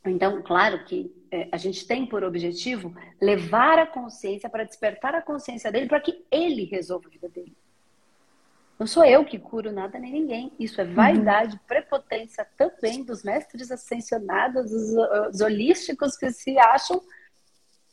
Então, 0.05 0.39
claro 0.43 0.85
que 0.85 1.11
é, 1.31 1.49
a 1.51 1.57
gente 1.57 1.87
tem 1.87 2.05
por 2.05 2.23
objetivo 2.23 2.95
levar 3.19 3.79
a 3.79 3.87
consciência 3.87 4.47
para 4.47 4.63
despertar 4.63 5.15
a 5.15 5.21
consciência 5.21 5.71
dele 5.71 5.87
para 5.87 5.99
que 5.99 6.23
ele 6.29 6.65
resolva 6.65 7.07
a 7.07 7.11
vida 7.11 7.27
dele. 7.27 7.57
Não 8.77 8.85
sou 8.85 9.03
eu 9.03 9.25
que 9.25 9.39
curo 9.39 9.71
nada 9.71 9.97
nem 9.97 10.11
ninguém. 10.11 10.51
Isso 10.59 10.79
é 10.79 10.83
uhum. 10.83 10.93
vaidade, 10.93 11.55
uhum. 11.55 11.61
prepotência 11.65 12.45
também 12.55 13.03
dos 13.03 13.23
mestres 13.23 13.71
ascensionados, 13.71 14.71
os, 14.71 14.93
os, 15.34 15.41
holísticos 15.41 16.15
que 16.15 16.32
se 16.32 16.55
acham 16.59 17.01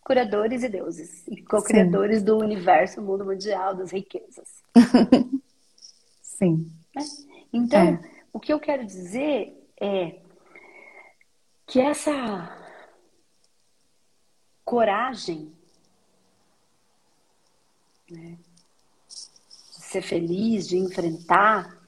curadores 0.05 0.62
e 0.62 0.68
deuses 0.68 1.26
e 1.28 1.42
co-criadores 1.42 2.22
do 2.22 2.38
universo, 2.38 3.00
mundo 3.00 3.24
mundial, 3.24 3.74
das 3.74 3.90
riquezas. 3.90 4.62
Sim. 6.20 6.70
Né? 6.94 7.03
Então, 7.53 7.80
é. 7.80 8.00
o 8.32 8.40
que 8.40 8.53
eu 8.53 8.59
quero 8.59 8.84
dizer 8.84 9.57
é 9.80 10.20
que 11.66 11.80
essa 11.80 12.59
coragem 14.64 15.53
né, 18.11 18.38
ser 19.92 20.03
feliz, 20.03 20.68
de 20.68 20.78
enfrentar, 20.78 21.80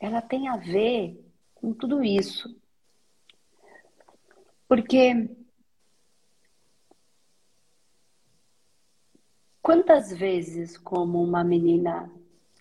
ela 0.00 0.20
tem 0.20 0.48
a 0.48 0.56
ver 0.56 1.18
com 1.54 1.72
tudo 1.72 2.04
isso. 2.04 2.54
Porque 4.68 5.28
quantas 9.68 10.10
vezes, 10.10 10.78
como 10.78 11.22
uma 11.22 11.44
menina 11.44 12.10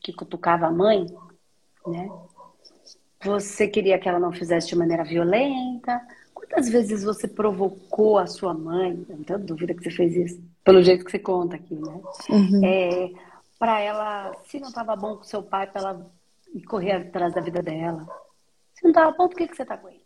que 0.02 0.12
cutucava 0.12 0.68
a 0.68 0.72
mãe, 0.72 1.06
né? 1.86 2.12
Você 3.24 3.66
queria 3.66 3.98
que 3.98 4.10
ela 4.10 4.20
não 4.20 4.34
fizesse 4.34 4.68
de 4.68 4.76
maneira 4.76 5.06
violenta, 5.06 6.06
Quantas 6.34 6.68
vezes 6.68 7.06
você 7.06 7.30
provocou 7.30 8.18
a 8.18 8.28
sua 8.28 8.54
mãe, 8.54 9.06
não 9.08 9.24
tenho 9.24 9.40
dúvida 9.40 9.74
que 9.74 9.84
você 9.84 9.90
fez 9.90 10.16
isso, 10.18 10.44
pelo 10.66 10.84
jeito 10.84 11.06
que 11.06 11.12
você 11.12 11.20
conta 11.20 11.56
aqui, 11.56 11.76
né? 11.76 12.02
Uhum. 12.30 12.66
É, 12.66 13.12
para 13.58 13.80
ela, 13.80 14.36
se 14.44 14.60
não 14.60 14.68
estava 14.68 14.94
bom 14.98 15.16
com 15.16 15.24
seu 15.24 15.42
pai, 15.42 15.66
para 15.68 15.82
ela 15.82 16.12
correr 16.68 16.92
atrás 16.92 17.34
da 17.34 17.40
vida 17.40 17.62
dela. 17.62 18.06
Se 18.74 18.84
não 18.84 18.92
estava 18.92 19.12
bom, 19.12 19.30
por 19.30 19.38
que, 19.38 19.48
que 19.48 19.56
você 19.56 19.64
está 19.64 19.78
com 19.78 19.88
ele? 19.88 20.04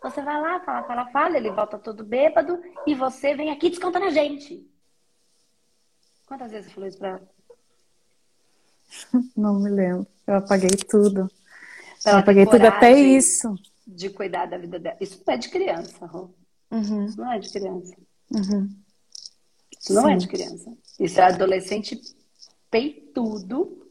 Você 0.00 0.22
vai 0.22 0.40
lá, 0.40 0.60
fala, 0.60 0.82
fala, 0.84 1.06
fala, 1.06 1.36
ele 1.36 1.50
volta 1.50 1.76
todo 1.76 2.04
bêbado 2.04 2.62
e 2.86 2.94
você 2.94 3.34
vem 3.34 3.50
aqui 3.50 3.68
descontando 3.68 4.06
a 4.06 4.10
gente. 4.10 4.69
Quantas 6.30 6.52
vezes 6.52 6.68
você 6.68 6.74
falou 6.74 6.88
isso 6.88 6.98
pra 6.98 7.08
ela? 7.08 7.28
Não 9.36 9.58
me 9.58 9.68
lembro. 9.68 10.06
Eu 10.24 10.36
apaguei 10.36 10.70
tudo. 10.70 11.28
Eu 12.06 12.18
apaguei 12.18 12.46
tudo, 12.46 12.64
até 12.64 12.92
isso. 12.92 13.52
De 13.84 14.08
cuidar 14.10 14.46
da 14.46 14.56
vida 14.56 14.78
dela. 14.78 14.96
Isso 15.00 15.20
não 15.26 15.34
é 15.34 15.36
de 15.36 15.48
criança, 15.48 16.06
Rô. 16.06 16.30
Uhum. 16.70 17.06
Isso 17.06 17.16
não 17.20 17.32
é 17.32 17.38
de 17.40 17.50
criança. 17.50 17.96
Uhum. 18.30 18.70
Isso 19.76 19.92
não 19.92 20.04
Sim. 20.04 20.12
é 20.12 20.16
de 20.18 20.28
criança. 20.28 20.72
Isso 21.00 21.20
é 21.20 21.24
adolescente 21.24 22.00
peitudo. 22.70 23.90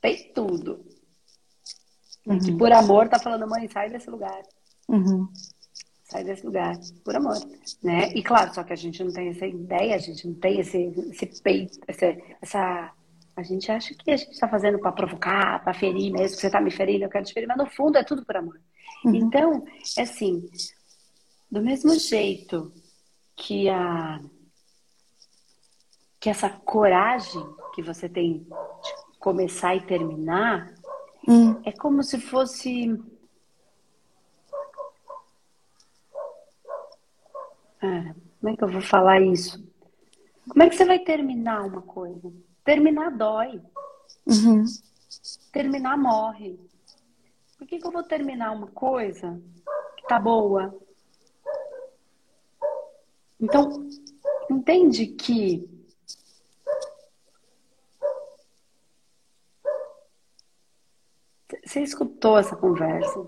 Peitudo. 0.00 0.84
Uhum. 2.26 2.40
Que 2.40 2.56
por 2.56 2.72
amor 2.72 3.08
tá 3.08 3.20
falando, 3.20 3.48
mãe, 3.48 3.68
sai 3.68 3.88
desse 3.88 4.10
lugar. 4.10 4.42
Uhum. 4.88 5.28
Sai 6.08 6.22
desse 6.22 6.46
lugar, 6.46 6.78
por 7.04 7.16
amor. 7.16 7.36
Né? 7.82 8.12
E 8.14 8.22
claro, 8.22 8.54
só 8.54 8.62
que 8.62 8.72
a 8.72 8.76
gente 8.76 9.02
não 9.02 9.12
tem 9.12 9.28
essa 9.28 9.44
ideia, 9.44 9.96
a 9.96 9.98
gente 9.98 10.28
não 10.28 10.34
tem 10.34 10.60
esse, 10.60 10.78
esse 11.10 11.42
peito, 11.42 11.80
essa, 11.88 12.16
essa. 12.40 12.92
A 13.34 13.42
gente 13.42 13.70
acha 13.70 13.92
que 13.92 14.10
a 14.12 14.16
gente 14.16 14.30
está 14.30 14.48
fazendo 14.48 14.78
para 14.78 14.92
provocar, 14.92 15.62
para 15.62 15.74
ferir 15.74 16.12
mesmo, 16.12 16.36
que 16.36 16.40
você 16.40 16.46
está 16.46 16.60
me 16.60 16.70
ferindo, 16.70 17.04
eu 17.04 17.10
quero 17.10 17.24
te 17.24 17.34
ferir, 17.34 17.48
mas 17.48 17.58
no 17.58 17.66
fundo 17.66 17.98
é 17.98 18.04
tudo 18.04 18.24
por 18.24 18.36
amor. 18.36 18.58
Uhum. 19.04 19.14
Então, 19.16 19.64
é 19.98 20.02
assim, 20.02 20.48
do 21.50 21.60
mesmo 21.60 21.94
jeito 21.98 22.72
que 23.34 23.68
a 23.68 24.20
que 26.20 26.30
essa 26.30 26.48
coragem 26.48 27.44
que 27.74 27.82
você 27.82 28.08
tem 28.08 28.38
de 28.38 29.18
começar 29.18 29.74
e 29.74 29.80
terminar 29.82 30.72
hum. 31.28 31.60
é 31.64 31.72
como 31.72 32.02
se 32.02 32.18
fosse 32.18 32.96
Como 38.40 38.52
é 38.52 38.56
que 38.56 38.64
eu 38.64 38.68
vou 38.68 38.80
falar 38.80 39.20
isso? 39.20 39.64
Como 40.48 40.62
é 40.62 40.68
que 40.68 40.76
você 40.76 40.84
vai 40.84 40.98
terminar 40.98 41.66
uma 41.66 41.82
coisa? 41.82 42.32
Terminar 42.64 43.10
dói. 43.10 43.60
Uhum. 44.26 44.64
Terminar 45.52 45.96
morre. 45.96 46.58
Por 47.58 47.66
que, 47.66 47.78
que 47.78 47.86
eu 47.86 47.90
vou 47.90 48.02
terminar 48.02 48.52
uma 48.52 48.66
coisa 48.68 49.40
que 49.96 50.06
tá 50.06 50.18
boa? 50.18 50.74
Então, 53.40 53.88
entende 54.50 55.06
que 55.06 55.68
você 61.64 61.80
escutou 61.80 62.38
essa 62.38 62.56
conversa 62.56 63.26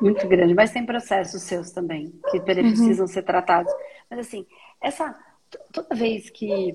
muito 0.00 0.26
grande, 0.28 0.54
mas 0.54 0.72
tem 0.72 0.84
processos 0.84 1.42
seus 1.42 1.70
também 1.70 2.12
que 2.30 2.38
uhum. 2.38 2.44
precisam 2.44 3.06
uhum. 3.06 3.12
ser 3.12 3.22
tratados. 3.22 3.72
Mas 4.08 4.20
assim, 4.20 4.46
essa 4.80 5.16
toda 5.72 5.94
vez 5.94 6.30
que 6.30 6.74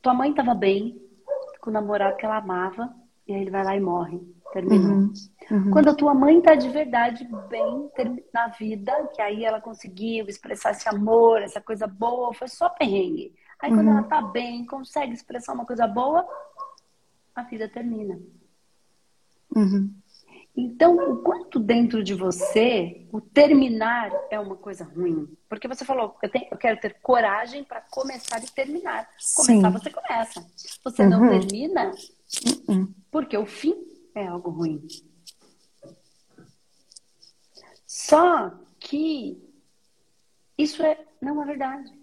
tua 0.00 0.14
mãe 0.14 0.30
estava 0.30 0.54
bem 0.54 1.00
com 1.60 1.70
o 1.70 1.72
namorado 1.72 2.16
que 2.16 2.24
ela 2.24 2.38
amava 2.38 2.94
e 3.26 3.34
aí 3.34 3.42
ele 3.42 3.50
vai 3.50 3.62
lá 3.62 3.76
e 3.76 3.80
morre, 3.80 4.20
terminou. 4.52 4.96
Uhum. 4.96 5.12
Uhum. 5.50 5.70
Quando 5.70 5.88
a 5.88 5.94
tua 5.94 6.14
mãe 6.14 6.40
tá 6.40 6.54
de 6.54 6.68
verdade 6.68 7.28
bem 7.48 7.90
na 8.32 8.48
vida, 8.48 8.92
que 9.14 9.20
aí 9.20 9.44
ela 9.44 9.60
conseguiu 9.60 10.26
expressar 10.26 10.70
esse 10.70 10.88
amor, 10.88 11.42
essa 11.42 11.60
coisa 11.60 11.86
boa, 11.86 12.32
foi 12.32 12.48
só 12.48 12.68
perrengue. 12.68 13.34
Aí 13.60 13.70
quando 13.70 13.88
ela 13.88 14.02
uhum. 14.02 14.08
tá 14.08 14.22
bem, 14.22 14.64
consegue 14.64 15.12
expressar 15.12 15.52
uma 15.52 15.66
coisa 15.66 15.86
boa, 15.86 16.26
a 17.34 17.42
vida 17.42 17.68
termina. 17.68 18.18
Uhum. 19.58 19.92
Então, 20.56 20.96
o 20.96 21.22
quanto 21.22 21.60
dentro 21.60 22.02
de 22.02 22.14
você 22.14 23.06
o 23.12 23.20
terminar 23.20 24.10
é 24.30 24.40
uma 24.40 24.56
coisa 24.56 24.84
ruim? 24.84 25.36
Porque 25.48 25.68
você 25.68 25.84
falou, 25.84 26.16
eu, 26.22 26.28
tenho, 26.28 26.48
eu 26.50 26.56
quero 26.56 26.80
ter 26.80 26.94
coragem 27.00 27.62
para 27.62 27.80
começar 27.80 28.42
e 28.42 28.50
terminar. 28.50 29.08
Começar, 29.36 29.70
Sim. 29.70 29.78
você 29.78 29.90
começa. 29.90 30.46
Você 30.84 31.02
uhum. 31.02 31.08
não 31.10 31.28
termina, 31.28 31.92
uhum. 32.68 32.92
porque 33.10 33.36
o 33.36 33.46
fim 33.46 33.74
é 34.14 34.26
algo 34.26 34.50
ruim. 34.50 34.84
Só 37.86 38.52
que 38.80 39.40
isso 40.56 40.82
é, 40.82 41.04
não 41.20 41.40
é 41.42 41.46
verdade. 41.46 41.97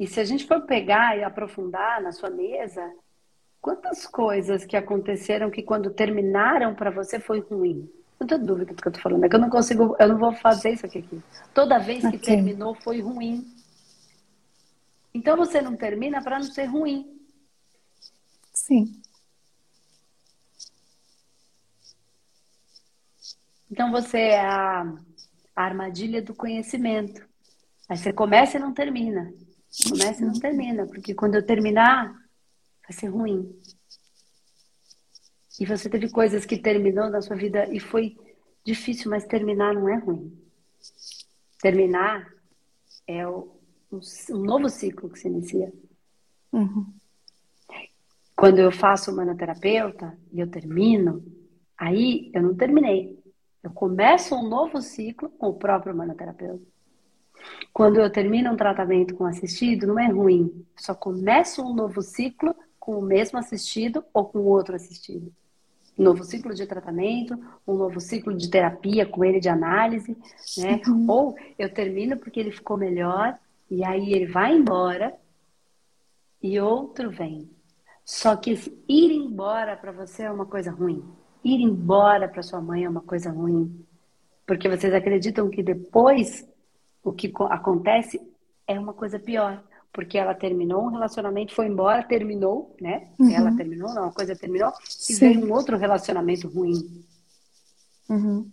E 0.00 0.06
se 0.06 0.18
a 0.18 0.24
gente 0.24 0.46
for 0.46 0.62
pegar 0.62 1.18
e 1.18 1.22
aprofundar 1.22 2.00
na 2.00 2.10
sua 2.10 2.30
mesa, 2.30 2.90
quantas 3.60 4.06
coisas 4.06 4.64
que 4.64 4.74
aconteceram 4.74 5.50
que 5.50 5.62
quando 5.62 5.90
terminaram 5.90 6.74
para 6.74 6.90
você 6.90 7.20
foi 7.20 7.40
ruim? 7.40 7.86
Não 8.18 8.26
tenho 8.26 8.42
dúvida 8.42 8.72
do 8.72 8.80
que 8.80 8.88
eu 8.88 8.92
tô 8.92 8.98
falando. 8.98 9.24
É 9.24 9.28
que 9.28 9.36
eu 9.36 9.40
não 9.40 9.50
consigo, 9.50 9.94
eu 9.98 10.08
não 10.08 10.16
vou 10.16 10.32
fazer 10.32 10.70
isso 10.70 10.86
aqui. 10.86 11.00
aqui. 11.00 11.22
Toda 11.52 11.78
vez 11.78 12.00
que 12.00 12.16
okay. 12.16 12.18
terminou 12.18 12.74
foi 12.76 13.02
ruim. 13.02 13.46
Então 15.12 15.36
você 15.36 15.60
não 15.60 15.76
termina 15.76 16.22
para 16.22 16.38
não 16.38 16.46
ser 16.46 16.64
ruim. 16.64 17.20
Sim. 18.54 19.02
Então 23.70 23.92
você 23.92 24.18
é 24.18 24.40
a, 24.40 24.80
a 25.54 25.62
armadilha 25.62 26.22
do 26.22 26.34
conhecimento. 26.34 27.28
Aí 27.86 27.98
você 27.98 28.14
começa 28.14 28.56
e 28.56 28.60
não 28.60 28.72
termina. 28.72 29.30
Começa 29.88 30.22
e 30.22 30.26
não 30.26 30.34
termina, 30.34 30.86
porque 30.86 31.14
quando 31.14 31.36
eu 31.36 31.46
terminar, 31.46 32.12
vai 32.82 32.92
ser 32.92 33.06
ruim. 33.06 33.54
E 35.60 35.66
você 35.66 35.88
teve 35.88 36.10
coisas 36.10 36.44
que 36.44 36.58
terminou 36.58 37.08
na 37.08 37.20
sua 37.20 37.36
vida 37.36 37.68
e 37.72 37.78
foi 37.78 38.16
difícil, 38.64 39.10
mas 39.10 39.26
terminar 39.26 39.74
não 39.74 39.88
é 39.88 39.96
ruim. 39.96 40.36
Terminar 41.60 42.26
é 43.06 43.26
o, 43.26 43.56
um, 43.92 44.00
um 44.30 44.38
novo 44.38 44.68
ciclo 44.68 45.10
que 45.10 45.18
se 45.18 45.28
inicia. 45.28 45.72
Uhum. 46.52 46.92
Quando 48.34 48.58
eu 48.58 48.72
faço 48.72 49.14
manoterapeuta 49.14 50.18
e 50.32 50.40
eu 50.40 50.50
termino, 50.50 51.22
aí 51.76 52.30
eu 52.34 52.42
não 52.42 52.54
terminei. 52.54 53.22
Eu 53.62 53.70
começo 53.70 54.34
um 54.34 54.48
novo 54.48 54.80
ciclo 54.80 55.28
com 55.28 55.48
o 55.48 55.54
próprio 55.54 55.94
manoterapeuta. 55.94 56.64
Quando 57.72 58.00
eu 58.00 58.10
termino 58.10 58.52
um 58.52 58.56
tratamento 58.56 59.14
com 59.14 59.24
assistido, 59.24 59.86
não 59.86 59.98
é 59.98 60.08
ruim. 60.08 60.64
Só 60.76 60.94
começo 60.94 61.62
um 61.62 61.74
novo 61.74 62.02
ciclo 62.02 62.54
com 62.78 62.98
o 62.98 63.02
mesmo 63.02 63.38
assistido 63.38 64.04
ou 64.12 64.24
com 64.24 64.40
outro 64.40 64.74
assistido. 64.74 65.32
Um 65.98 66.04
novo 66.04 66.24
ciclo 66.24 66.54
de 66.54 66.66
tratamento, 66.66 67.38
um 67.66 67.74
novo 67.74 68.00
ciclo 68.00 68.34
de 68.34 68.48
terapia 68.48 69.04
com 69.04 69.24
ele 69.24 69.38
de 69.38 69.48
análise, 69.48 70.16
né? 70.56 70.80
Uhum. 70.86 71.06
Ou 71.08 71.36
eu 71.58 71.72
termino 71.72 72.16
porque 72.16 72.40
ele 72.40 72.50
ficou 72.50 72.76
melhor 72.76 73.38
e 73.70 73.84
aí 73.84 74.12
ele 74.12 74.26
vai 74.26 74.56
embora 74.56 75.14
e 76.42 76.58
outro 76.58 77.10
vem. 77.10 77.50
Só 78.04 78.34
que 78.34 78.52
ir 78.88 79.12
embora 79.12 79.76
para 79.76 79.92
você 79.92 80.24
é 80.24 80.30
uma 80.30 80.46
coisa 80.46 80.70
ruim. 80.70 81.04
Ir 81.44 81.60
embora 81.60 82.28
para 82.28 82.42
sua 82.42 82.60
mãe 82.60 82.84
é 82.84 82.88
uma 82.88 83.02
coisa 83.02 83.30
ruim. 83.30 83.84
Porque 84.46 84.68
vocês 84.68 84.92
acreditam 84.92 85.48
que 85.48 85.62
depois 85.62 86.44
o 87.02 87.12
que 87.12 87.32
acontece 87.48 88.20
é 88.66 88.78
uma 88.78 88.92
coisa 88.92 89.18
pior. 89.18 89.62
Porque 89.92 90.16
ela 90.16 90.34
terminou 90.34 90.84
um 90.84 90.90
relacionamento, 90.90 91.52
foi 91.52 91.66
embora, 91.66 92.04
terminou, 92.04 92.76
né? 92.80 93.08
Uhum. 93.18 93.30
Ela 93.30 93.56
terminou, 93.56 93.92
não, 93.92 94.04
a 94.04 94.12
coisa 94.12 94.36
terminou, 94.36 94.72
e 94.84 95.12
Sim. 95.12 95.32
veio 95.32 95.46
um 95.46 95.52
outro 95.52 95.76
relacionamento 95.76 96.46
ruim. 96.46 97.04
Uhum. 98.08 98.48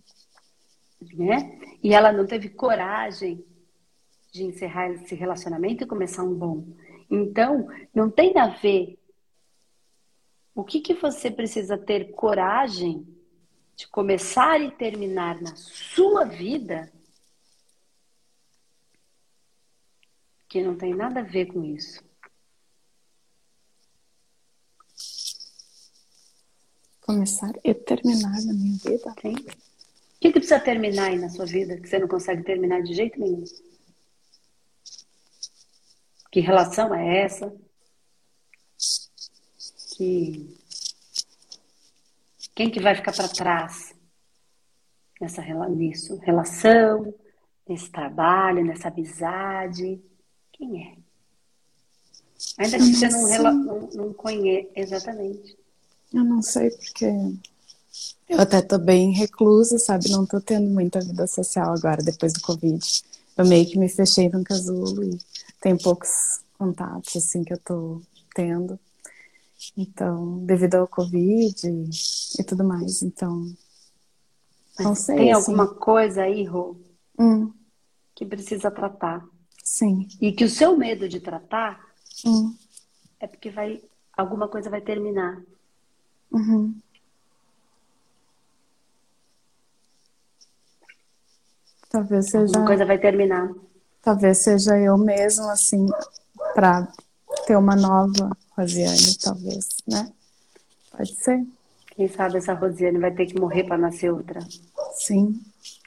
Né? 1.14 1.60
E 1.84 1.94
ela 1.94 2.12
não 2.12 2.26
teve 2.26 2.50
coragem 2.50 3.46
de 4.32 4.44
encerrar 4.44 4.90
esse 4.90 5.14
relacionamento 5.14 5.84
e 5.84 5.88
começar 5.88 6.24
um 6.24 6.34
bom. 6.34 6.66
Então, 7.10 7.68
não 7.94 8.10
tem 8.10 8.38
a 8.38 8.48
ver. 8.48 8.98
O 10.56 10.64
que, 10.64 10.82
que 10.82 10.96
você 10.96 11.30
precisa 11.30 11.78
ter 11.78 12.12
coragem 12.14 13.08
de 13.76 13.88
começar 13.88 14.60
e 14.60 14.72
terminar 14.72 15.40
na 15.40 15.56
sua 15.56 16.26
vida 16.26 16.92
que 20.48 20.64
não 20.64 20.76
tem 20.78 20.94
nada 20.94 21.20
a 21.20 21.24
ver 21.24 21.48
com 21.48 21.64
isso. 21.64 22.04
Começar 27.02 27.54
e 27.64 27.74
terminar 27.74 28.42
na 28.44 28.54
minha 28.54 28.78
vida? 28.78 29.14
Tem. 29.22 29.36
O 29.36 30.20
que, 30.20 30.32
que 30.32 30.40
precisa 30.40 30.60
terminar 30.60 31.08
aí 31.08 31.18
na 31.18 31.30
sua 31.30 31.46
vida 31.46 31.80
que 31.80 31.88
você 31.88 32.00
não 32.00 32.08
consegue 32.08 32.44
terminar 32.44 32.82
de 32.82 32.94
jeito 32.94 33.20
nenhum? 33.20 33.46
Que 36.32 36.40
relação 36.40 36.94
é 36.94 37.24
essa? 37.24 37.54
Que 39.96 40.58
quem 42.54 42.72
que 42.72 42.80
vai 42.80 42.96
ficar 42.96 43.16
para 43.16 43.30
trás 43.30 43.96
nessa 45.22 45.44
nisso? 45.70 46.18
Relação, 46.18 47.14
nesse 47.70 47.90
trabalho, 47.92 48.66
nessa 48.66 48.88
amizade? 48.88 50.02
Quem 50.58 50.84
é? 50.84 50.98
Ainda 52.58 52.78
que 52.78 52.94
você 52.96 53.40
não, 53.40 53.54
não, 53.54 53.90
não 53.94 54.14
conhece 54.14 54.70
exatamente. 54.76 55.58
Eu 56.14 56.24
não 56.24 56.42
sei 56.42 56.72
porque 56.72 57.06
eu 58.30 58.40
até 58.40 58.62
tô 58.62 58.78
bem 58.78 59.12
reclusa, 59.12 59.78
sabe? 59.80 60.10
Não 60.10 60.26
tô 60.26 60.42
tendo 60.42 60.70
muita 60.70 61.00
vida 61.00 61.26
social 61.28 61.74
agora, 61.74 62.04
depois 62.04 62.34
do 62.34 62.42
Covid. 62.42 63.04
Eu 63.38 63.46
meio 63.46 63.66
que 63.70 63.78
me 63.78 63.88
fechei 63.88 64.30
no 64.30 64.44
casulo 64.44 65.04
e 65.04 65.18
tem 65.62 65.78
poucos 65.78 66.42
contatos, 66.58 67.16
assim, 67.16 67.44
que 67.44 67.54
eu 67.54 67.60
tô 67.60 68.02
tendo. 68.36 68.80
Então, 69.76 70.40
devido 70.46 70.76
ao 70.76 70.88
Covid 70.88 71.68
e, 71.68 71.90
e 72.40 72.44
tudo 72.44 72.64
mais, 72.64 73.02
então... 73.02 73.52
Não 74.80 74.94
sei, 74.94 75.16
tem 75.16 75.32
assim. 75.32 75.52
alguma 75.52 75.74
coisa 75.74 76.22
aí, 76.22 76.44
Rô, 76.44 76.76
hum. 77.18 77.52
que 78.14 78.26
precisa 78.26 78.70
tratar. 78.70 79.26
Sim. 79.68 80.08
E 80.22 80.32
que 80.32 80.46
o 80.46 80.50
seu 80.50 80.78
medo 80.78 81.10
de 81.10 81.20
tratar 81.20 81.86
hum. 82.26 82.56
é 83.20 83.28
porque 83.28 83.50
vai 83.50 83.82
alguma 84.16 84.48
coisa 84.48 84.70
vai 84.70 84.80
terminar. 84.80 85.44
Uhum. 86.32 86.74
Talvez 91.90 92.30
seja. 92.30 92.46
Alguma 92.46 92.66
coisa 92.66 92.86
vai 92.86 92.98
terminar. 92.98 93.54
Talvez 94.02 94.38
seja 94.38 94.80
eu 94.80 94.98
mesmo, 94.98 95.50
assim, 95.50 95.86
para 96.56 96.88
ter 97.46 97.58
uma 97.58 97.76
nova 97.76 98.36
Rosiane, 98.58 99.18
talvez, 99.22 99.68
né? 99.86 100.14
Pode 100.92 101.14
ser. 101.14 101.46
Quem 101.88 102.08
sabe 102.08 102.38
essa 102.38 102.54
Rosiane 102.54 103.00
vai 103.00 103.14
ter 103.14 103.26
que 103.26 103.38
morrer 103.38 103.66
para 103.66 103.78
nascer 103.78 104.14
outra. 104.14 104.40
Sim. 104.94 105.42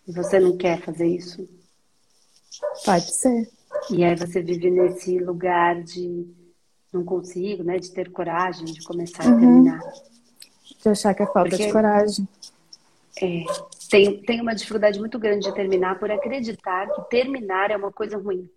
E 0.07 0.13
você 0.13 0.39
não 0.39 0.59
quer 0.59 0.83
fazer 0.83 1.07
isso? 1.07 1.49
Pode 2.85 3.11
ser. 3.11 3.60
E 3.89 4.05
aí 4.05 4.17
você 4.17 4.43
vive 4.43 4.71
nesse 4.71 5.19
lugar 5.19 5.83
de 5.83 6.29
não 6.93 7.05
consigo, 7.05 7.63
né? 7.63 7.79
De 7.79 7.91
ter 7.93 8.11
coragem 8.11 8.65
de 8.67 8.83
começar 8.83 9.25
uhum. 9.27 9.37
e 9.37 9.41
terminar. 9.41 9.81
De 10.83 10.89
achar 10.89 11.15
que 11.15 11.23
é 11.23 11.27
falta 11.27 11.51
Porque... 11.51 11.67
de 11.67 11.73
coragem. 11.73 12.29
É, 13.23 13.45
tem, 13.91 14.23
tem 14.23 14.41
uma 14.41 14.55
dificuldade 14.55 14.99
muito 14.99 15.19
grande 15.19 15.49
de 15.49 15.55
terminar 15.55 15.99
por 15.99 16.11
acreditar 16.11 16.89
que 16.89 17.03
terminar 17.11 17.71
é 17.71 17.77
uma 17.77 17.93
coisa 17.93 18.17
ruim. 18.17 18.49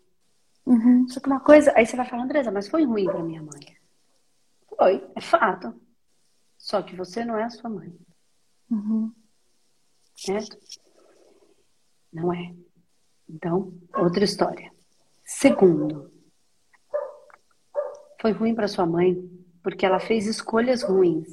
Uhum. 0.65 1.07
Só 1.09 1.19
que 1.19 1.27
uma 1.27 1.39
coisa, 1.39 1.73
aí 1.75 1.85
você 1.85 1.95
vai 1.95 2.07
falar, 2.07 2.23
Andresa, 2.23 2.51
mas 2.51 2.67
foi 2.67 2.85
ruim 2.85 3.05
para 3.05 3.23
minha 3.23 3.41
mãe. 3.41 3.77
Foi, 4.77 5.05
é 5.15 5.21
fato. 5.21 5.73
Só 6.57 6.81
que 6.81 6.95
você 6.95 7.25
não 7.25 7.37
é 7.37 7.43
a 7.43 7.49
sua 7.49 7.69
mãe. 7.69 7.93
Uhum. 8.71 9.11
Certo? 10.15 10.57
Não 12.11 12.33
é. 12.33 12.53
Então, 13.27 13.73
outra 13.93 14.23
história. 14.23 14.72
Segundo, 15.39 16.11
foi 18.21 18.31
ruim 18.31 18.55
para 18.55 18.67
sua 18.67 18.85
mãe 18.85 19.29
porque 19.61 19.85
ela 19.85 19.99
fez 19.99 20.27
escolhas 20.27 20.83
ruins. 20.83 21.27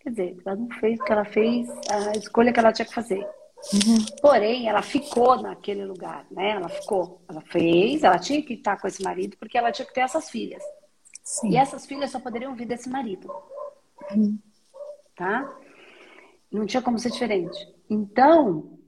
Quer 0.00 0.10
dizer, 0.10 0.36
ela 0.44 0.56
não 0.56 0.68
fez 0.70 0.98
porque 0.98 1.12
ela 1.12 1.24
fez 1.24 1.68
a 1.90 2.12
escolha 2.16 2.52
que 2.52 2.58
ela 2.58 2.72
tinha 2.72 2.86
que 2.86 2.94
fazer. 2.94 3.20
Uhum. 3.72 4.04
Porém, 4.20 4.68
ela 4.68 4.82
ficou 4.82 5.40
naquele 5.40 5.84
lugar, 5.84 6.26
né? 6.30 6.50
Ela 6.50 6.68
ficou, 6.68 7.22
ela 7.28 7.40
fez, 7.42 8.02
ela 8.02 8.18
tinha 8.18 8.42
que 8.42 8.54
estar 8.54 8.80
com 8.80 8.88
esse 8.88 9.02
marido 9.02 9.36
porque 9.38 9.56
ela 9.56 9.70
tinha 9.70 9.86
que 9.86 9.94
ter 9.94 10.00
essas 10.00 10.28
filhas. 10.28 10.62
Sim. 11.22 11.50
E 11.50 11.56
essas 11.56 11.86
filhas 11.86 12.10
só 12.10 12.18
poderiam 12.18 12.56
vir 12.56 12.66
desse 12.66 12.88
marido. 12.88 13.32
Uhum. 14.10 14.38
Tá? 15.14 15.56
Não 16.50 16.66
tinha 16.66 16.82
como 16.82 16.98
ser 16.98 17.10
diferente. 17.10 17.56
Então, 17.88 18.78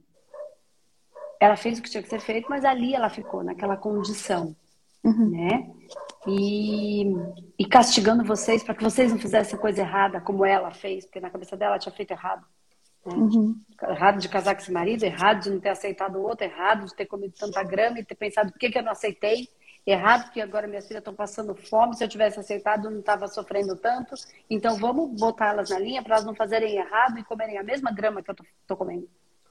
ela 1.39 1.55
fez 1.55 1.79
o 1.79 1.81
que 1.81 1.89
tinha 1.89 2.03
que 2.03 2.09
ser 2.09 2.19
feito, 2.19 2.49
mas 2.49 2.65
ali 2.65 2.93
ela 2.93 3.09
ficou, 3.09 3.43
naquela 3.43 3.77
condição, 3.77 4.55
uhum. 5.03 5.29
né? 5.29 5.69
e, 6.27 7.03
e 7.57 7.65
castigando 7.65 8.23
vocês 8.23 8.63
para 8.63 8.73
que 8.73 8.83
vocês 8.83 9.11
não 9.11 9.19
fizessem 9.19 9.59
coisa 9.59 9.81
errada 9.81 10.19
como 10.19 10.45
ela 10.45 10.71
fez, 10.71 11.05
porque 11.05 11.19
na 11.19 11.29
cabeça 11.29 11.55
dela 11.55 11.73
ela 11.73 11.79
tinha 11.79 11.93
feito 11.93 12.11
errado. 12.11 12.45
Né? 13.05 13.13
Uhum. 13.13 13.55
Errado 13.83 14.19
de 14.19 14.27
casar 14.27 14.55
com 14.55 14.61
esse 14.61 14.71
marido, 14.71 15.03
errado 15.03 15.43
de 15.43 15.49
não 15.51 15.59
ter 15.59 15.69
aceitado 15.69 16.15
o 16.15 16.23
outro, 16.23 16.45
errado 16.45 16.85
de 16.85 16.95
ter 16.95 17.05
comido 17.05 17.33
tanta 17.37 17.61
grama 17.63 17.99
e 17.99 18.05
ter 18.05 18.15
pensado 18.15 18.51
por 18.51 18.57
que, 18.57 18.71
que 18.71 18.77
eu 18.77 18.83
não 18.83 18.91
aceitei, 18.91 19.47
errado 19.85 20.23
porque 20.23 20.41
agora 20.41 20.67
minhas 20.67 20.87
filhas 20.87 21.01
estão 21.01 21.13
passando 21.13 21.53
fome, 21.53 21.95
se 21.95 22.03
eu 22.03 22.09
tivesse 22.09 22.39
aceitado 22.39 22.85
eu 22.85 22.91
não 22.91 22.99
estava 22.99 23.27
sofrendo 23.27 23.75
tanto, 23.75 24.15
então 24.49 24.75
vamos 24.77 25.19
botar 25.19 25.49
elas 25.49 25.69
na 25.69 25.77
linha 25.77 26.01
para 26.01 26.15
elas 26.15 26.25
não 26.25 26.33
fazerem 26.33 26.75
errado 26.75 27.19
e 27.19 27.23
comerem 27.23 27.59
a 27.59 27.63
mesma 27.63 27.91
grama 27.91 28.23
que 28.23 28.31
eu 28.31 28.35
estou 28.61 28.75
comendo. 28.75 29.07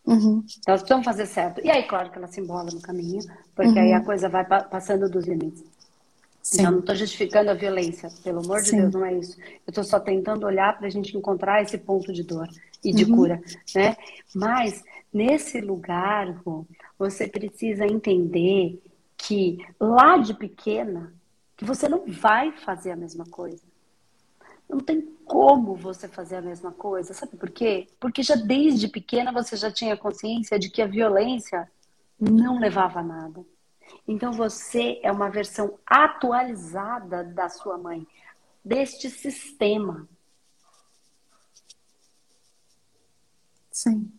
Uhum. 0.07 0.45
Então, 0.59 0.75
elas 0.75 0.83
precisam 0.83 1.03
fazer 1.03 1.27
certo. 1.27 1.61
E 1.65 1.71
aí, 1.71 1.83
claro 1.85 2.11
que 2.11 2.19
ela 2.19 2.27
se 2.27 2.41
embola 2.41 2.71
no 2.73 2.81
caminho, 2.81 3.21
porque 3.55 3.79
uhum. 3.79 3.85
aí 3.85 3.93
a 3.93 4.05
coisa 4.05 4.29
vai 4.29 4.45
passando 4.45 5.09
dos 5.09 5.27
limites. 5.27 5.65
Sim. 6.43 6.61
Então, 6.61 6.73
não 6.73 6.81
estou 6.81 6.95
justificando 6.95 7.51
a 7.51 7.55
violência, 7.55 8.11
pelo 8.23 8.41
amor 8.41 8.61
de 8.61 8.69
Sim. 8.69 8.83
Deus, 8.83 8.93
não 8.93 9.05
é 9.05 9.15
isso. 9.15 9.41
Eu 9.41 9.71
estou 9.71 9.83
só 9.83 9.99
tentando 9.99 10.45
olhar 10.45 10.77
para 10.77 10.87
a 10.87 10.91
gente 10.91 11.17
encontrar 11.17 11.63
esse 11.63 11.79
ponto 11.79 12.13
de 12.13 12.23
dor 12.23 12.49
e 12.85 12.93
de 12.93 13.05
uhum. 13.05 13.17
cura, 13.17 13.43
né? 13.75 13.97
Mas 14.35 14.85
nesse 15.11 15.63
lugar, 15.63 16.39
você 16.99 17.27
precisa 17.27 17.87
entender 17.87 18.79
que 19.17 19.57
lá 19.81 20.19
de 20.19 20.35
pequena, 20.35 21.15
que 21.57 21.65
você 21.65 21.89
não 21.89 22.05
vai 22.07 22.53
fazer 22.53 22.91
a 22.91 22.97
mesma 22.97 23.25
coisa. 23.25 23.64
Não 24.69 24.81
tem 24.81 25.03
como 25.25 25.75
você 25.75 26.09
fazer 26.09 26.37
a 26.37 26.43
mesma 26.43 26.73
coisa. 26.73 27.15
Sabe 27.15 27.37
por 27.37 27.51
quê? 27.51 27.87
Porque 27.99 28.23
já 28.23 28.35
desde 28.35 28.89
pequena 28.89 29.33
você 29.33 29.57
já 29.57 29.71
tinha 29.71 29.97
consciência 29.97 30.59
de 30.59 30.71
que 30.71 30.83
a 30.83 30.87
violência 30.87 31.71
não 32.19 32.59
levava 32.59 33.01
a 33.01 33.03
nada. 33.03 33.45
Então 34.07 34.33
você 34.33 35.01
é 35.03 35.11
uma 35.11 35.31
versão 35.31 35.79
atualizada 35.87 37.25
da 37.25 37.49
sua 37.49 37.79
mãe, 37.79 38.07
deste 38.65 39.11
sistema. 39.11 40.09
Sim. 43.71 44.11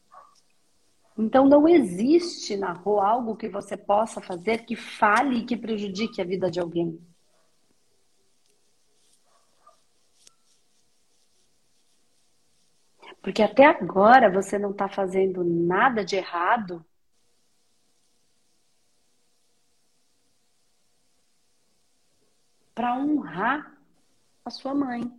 Então 1.17 1.47
não 1.47 1.67
existe 1.67 2.57
na 2.57 2.73
rua 2.73 3.07
algo 3.07 3.35
que 3.35 3.47
você 3.47 3.77
possa 3.77 4.19
fazer 4.19 4.65
que 4.65 4.75
fale 4.75 5.39
e 5.39 5.45
que 5.45 5.55
prejudique 5.55 6.21
a 6.21 6.25
vida 6.25 6.51
de 6.51 6.59
alguém. 6.59 6.99
Porque 13.25 13.41
até 13.41 13.65
agora 13.65 14.29
você 14.29 14.59
não 14.59 14.69
está 14.69 14.87
fazendo 14.87 15.43
nada 15.43 16.05
de 16.05 16.15
errado 16.15 16.85
para 22.75 22.93
honrar 22.93 23.75
a 24.45 24.51
sua 24.51 24.75
mãe. 24.75 25.11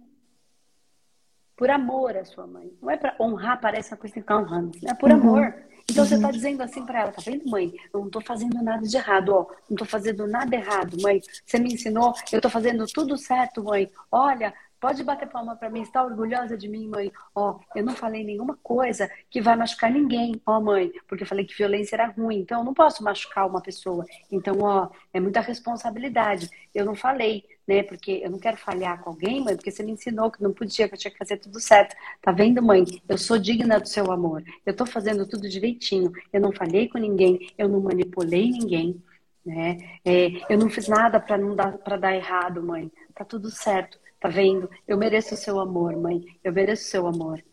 Por 1.56 1.68
amor 1.68 2.16
à 2.16 2.24
sua 2.24 2.46
mãe. 2.46 2.72
Não 2.80 2.88
é 2.92 2.96
para 2.96 3.16
honrar, 3.18 3.60
parece 3.60 3.92
uma 3.92 3.96
coisa 3.96 4.14
que 4.14 4.20
ficar 4.20 4.38
honrando. 4.38 4.78
É 4.86 4.94
por 4.94 5.10
uhum. 5.10 5.16
amor. 5.16 5.66
Então 5.90 6.04
uhum. 6.04 6.08
você 6.08 6.14
está 6.14 6.30
dizendo 6.30 6.62
assim 6.62 6.86
para 6.86 7.00
ela, 7.00 7.10
tá 7.10 7.20
vendo, 7.24 7.50
mãe? 7.50 7.74
Eu 7.92 7.98
não 7.98 8.06
estou 8.06 8.22
fazendo 8.22 8.62
nada 8.62 8.86
de 8.86 8.96
errado, 8.96 9.30
ó. 9.30 9.46
Não 9.68 9.74
estou 9.74 9.86
fazendo 9.86 10.28
nada 10.28 10.54
errado, 10.54 10.96
mãe. 11.02 11.20
Você 11.44 11.58
me 11.58 11.74
ensinou, 11.74 12.14
eu 12.30 12.38
estou 12.38 12.50
fazendo 12.52 12.86
tudo 12.86 13.18
certo, 13.18 13.64
mãe. 13.64 13.90
Olha, 14.12 14.54
Pode 14.80 15.02
bater 15.02 15.28
palma 15.28 15.56
para 15.56 15.70
mim, 15.70 15.82
está 15.82 16.04
orgulhosa 16.04 16.56
de 16.56 16.68
mim, 16.68 16.88
mãe? 16.88 17.10
Ó, 17.34 17.52
oh, 17.52 17.78
eu 17.78 17.84
não 17.84 17.94
falei 17.94 18.22
nenhuma 18.24 18.58
coisa 18.62 19.10
que 19.30 19.40
vai 19.40 19.56
machucar 19.56 19.90
ninguém, 19.90 20.40
ó, 20.44 20.58
oh, 20.58 20.60
mãe, 20.60 20.92
porque 21.08 21.22
eu 21.24 21.28
falei 21.28 21.44
que 21.44 21.56
violência 21.56 21.96
era 21.96 22.06
ruim, 22.06 22.40
então 22.40 22.60
eu 22.60 22.64
não 22.64 22.74
posso 22.74 23.02
machucar 23.02 23.46
uma 23.46 23.60
pessoa. 23.60 24.04
Então, 24.30 24.58
ó, 24.60 24.90
é 25.12 25.20
muita 25.20 25.40
responsabilidade. 25.40 26.48
Eu 26.74 26.84
não 26.84 26.94
falei, 26.94 27.44
né? 27.66 27.82
Porque 27.82 28.20
eu 28.22 28.30
não 28.30 28.38
quero 28.38 28.56
falhar 28.56 29.02
com 29.02 29.10
alguém, 29.10 29.42
mãe, 29.42 29.56
porque 29.56 29.70
você 29.70 29.82
me 29.82 29.92
ensinou 29.92 30.30
que 30.30 30.42
não 30.42 30.52
podia, 30.52 30.88
que 30.88 30.94
eu 30.94 30.98
tinha 30.98 31.10
que 31.10 31.18
fazer 31.18 31.38
tudo 31.38 31.58
certo. 31.60 31.96
Tá 32.22 32.30
vendo, 32.30 32.62
mãe? 32.62 32.84
Eu 33.08 33.18
sou 33.18 33.38
digna 33.38 33.80
do 33.80 33.88
seu 33.88 34.10
amor. 34.10 34.42
Eu 34.64 34.74
tô 34.74 34.86
fazendo 34.86 35.26
tudo 35.26 35.48
direitinho. 35.48 36.12
Eu 36.32 36.40
não 36.40 36.52
falhei 36.52 36.88
com 36.88 36.98
ninguém, 36.98 37.50
eu 37.58 37.68
não 37.68 37.80
manipulei 37.80 38.50
ninguém. 38.50 39.02
Né? 39.44 39.78
É, 40.04 40.52
eu 40.52 40.58
não 40.58 40.68
fiz 40.68 40.88
nada 40.88 41.20
para 41.20 41.38
não 41.38 41.54
dar 41.54 41.78
para 41.78 41.96
dar 41.96 42.14
errado, 42.14 42.62
mãe. 42.62 42.90
Tá 43.14 43.24
tudo 43.24 43.50
certo. 43.50 43.98
Tá 44.20 44.28
vendo? 44.28 44.70
Eu 44.86 44.96
mereço 44.96 45.34
o 45.34 45.36
seu 45.36 45.60
amor, 45.60 45.96
mãe. 45.96 46.24
Eu 46.42 46.52
mereço 46.52 46.84
o 46.84 46.90
seu 46.90 47.06
amor. 47.06 47.44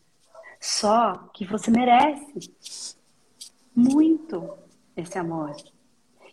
Só 0.60 1.28
que 1.34 1.44
você 1.44 1.70
merece 1.70 2.50
muito 3.74 4.50
esse 4.96 5.18
amor. 5.18 5.54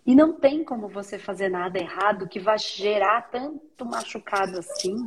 E 0.06 0.16
não 0.16 0.34
tem 0.34 0.64
como 0.64 0.88
você 0.88 1.20
fazer 1.20 1.50
nada 1.50 1.78
errado 1.78 2.28
que 2.28 2.40
vá 2.40 2.58
gerar 2.58 3.30
tanto 3.30 3.86
machucado 3.86 4.58
assim. 4.60 5.06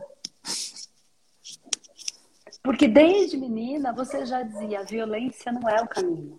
Porque 2.62 2.86
desde 2.86 3.36
menina 3.36 3.92
você 3.92 4.24
já 4.24 4.42
dizia: 4.42 4.80
a 4.80 4.84
violência 4.84 5.50
não 5.50 5.68
é 5.68 5.82
o 5.82 5.88
caminho. 5.88 6.38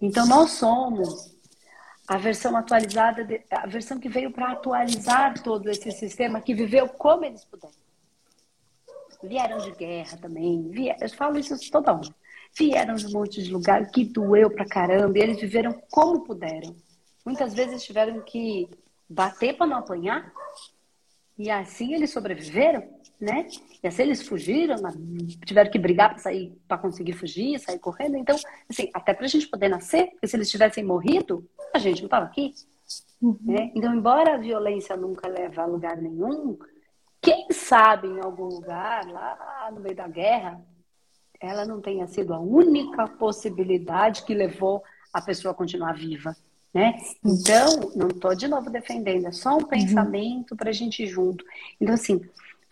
Então 0.00 0.26
nós 0.26 0.52
somos 0.52 1.33
a 2.06 2.18
versão 2.18 2.56
atualizada, 2.56 3.26
a 3.50 3.66
versão 3.66 3.98
que 3.98 4.08
veio 4.08 4.30
para 4.30 4.52
atualizar 4.52 5.42
todo 5.42 5.70
esse 5.70 5.90
sistema, 5.90 6.40
que 6.40 6.54
viveu 6.54 6.88
como 6.88 7.24
eles 7.24 7.44
puderam. 7.44 7.74
Vieram 9.22 9.58
de 9.58 9.70
guerra 9.72 10.18
também, 10.18 10.68
vieram, 10.68 10.98
eu 11.00 11.08
falo 11.10 11.38
isso 11.38 11.56
toda 11.70 11.94
hora. 11.94 12.14
Vieram 12.56 12.94
de 12.94 13.06
um 13.06 13.10
monte 13.10 13.42
de 13.42 13.50
lugar 13.50 13.90
que 13.90 14.04
doeu 14.04 14.50
pra 14.50 14.66
caramba, 14.66 15.18
e 15.18 15.22
eles 15.22 15.40
viveram 15.40 15.72
como 15.90 16.24
puderam. 16.24 16.76
Muitas 17.24 17.54
vezes 17.54 17.82
tiveram 17.82 18.20
que 18.20 18.68
bater 19.08 19.56
para 19.56 19.66
não 19.66 19.78
apanhar, 19.78 20.30
e 21.38 21.50
assim 21.50 21.94
eles 21.94 22.10
sobreviveram, 22.10 22.86
né? 23.20 23.46
E 23.82 23.86
assim 23.86 24.02
eles 24.02 24.26
fugiram, 24.26 24.76
tiveram 25.44 25.70
que 25.70 25.78
brigar 25.78 26.10
para 26.10 26.18
sair, 26.18 26.52
para 26.66 26.78
conseguir 26.78 27.12
fugir, 27.12 27.58
sair 27.58 27.78
correndo. 27.78 28.16
Então, 28.16 28.36
assim, 28.68 28.90
até 28.92 29.14
para 29.14 29.24
a 29.24 29.28
gente 29.28 29.48
poder 29.48 29.68
nascer, 29.68 30.10
porque 30.10 30.26
se 30.26 30.36
eles 30.36 30.50
tivessem 30.50 30.84
morrido, 30.84 31.48
a 31.72 31.78
gente 31.78 32.00
não 32.00 32.06
estava 32.06 32.26
aqui. 32.26 32.54
Uhum. 33.20 33.38
Né? 33.42 33.72
Então, 33.74 33.94
embora 33.94 34.34
a 34.34 34.38
violência 34.38 34.96
nunca 34.96 35.28
leve 35.28 35.58
a 35.58 35.66
lugar 35.66 35.96
nenhum, 35.96 36.58
quem 37.20 37.46
sabe 37.50 38.08
em 38.08 38.20
algum 38.20 38.46
lugar, 38.46 39.06
lá 39.06 39.70
no 39.72 39.80
meio 39.80 39.96
da 39.96 40.06
guerra, 40.06 40.60
ela 41.40 41.64
não 41.64 41.80
tenha 41.80 42.06
sido 42.06 42.34
a 42.34 42.38
única 42.38 43.06
possibilidade 43.06 44.24
que 44.24 44.34
levou 44.34 44.82
a 45.12 45.20
pessoa 45.22 45.52
a 45.52 45.54
continuar 45.54 45.94
viva. 45.94 46.36
Né? 46.72 46.98
Então, 47.24 47.92
não 47.94 48.08
estou 48.08 48.34
de 48.34 48.48
novo 48.48 48.68
defendendo, 48.68 49.28
é 49.28 49.32
só 49.32 49.50
um 49.50 49.58
uhum. 49.58 49.68
pensamento 49.68 50.56
para 50.56 50.70
a 50.70 50.72
gente 50.72 51.04
ir 51.04 51.06
junto. 51.06 51.44
Então, 51.80 51.94
assim, 51.94 52.20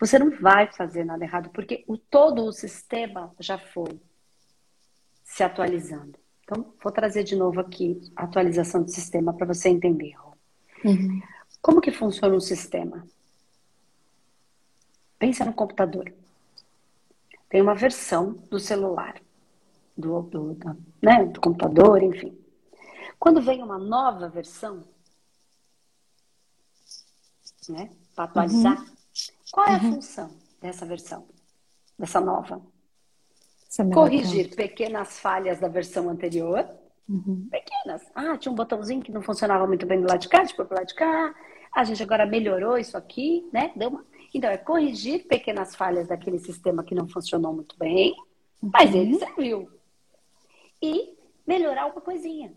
você 0.05 0.19
não 0.19 0.29
vai 0.31 0.69
fazer 0.73 1.05
nada 1.05 1.23
errado, 1.23 1.49
porque 1.51 1.85
o, 1.87 1.97
todo 1.97 2.43
o 2.43 2.51
sistema 2.51 3.33
já 3.39 3.57
foi 3.57 4.01
se 5.23 5.41
atualizando. 5.43 6.19
Então, 6.43 6.73
vou 6.83 6.91
trazer 6.91 7.23
de 7.23 7.37
novo 7.37 7.61
aqui 7.61 8.01
a 8.13 8.25
atualização 8.25 8.83
do 8.83 8.91
sistema 8.91 9.31
para 9.31 9.47
você 9.47 9.69
entender. 9.69 10.13
Uhum. 10.83 11.21
Como 11.61 11.79
que 11.79 11.89
funciona 11.89 12.35
um 12.35 12.41
sistema? 12.41 13.07
Pensa 15.17 15.45
no 15.45 15.53
computador. 15.53 16.13
Tem 17.47 17.61
uma 17.61 17.73
versão 17.73 18.33
do 18.49 18.59
celular, 18.59 19.15
do, 19.97 20.21
do, 20.23 20.53
do, 20.53 20.77
né, 21.01 21.23
do 21.23 21.39
computador, 21.39 22.03
enfim. 22.03 22.37
Quando 23.17 23.41
vem 23.41 23.63
uma 23.63 23.77
nova 23.77 24.27
versão, 24.27 24.83
né, 27.69 27.89
para 28.13 28.25
atualizar, 28.25 28.81
uhum. 28.81 28.92
Qual 29.53 29.67
é 29.67 29.75
a 29.75 29.83
uhum. 29.83 29.93
função 29.93 30.31
dessa 30.59 30.83
versão, 30.83 31.27
dessa 31.97 32.19
nova? 32.19 32.59
Corrigir 33.93 34.55
pequenas 34.55 35.19
falhas 35.19 35.59
da 35.59 35.67
versão 35.67 36.09
anterior. 36.09 36.67
Uhum. 37.07 37.47
Pequenas. 37.51 38.01
Ah, 38.15 38.35
tinha 38.35 38.51
um 38.51 38.55
botãozinho 38.55 39.03
que 39.03 39.11
não 39.11 39.21
funcionava 39.21 39.67
muito 39.67 39.85
bem 39.85 40.01
do 40.01 40.07
lado 40.07 40.21
de 40.21 40.27
cá, 40.27 40.43
tipo 40.43 40.65
pro 40.65 40.75
lado 40.75 40.87
de 40.87 40.95
cá. 40.95 41.35
A 41.71 41.83
gente 41.83 42.01
agora 42.01 42.25
melhorou 42.25 42.79
isso 42.79 42.97
aqui, 42.97 43.47
né? 43.53 43.71
Deu 43.75 43.89
uma... 43.89 44.03
Então, 44.33 44.49
é 44.49 44.57
corrigir 44.57 45.27
pequenas 45.27 45.75
falhas 45.75 46.07
daquele 46.07 46.39
sistema 46.39 46.83
que 46.83 46.95
não 46.95 47.07
funcionou 47.07 47.53
muito 47.53 47.77
bem, 47.77 48.15
uhum. 48.59 48.71
mas 48.73 48.95
ele 48.95 49.19
serviu. 49.19 49.69
E 50.81 51.15
melhorar 51.45 51.85
uma 51.85 52.01
coisinha. 52.01 52.51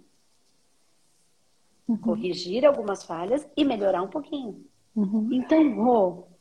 Uhum. 1.86 1.98
Corrigir 1.98 2.64
algumas 2.64 3.04
falhas 3.04 3.46
e 3.54 3.66
melhorar 3.66 4.02
um 4.02 4.08
pouquinho. 4.08 4.64
Uhum. 4.94 5.28
Então, 5.30 5.74
vou 5.74 6.35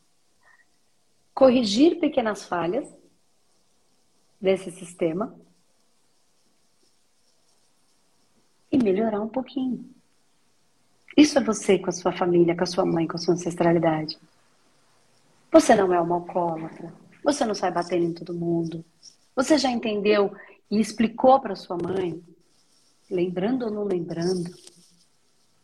corrigir 1.36 2.00
pequenas 2.00 2.46
falhas 2.46 2.88
desse 4.40 4.70
sistema 4.70 5.38
e 8.72 8.78
melhorar 8.78 9.20
um 9.20 9.28
pouquinho. 9.28 9.84
Isso 11.14 11.38
é 11.38 11.44
você 11.44 11.78
com 11.78 11.90
a 11.90 11.92
sua 11.92 12.10
família, 12.10 12.56
com 12.56 12.64
a 12.64 12.66
sua 12.66 12.86
mãe, 12.86 13.06
com 13.06 13.16
a 13.16 13.20
sua 13.20 13.34
ancestralidade. 13.34 14.18
Você 15.52 15.74
não 15.74 15.92
é 15.92 16.00
uma 16.00 16.14
alcoólatra. 16.14 16.90
Você 17.22 17.44
não 17.44 17.54
sai 17.54 17.70
batendo 17.70 18.06
em 18.06 18.14
todo 18.14 18.32
mundo. 18.32 18.82
Você 19.34 19.58
já 19.58 19.70
entendeu 19.70 20.34
e 20.70 20.80
explicou 20.80 21.38
para 21.38 21.54
sua 21.54 21.76
mãe, 21.76 22.18
lembrando 23.10 23.66
ou 23.66 23.70
não 23.70 23.84
lembrando, 23.84 24.50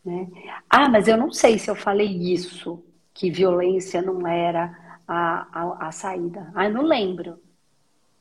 né? 0.05 0.29
Ah, 0.69 0.91
mas 0.91 1.09
eu 1.09 1.17
não 1.17 1.33
sei 1.33 1.59
se 1.59 1.71
eu 1.71 1.75
falei 1.75 2.09
isso, 2.09 2.85
que 3.15 3.31
violência 3.31 4.03
não 4.03 4.27
era 4.27 4.83
a, 5.07 5.61
a, 5.61 5.89
a 5.89 5.93
saída. 5.93 6.51
Ah, 6.55 6.69
não 6.69 6.83
lembro. 6.83 7.43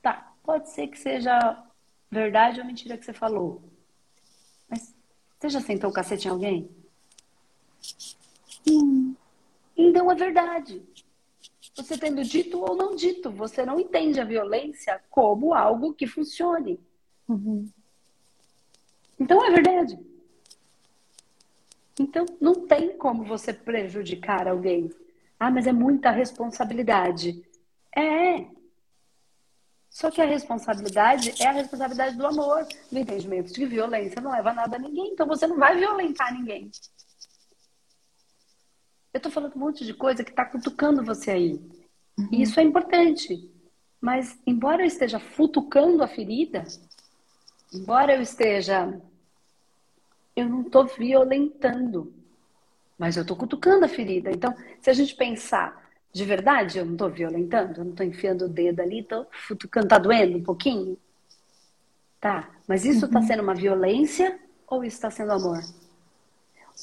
Tá, 0.02 0.34
pode 0.44 0.70
ser 0.70 0.88
que 0.88 0.98
seja 0.98 1.64
verdade 2.10 2.60
ou 2.60 2.66
mentira 2.66 2.98
que 2.98 3.06
você 3.06 3.14
falou. 3.14 3.62
Mas 4.70 4.94
você 5.40 5.50
já 5.50 5.62
sentou 5.62 5.90
o 5.90 5.94
cacete 5.94 6.28
em 6.28 6.32
alguém? 6.32 6.70
Hum. 8.70 9.16
Então 9.76 10.12
é 10.12 10.16
verdade. 10.16 10.84
Você 11.76 11.98
tendo 11.98 12.24
dito 12.24 12.60
ou 12.60 12.76
não 12.76 12.96
dito, 12.96 13.32
você 13.32 13.66
não 13.66 13.80
entende 13.80 14.20
a 14.20 14.26
violência 14.26 15.02
como 15.10 15.54
algo 15.54 15.94
que 15.94 16.06
funcione. 16.06 16.80
Uhum. 17.28 17.70
Então 19.20 19.44
é 19.46 19.52
verdade. 19.52 19.98
Então, 22.00 22.26
não 22.40 22.66
tem 22.68 22.98
como 22.98 23.24
você 23.24 23.54
prejudicar 23.54 24.48
alguém. 24.48 24.90
Ah, 25.42 25.50
mas 25.50 25.66
é 25.66 25.72
muita 25.74 26.12
responsabilidade. 26.12 27.44
É. 27.98 28.46
Só 29.90 30.12
que 30.12 30.22
a 30.22 30.26
responsabilidade 30.26 31.34
é 31.42 31.48
a 31.48 31.52
responsabilidade 31.52 32.16
do 32.16 32.28
amor, 32.28 32.68
do 32.92 33.00
entendimento 33.00 33.52
de 33.52 33.66
violência 33.66 34.22
não 34.22 34.30
leva 34.30 34.54
nada 34.54 34.76
a 34.76 34.80
ninguém. 34.80 35.08
Então, 35.12 35.26
você 35.26 35.48
não 35.48 35.58
vai 35.58 35.76
violentar 35.76 36.32
ninguém. 36.32 36.70
Eu 39.12 39.18
estou 39.18 39.32
falando 39.32 39.56
um 39.56 39.60
monte 39.60 39.84
de 39.84 39.96
coisa 39.96 40.24
que 40.24 40.30
está 40.30 40.46
cutucando 40.46 41.04
você 41.04 41.32
aí. 41.32 41.54
Uhum. 42.20 42.30
E 42.32 42.44
isso 42.44 42.60
é 42.60 42.64
importante. 42.64 43.52
Mas, 44.00 44.38
embora 44.46 44.84
eu 44.84 44.86
esteja 44.86 45.20
futucando 45.20 46.04
a 46.04 46.08
ferida, 46.08 46.66
embora 47.74 48.14
eu 48.14 48.22
esteja 48.22 49.02
eu 50.36 50.48
não 50.48 50.62
estou 50.62 50.86
violentando, 50.86 52.21
mas 53.02 53.18
eu 53.18 53.24
estou 53.24 53.36
cutucando 53.36 53.84
a 53.84 53.88
ferida. 53.88 54.30
Então, 54.30 54.56
se 54.80 54.88
a 54.88 54.94
gente 54.94 55.16
pensar 55.16 55.90
de 56.14 56.24
verdade, 56.24 56.78
eu 56.78 56.86
não 56.86 56.94
estou 56.94 57.10
violentando, 57.10 57.80
eu 57.80 57.84
não 57.84 57.92
estou 57.94 58.06
enfiando 58.06 58.46
o 58.46 58.48
dedo 58.48 58.80
ali, 58.80 59.00
estou 59.00 59.26
futucando, 59.32 59.88
está 59.88 59.98
doendo 59.98 60.38
um 60.38 60.44
pouquinho? 60.44 60.96
Tá, 62.20 62.48
mas 62.68 62.86
isso 62.86 63.08
está 63.08 63.20
uhum. 63.20 63.26
sendo 63.26 63.42
uma 63.42 63.56
violência 63.56 64.40
ou 64.68 64.84
isso 64.84 64.98
está 64.98 65.10
sendo 65.10 65.32
amor? 65.32 65.64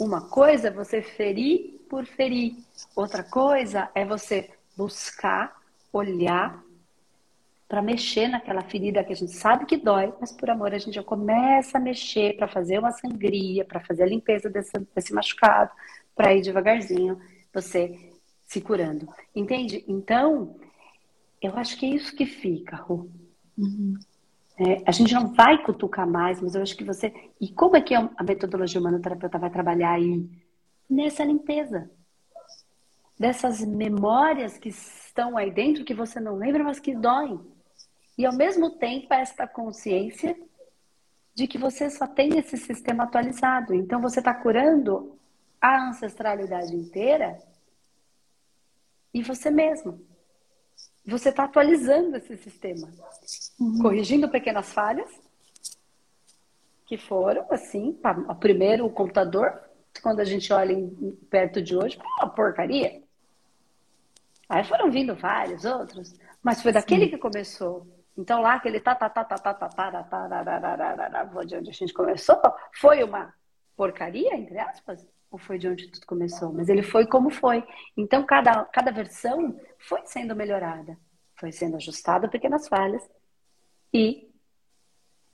Uma 0.00 0.22
coisa 0.28 0.66
é 0.66 0.70
você 0.72 1.00
ferir 1.00 1.78
por 1.88 2.04
ferir, 2.04 2.56
outra 2.96 3.22
coisa 3.22 3.88
é 3.94 4.04
você 4.04 4.50
buscar, 4.76 5.56
olhar 5.92 6.60
para 7.68 7.80
mexer 7.80 8.26
naquela 8.26 8.62
ferida 8.62 9.04
que 9.04 9.12
a 9.12 9.16
gente 9.16 9.32
sabe 9.32 9.66
que 9.66 9.76
dói, 9.76 10.12
mas 10.18 10.32
por 10.32 10.48
amor 10.50 10.74
a 10.74 10.78
gente 10.78 10.94
já 10.94 11.02
começa 11.04 11.78
a 11.78 11.80
mexer 11.80 12.34
para 12.36 12.48
fazer 12.48 12.78
uma 12.78 12.90
sangria, 12.90 13.64
para 13.64 13.78
fazer 13.78 14.04
a 14.04 14.06
limpeza 14.06 14.48
desse, 14.48 14.72
desse 14.94 15.12
machucado, 15.12 15.70
para 16.18 16.34
ir 16.34 16.42
devagarzinho 16.42 17.20
você 17.54 18.12
se 18.44 18.60
curando. 18.60 19.08
Entende? 19.32 19.84
Então, 19.86 20.56
eu 21.40 21.56
acho 21.56 21.78
que 21.78 21.86
é 21.86 21.90
isso 21.90 22.14
que 22.16 22.26
fica, 22.26 22.74
Ru. 22.74 23.08
Uhum. 23.56 23.94
É, 24.58 24.82
a 24.84 24.90
gente 24.90 25.14
não 25.14 25.32
vai 25.32 25.62
cutucar 25.62 26.08
mais, 26.08 26.40
mas 26.42 26.56
eu 26.56 26.62
acho 26.62 26.76
que 26.76 26.82
você. 26.82 27.14
E 27.40 27.52
como 27.52 27.76
é 27.76 27.80
que 27.80 27.94
a 27.94 28.10
metodologia 28.26 28.80
humanoterapeuta 28.80 29.38
vai 29.38 29.48
trabalhar 29.48 29.92
aí? 29.92 30.28
Nessa 30.90 31.24
limpeza. 31.24 31.88
Dessas 33.16 33.64
memórias 33.64 34.58
que 34.58 34.70
estão 34.70 35.36
aí 35.36 35.52
dentro 35.52 35.84
que 35.84 35.94
você 35.94 36.18
não 36.18 36.34
lembra, 36.34 36.64
mas 36.64 36.80
que 36.80 36.96
doem. 36.96 37.40
E 38.16 38.26
ao 38.26 38.34
mesmo 38.34 38.70
tempo, 38.70 39.14
esta 39.14 39.46
consciência 39.46 40.36
de 41.32 41.46
que 41.46 41.58
você 41.58 41.88
só 41.88 42.08
tem 42.08 42.36
esse 42.36 42.56
sistema 42.56 43.04
atualizado. 43.04 43.72
Então, 43.72 44.00
você 44.00 44.18
está 44.18 44.34
curando 44.34 45.17
a 45.60 45.88
ancestralidade 45.88 46.74
inteira 46.74 47.38
e 49.12 49.22
você 49.22 49.50
mesmo. 49.50 50.06
Você 51.04 51.30
está 51.30 51.44
atualizando 51.44 52.16
esse 52.16 52.36
sistema, 52.36 52.92
uhum. 53.58 53.78
corrigindo 53.80 54.28
pequenas 54.28 54.72
falhas 54.72 55.08
que 56.84 56.96
foram, 56.96 57.46
assim, 57.50 57.98
o 58.28 58.34
primeiro 58.34 58.86
o 58.86 58.90
computador, 58.90 59.60
quando 60.02 60.20
a 60.20 60.24
gente 60.24 60.52
olha 60.52 60.72
em, 60.72 61.12
perto 61.30 61.62
de 61.62 61.76
hoje, 61.76 61.98
uma 62.18 62.28
porcaria. 62.30 63.02
Aí 64.48 64.64
foram 64.64 64.90
vindo 64.90 65.14
vários 65.14 65.64
outros, 65.64 66.14
mas 66.42 66.62
foi 66.62 66.72
daquele 66.72 67.04
Sim. 67.04 67.10
que 67.10 67.18
começou. 67.18 67.86
Então 68.16 68.40
lá 68.40 68.54
aquele 68.54 68.80
tá, 68.80 68.94
tá, 68.94 69.08
tá, 69.08 69.22
tá, 69.22 69.38
tá, 69.38 69.54
tá, 69.54 69.68
tá, 69.68 70.02
tá, 70.04 70.28
tá, 70.28 71.44
de 71.44 71.56
onde 71.56 71.70
a 71.70 71.72
gente 71.72 71.92
começou, 71.92 72.40
foi 72.72 73.04
uma 73.04 73.34
porcaria, 73.76 74.34
entre 74.34 74.58
aspas, 74.58 75.06
ou 75.30 75.38
foi 75.38 75.58
de 75.58 75.68
onde 75.68 75.88
tudo 75.88 76.06
começou? 76.06 76.52
Mas 76.52 76.68
ele 76.68 76.82
foi 76.82 77.06
como 77.06 77.30
foi. 77.30 77.64
Então 77.96 78.24
cada, 78.24 78.64
cada 78.66 78.90
versão 78.90 79.58
foi 79.78 80.00
sendo 80.04 80.34
melhorada, 80.34 80.98
foi 81.38 81.52
sendo 81.52 81.76
ajustada 81.76 82.28
pequenas 82.28 82.68
falhas 82.68 83.08
e 83.92 84.28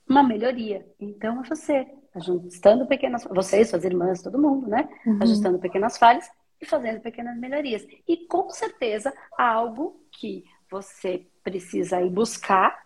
uma 0.07 0.23
melhoria. 0.23 0.85
Então 0.99 1.41
é 1.43 1.47
você 1.47 1.87
ajustando 2.13 2.85
pequenas, 2.85 3.25
vocês, 3.25 3.69
suas 3.69 3.83
irmãs, 3.83 4.21
todo 4.21 4.41
mundo, 4.41 4.67
né? 4.67 4.87
Uhum. 5.05 5.19
Ajustando 5.21 5.59
pequenas 5.59 5.97
falhas 5.97 6.29
e 6.61 6.65
fazendo 6.65 7.01
pequenas 7.01 7.37
melhorias. 7.37 7.85
E 8.07 8.25
com 8.27 8.49
certeza 8.49 9.13
algo 9.37 10.01
que 10.11 10.45
você 10.69 11.27
precisa 11.43 12.01
ir 12.01 12.09
buscar 12.09 12.83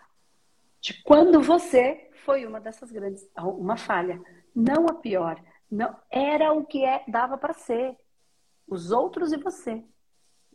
de 0.81 1.01
quando 1.03 1.41
você 1.41 2.09
foi 2.25 2.45
uma 2.45 2.59
dessas 2.59 2.91
grandes, 2.91 3.27
uma 3.37 3.77
falha, 3.77 4.19
não 4.55 4.87
a 4.87 4.93
pior, 4.93 5.41
não 5.69 5.95
era 6.09 6.51
o 6.53 6.65
que 6.65 6.83
é 6.83 7.03
dava 7.07 7.37
para 7.37 7.53
ser, 7.53 7.95
os 8.67 8.91
outros 8.91 9.31
e 9.31 9.37
você. 9.37 9.83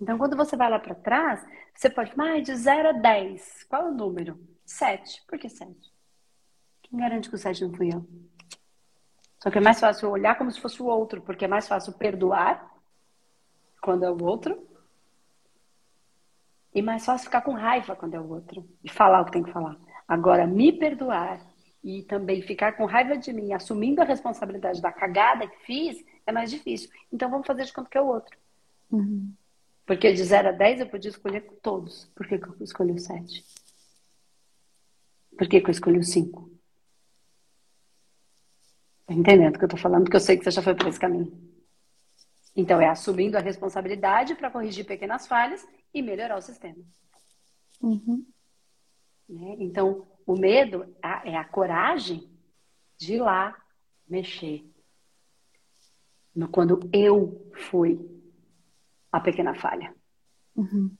Então, 0.00 0.18
quando 0.18 0.36
você 0.36 0.56
vai 0.56 0.68
lá 0.68 0.78
para 0.78 0.94
trás, 0.94 1.44
você 1.74 1.88
pode, 1.88 2.16
mais 2.16 2.42
de 2.44 2.54
0 2.54 2.88
a 2.88 2.92
10, 2.92 3.64
qual 3.64 3.82
é 3.82 3.90
o 3.90 3.94
número? 3.94 4.38
7. 4.64 5.24
Por 5.26 5.38
que 5.38 5.48
7? 5.48 5.74
Quem 6.82 6.98
garante 6.98 7.28
que 7.28 7.34
o 7.34 7.38
7 7.38 7.64
não 7.64 7.74
fui 7.74 7.90
eu? 7.92 8.06
Só 9.38 9.50
que 9.50 9.58
é 9.58 9.60
mais 9.60 9.78
fácil 9.78 10.10
olhar 10.10 10.36
como 10.36 10.50
se 10.50 10.60
fosse 10.60 10.82
o 10.82 10.86
outro, 10.86 11.20
porque 11.20 11.44
é 11.44 11.48
mais 11.48 11.68
fácil 11.68 11.92
perdoar 11.92 12.72
quando 13.82 14.04
é 14.04 14.10
o 14.10 14.24
outro. 14.24 14.66
E 16.74 16.82
mais 16.82 17.04
fácil 17.04 17.26
ficar 17.26 17.42
com 17.42 17.52
raiva 17.52 17.94
quando 17.94 18.14
é 18.14 18.20
o 18.20 18.28
outro. 18.28 18.68
E 18.82 18.88
falar 18.88 19.20
o 19.20 19.26
que 19.26 19.32
tem 19.32 19.42
que 19.42 19.52
falar. 19.52 19.76
Agora, 20.08 20.46
me 20.46 20.72
perdoar 20.72 21.40
e 21.84 22.02
também 22.02 22.40
ficar 22.40 22.72
com 22.72 22.86
raiva 22.86 23.14
de 23.18 23.30
mim, 23.30 23.52
assumindo 23.52 24.00
a 24.00 24.06
responsabilidade 24.06 24.80
da 24.80 24.90
cagada 24.90 25.46
que 25.46 25.66
fiz, 25.66 26.02
é 26.26 26.32
mais 26.32 26.50
difícil. 26.50 26.90
Então 27.12 27.30
vamos 27.30 27.46
fazer 27.46 27.66
de 27.66 27.72
conta 27.74 27.90
que 27.90 27.98
é 27.98 28.00
o 28.00 28.06
outro. 28.06 28.36
Uhum. 28.90 29.30
Porque 29.84 30.10
de 30.14 30.24
0 30.24 30.48
a 30.48 30.52
10 30.52 30.80
eu 30.80 30.88
podia 30.88 31.10
escolher 31.10 31.42
todos. 31.62 32.06
Por 32.14 32.26
que, 32.26 32.38
que 32.38 32.48
eu 32.48 32.56
escolhi 32.62 32.92
o 32.92 32.98
7? 32.98 33.44
Por 35.36 35.46
que, 35.46 35.60
que 35.60 35.66
eu 35.66 35.72
escolhi 35.72 35.98
o 35.98 36.02
5? 36.02 36.50
Tá 39.06 39.12
entendendo 39.12 39.56
o 39.56 39.58
que 39.58 39.64
eu 39.66 39.68
tô 39.68 39.76
falando? 39.76 40.04
Porque 40.04 40.16
eu 40.16 40.20
sei 40.20 40.38
que 40.38 40.44
você 40.44 40.50
já 40.50 40.62
foi 40.62 40.74
por 40.74 40.88
esse 40.88 40.98
caminho. 40.98 41.38
Então, 42.56 42.80
é 42.80 42.88
assumindo 42.88 43.36
a 43.36 43.40
responsabilidade 43.40 44.34
para 44.36 44.50
corrigir 44.50 44.86
pequenas 44.86 45.26
falhas 45.26 45.66
e 45.92 46.00
melhorar 46.00 46.38
o 46.38 46.42
sistema. 46.42 46.82
Uhum. 47.82 48.24
Né? 49.28 49.56
Então, 49.58 50.06
o 50.26 50.36
medo 50.38 50.86
é 51.24 51.36
a 51.36 51.44
coragem 51.44 52.28
de 52.96 53.14
ir 53.14 53.20
lá 53.20 53.56
mexer. 54.08 54.64
No, 56.34 56.48
quando 56.48 56.88
eu 56.92 57.50
fui 57.70 57.98
a 59.12 59.20
pequena 59.20 59.54
falha. 59.54 59.94
Uhum. 60.56 60.90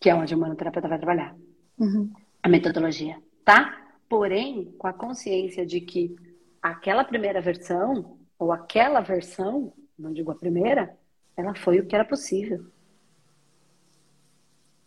Que 0.00 0.10
é 0.10 0.14
onde 0.14 0.34
o 0.34 0.38
manoterapeuta 0.38 0.88
vai 0.88 0.98
trabalhar. 0.98 1.36
Uhum. 1.78 2.12
A 2.42 2.48
metodologia, 2.48 3.22
tá? 3.44 3.94
Porém, 4.08 4.72
com 4.78 4.86
a 4.86 4.92
consciência 4.92 5.64
de 5.64 5.80
que 5.80 6.16
aquela 6.60 7.04
primeira 7.04 7.40
versão, 7.40 8.18
ou 8.38 8.50
aquela 8.50 9.00
versão, 9.00 9.72
não 9.96 10.12
digo 10.12 10.30
a 10.32 10.34
primeira, 10.34 10.98
ela 11.36 11.54
foi 11.54 11.78
o 11.78 11.86
que 11.86 11.94
era 11.94 12.04
possível. 12.04 12.66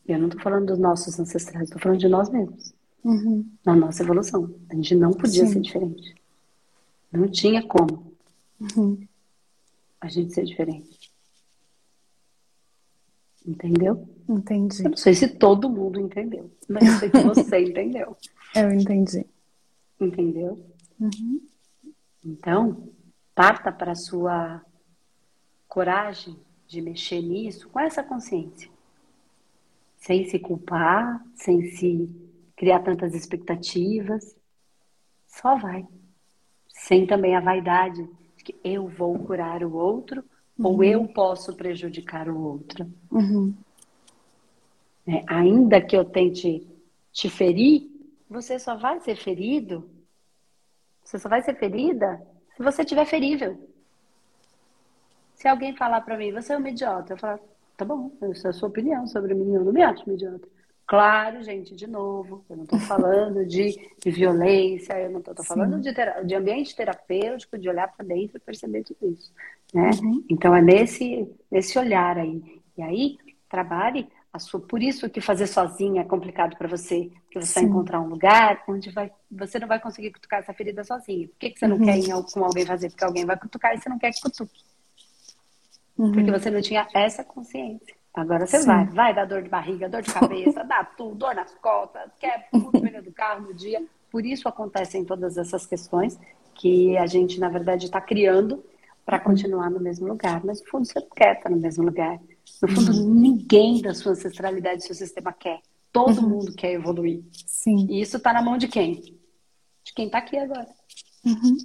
Eu 0.05 0.19
não 0.19 0.27
estou 0.27 0.41
falando 0.41 0.67
dos 0.67 0.77
nossos 0.77 1.19
ancestrais, 1.19 1.63
estou 1.63 1.81
falando 1.81 1.99
de 1.99 2.07
nós 2.07 2.29
mesmos. 2.29 2.75
Uhum. 3.05 3.47
Na 3.63 3.75
nossa 3.75 4.01
evolução. 4.01 4.53
A 4.67 4.75
gente 4.75 4.95
não 4.95 5.11
podia 5.11 5.45
Sim. 5.45 5.53
ser 5.53 5.61
diferente. 5.61 6.15
Não 7.11 7.29
tinha 7.29 7.61
como 7.65 8.11
uhum. 8.59 9.07
a 10.01 10.07
gente 10.09 10.33
ser 10.33 10.43
diferente. 10.43 11.11
Entendeu? 13.45 14.09
Entendi. 14.27 14.83
Eu 14.83 14.89
não 14.89 14.97
sei 14.97 15.13
se 15.13 15.27
todo 15.27 15.69
mundo 15.69 15.99
entendeu, 15.99 16.49
mas 16.67 16.87
eu 16.87 16.99
sei 16.99 17.09
que 17.11 17.21
você 17.23 17.59
entendeu. 17.59 18.17
Eu 18.55 18.71
entendi. 18.71 19.23
Entendeu? 20.01 20.59
Uhum. 20.99 21.41
Então, 22.25 22.89
parta 23.35 23.71
para 23.71 23.91
a 23.91 23.95
sua 23.95 24.65
coragem 25.67 26.35
de 26.67 26.81
mexer 26.81 27.21
nisso 27.21 27.69
com 27.69 27.79
essa 27.79 28.03
consciência 28.03 28.67
sem 30.05 30.29
se 30.29 30.37
culpar, 30.37 31.25
sem 31.33 31.63
se 31.71 32.07
criar 32.55 32.79
tantas 32.79 33.13
expectativas. 33.13 34.35
Só 35.27 35.55
vai. 35.57 35.85
Sem 36.69 37.05
também 37.05 37.35
a 37.35 37.39
vaidade 37.39 38.07
de 38.37 38.43
que 38.43 38.55
eu 38.63 38.87
vou 38.87 39.17
curar 39.19 39.63
o 39.63 39.73
outro 39.75 40.23
uhum. 40.57 40.65
ou 40.67 40.83
eu 40.83 41.07
posso 41.07 41.55
prejudicar 41.55 42.29
o 42.29 42.39
outro. 42.39 42.91
Uhum. 43.11 43.53
É, 45.07 45.23
ainda 45.27 45.81
que 45.81 45.95
eu 45.95 46.05
tente 46.05 46.67
te 47.11 47.29
ferir, 47.29 47.89
você 48.29 48.57
só 48.57 48.75
vai 48.75 48.99
ser 48.99 49.15
ferido, 49.15 49.89
você 51.03 51.19
só 51.19 51.29
vai 51.29 51.41
ser 51.41 51.55
ferida 51.55 52.25
se 52.57 52.63
você 52.63 52.81
estiver 52.81 53.05
ferível. 53.05 53.69
Se 55.35 55.47
alguém 55.47 55.75
falar 55.75 56.01
para 56.01 56.17
mim, 56.17 56.31
você 56.31 56.53
é 56.53 56.57
um 56.57 56.65
idiota, 56.65 57.13
eu 57.13 57.17
falo, 57.17 57.39
Tá 57.77 57.83
bom, 57.83 58.11
essa 58.21 58.47
é 58.47 58.49
a 58.51 58.53
sua 58.53 58.69
opinião 58.69 59.05
sobre 59.05 59.33
mim, 59.33 59.53
eu 59.53 59.63
não 59.63 59.73
me 59.73 59.83
acho 59.83 60.09
idiota. 60.09 60.47
Claro, 60.87 61.41
gente, 61.41 61.75
de 61.75 61.87
novo, 61.87 62.45
eu 62.47 62.57
não 62.57 62.63
estou 62.63 62.79
falando 62.79 63.43
de, 63.43 63.75
de, 63.97 64.11
violência, 64.11 64.93
eu 64.99 65.09
não 65.09 65.19
estou 65.19 65.43
falando 65.43 65.81
de, 65.81 65.91
de, 66.25 66.35
ambiente 66.35 66.75
terapêutico, 66.75 67.57
de 67.57 67.67
olhar 67.67 67.87
para 67.87 68.05
dentro 68.05 68.37
e 68.37 68.39
perceber 68.39 68.83
tudo 68.83 69.11
isso. 69.11 69.33
Né? 69.73 69.89
Uhum. 70.03 70.23
Então 70.29 70.55
é 70.55 70.61
nesse, 70.61 71.27
nesse 71.49 71.79
olhar 71.79 72.19
aí. 72.19 72.61
E 72.77 72.83
aí, 72.83 73.17
trabalhe 73.49 74.07
a 74.31 74.37
sua. 74.37 74.59
Por 74.59 74.83
isso 74.83 75.09
que 75.09 75.19
fazer 75.19 75.47
sozinha 75.47 76.01
é 76.01 76.05
complicado 76.05 76.55
para 76.55 76.67
você, 76.67 77.09
porque 77.23 77.39
você 77.39 77.47
Sim. 77.47 77.61
vai 77.61 77.69
encontrar 77.69 78.01
um 78.01 78.07
lugar 78.07 78.63
onde 78.67 78.91
vai, 78.91 79.11
você 79.31 79.57
não 79.57 79.67
vai 79.67 79.79
conseguir 79.79 80.11
cutucar 80.11 80.41
essa 80.41 80.53
ferida 80.53 80.83
sozinha. 80.83 81.27
Por 81.27 81.37
que, 81.39 81.49
que 81.49 81.59
você 81.59 81.67
não 81.67 81.77
uhum. 81.77 81.85
quer 81.85 81.97
ir 81.97 82.11
com 82.31 82.45
alguém 82.45 82.65
fazer? 82.65 82.89
Porque 82.89 83.03
alguém 83.03 83.25
vai 83.25 83.39
cutucar 83.39 83.73
e 83.73 83.81
você 83.81 83.89
não 83.89 83.97
quer 83.97 84.11
que 84.11 84.21
cutuque. 84.21 84.61
Uhum. 85.97 86.11
Porque 86.11 86.29
você 86.29 86.51
não 86.51 86.61
tinha 86.61 86.87
essa 86.93 87.23
consciência. 87.23 87.94
Agora 88.15 88.47
você 88.47 88.59
Sim. 88.59 88.65
vai, 88.65 88.85
vai 88.85 89.13
dar 89.13 89.25
dor 89.25 89.41
de 89.43 89.49
barriga, 89.49 89.89
dor 89.89 90.01
de 90.01 90.11
cabeça, 90.13 90.63
dá 90.63 90.83
tudo, 90.83 91.15
dor 91.15 91.35
nas 91.35 91.53
costas, 91.55 92.09
quer 92.19 92.47
o 92.51 92.71
pneu 92.71 93.03
do 93.03 93.11
carro 93.11 93.41
no 93.41 93.53
dia. 93.53 93.85
Por 94.09 94.25
isso 94.25 94.47
acontecem 94.47 95.03
todas 95.03 95.37
essas 95.37 95.65
questões 95.65 96.17
que 96.53 96.97
a 96.97 97.05
gente, 97.05 97.39
na 97.39 97.49
verdade, 97.49 97.85
está 97.85 97.99
criando 97.99 98.63
para 99.05 99.19
continuar 99.19 99.69
no 99.69 99.79
mesmo 99.79 100.07
lugar. 100.07 100.41
Mas 100.43 100.61
no 100.61 100.67
fundo 100.67 100.85
você 100.85 100.99
não 100.99 101.09
quer 101.09 101.35
estar 101.35 101.49
no 101.49 101.57
mesmo 101.57 101.83
lugar. 101.83 102.19
No 102.61 102.69
fundo, 102.69 102.91
uhum. 102.91 103.13
ninguém 103.13 103.81
da 103.81 103.93
sua 103.93 104.13
ancestralidade, 104.13 104.77
do 104.77 104.83
seu 104.83 104.95
sistema 104.95 105.33
quer. 105.33 105.59
Todo 105.91 106.21
uhum. 106.21 106.29
mundo 106.29 106.53
quer 106.55 106.71
evoluir. 106.71 107.23
Sim. 107.45 107.87
E 107.89 108.01
isso 108.01 108.17
está 108.17 108.31
na 108.31 108.41
mão 108.41 108.57
de 108.57 108.67
quem? 108.67 108.93
De 109.83 109.93
quem 109.93 110.05
está 110.05 110.19
aqui 110.19 110.37
agora. 110.37 110.67
Uhum. 111.25 111.57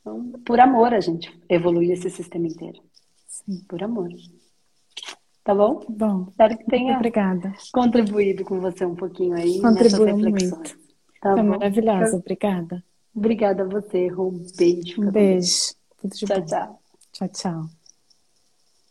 Então, 0.00 0.32
por 0.44 0.60
amor, 0.60 0.94
a 0.94 1.00
gente 1.00 1.36
evolui 1.48 1.90
esse 1.90 2.08
sistema 2.08 2.46
inteiro. 2.46 2.80
Sim. 3.26 3.64
Por 3.68 3.82
amor. 3.82 4.08
Tá 5.46 5.54
bom? 5.54 5.80
Bom. 5.88 6.26
Espero 6.30 6.58
que 6.58 6.64
tenha 6.64 6.96
obrigada. 6.96 7.54
contribuído 7.72 8.44
com 8.44 8.60
você 8.60 8.84
um 8.84 8.96
pouquinho 8.96 9.36
aí 9.36 9.60
Contribuiu 9.62 10.18
muito. 10.18 10.76
Tá 11.20 11.34
Foi 11.34 11.42
bom? 11.42 11.44
maravilhosa. 11.44 12.16
Obrigada. 12.16 12.84
Obrigada 13.14 13.62
a 13.62 13.66
você, 13.66 14.08
Rô. 14.08 14.28
Um 14.28 14.46
beijo. 14.56 15.00
Um 15.00 15.10
beijo. 15.10 15.74
Tudo 16.00 16.16
de 16.16 16.26
tchau, 16.26 16.40
bom. 16.40 16.46
tchau. 16.46 16.82
Tchau, 17.12 17.28
tchau. 17.28 17.85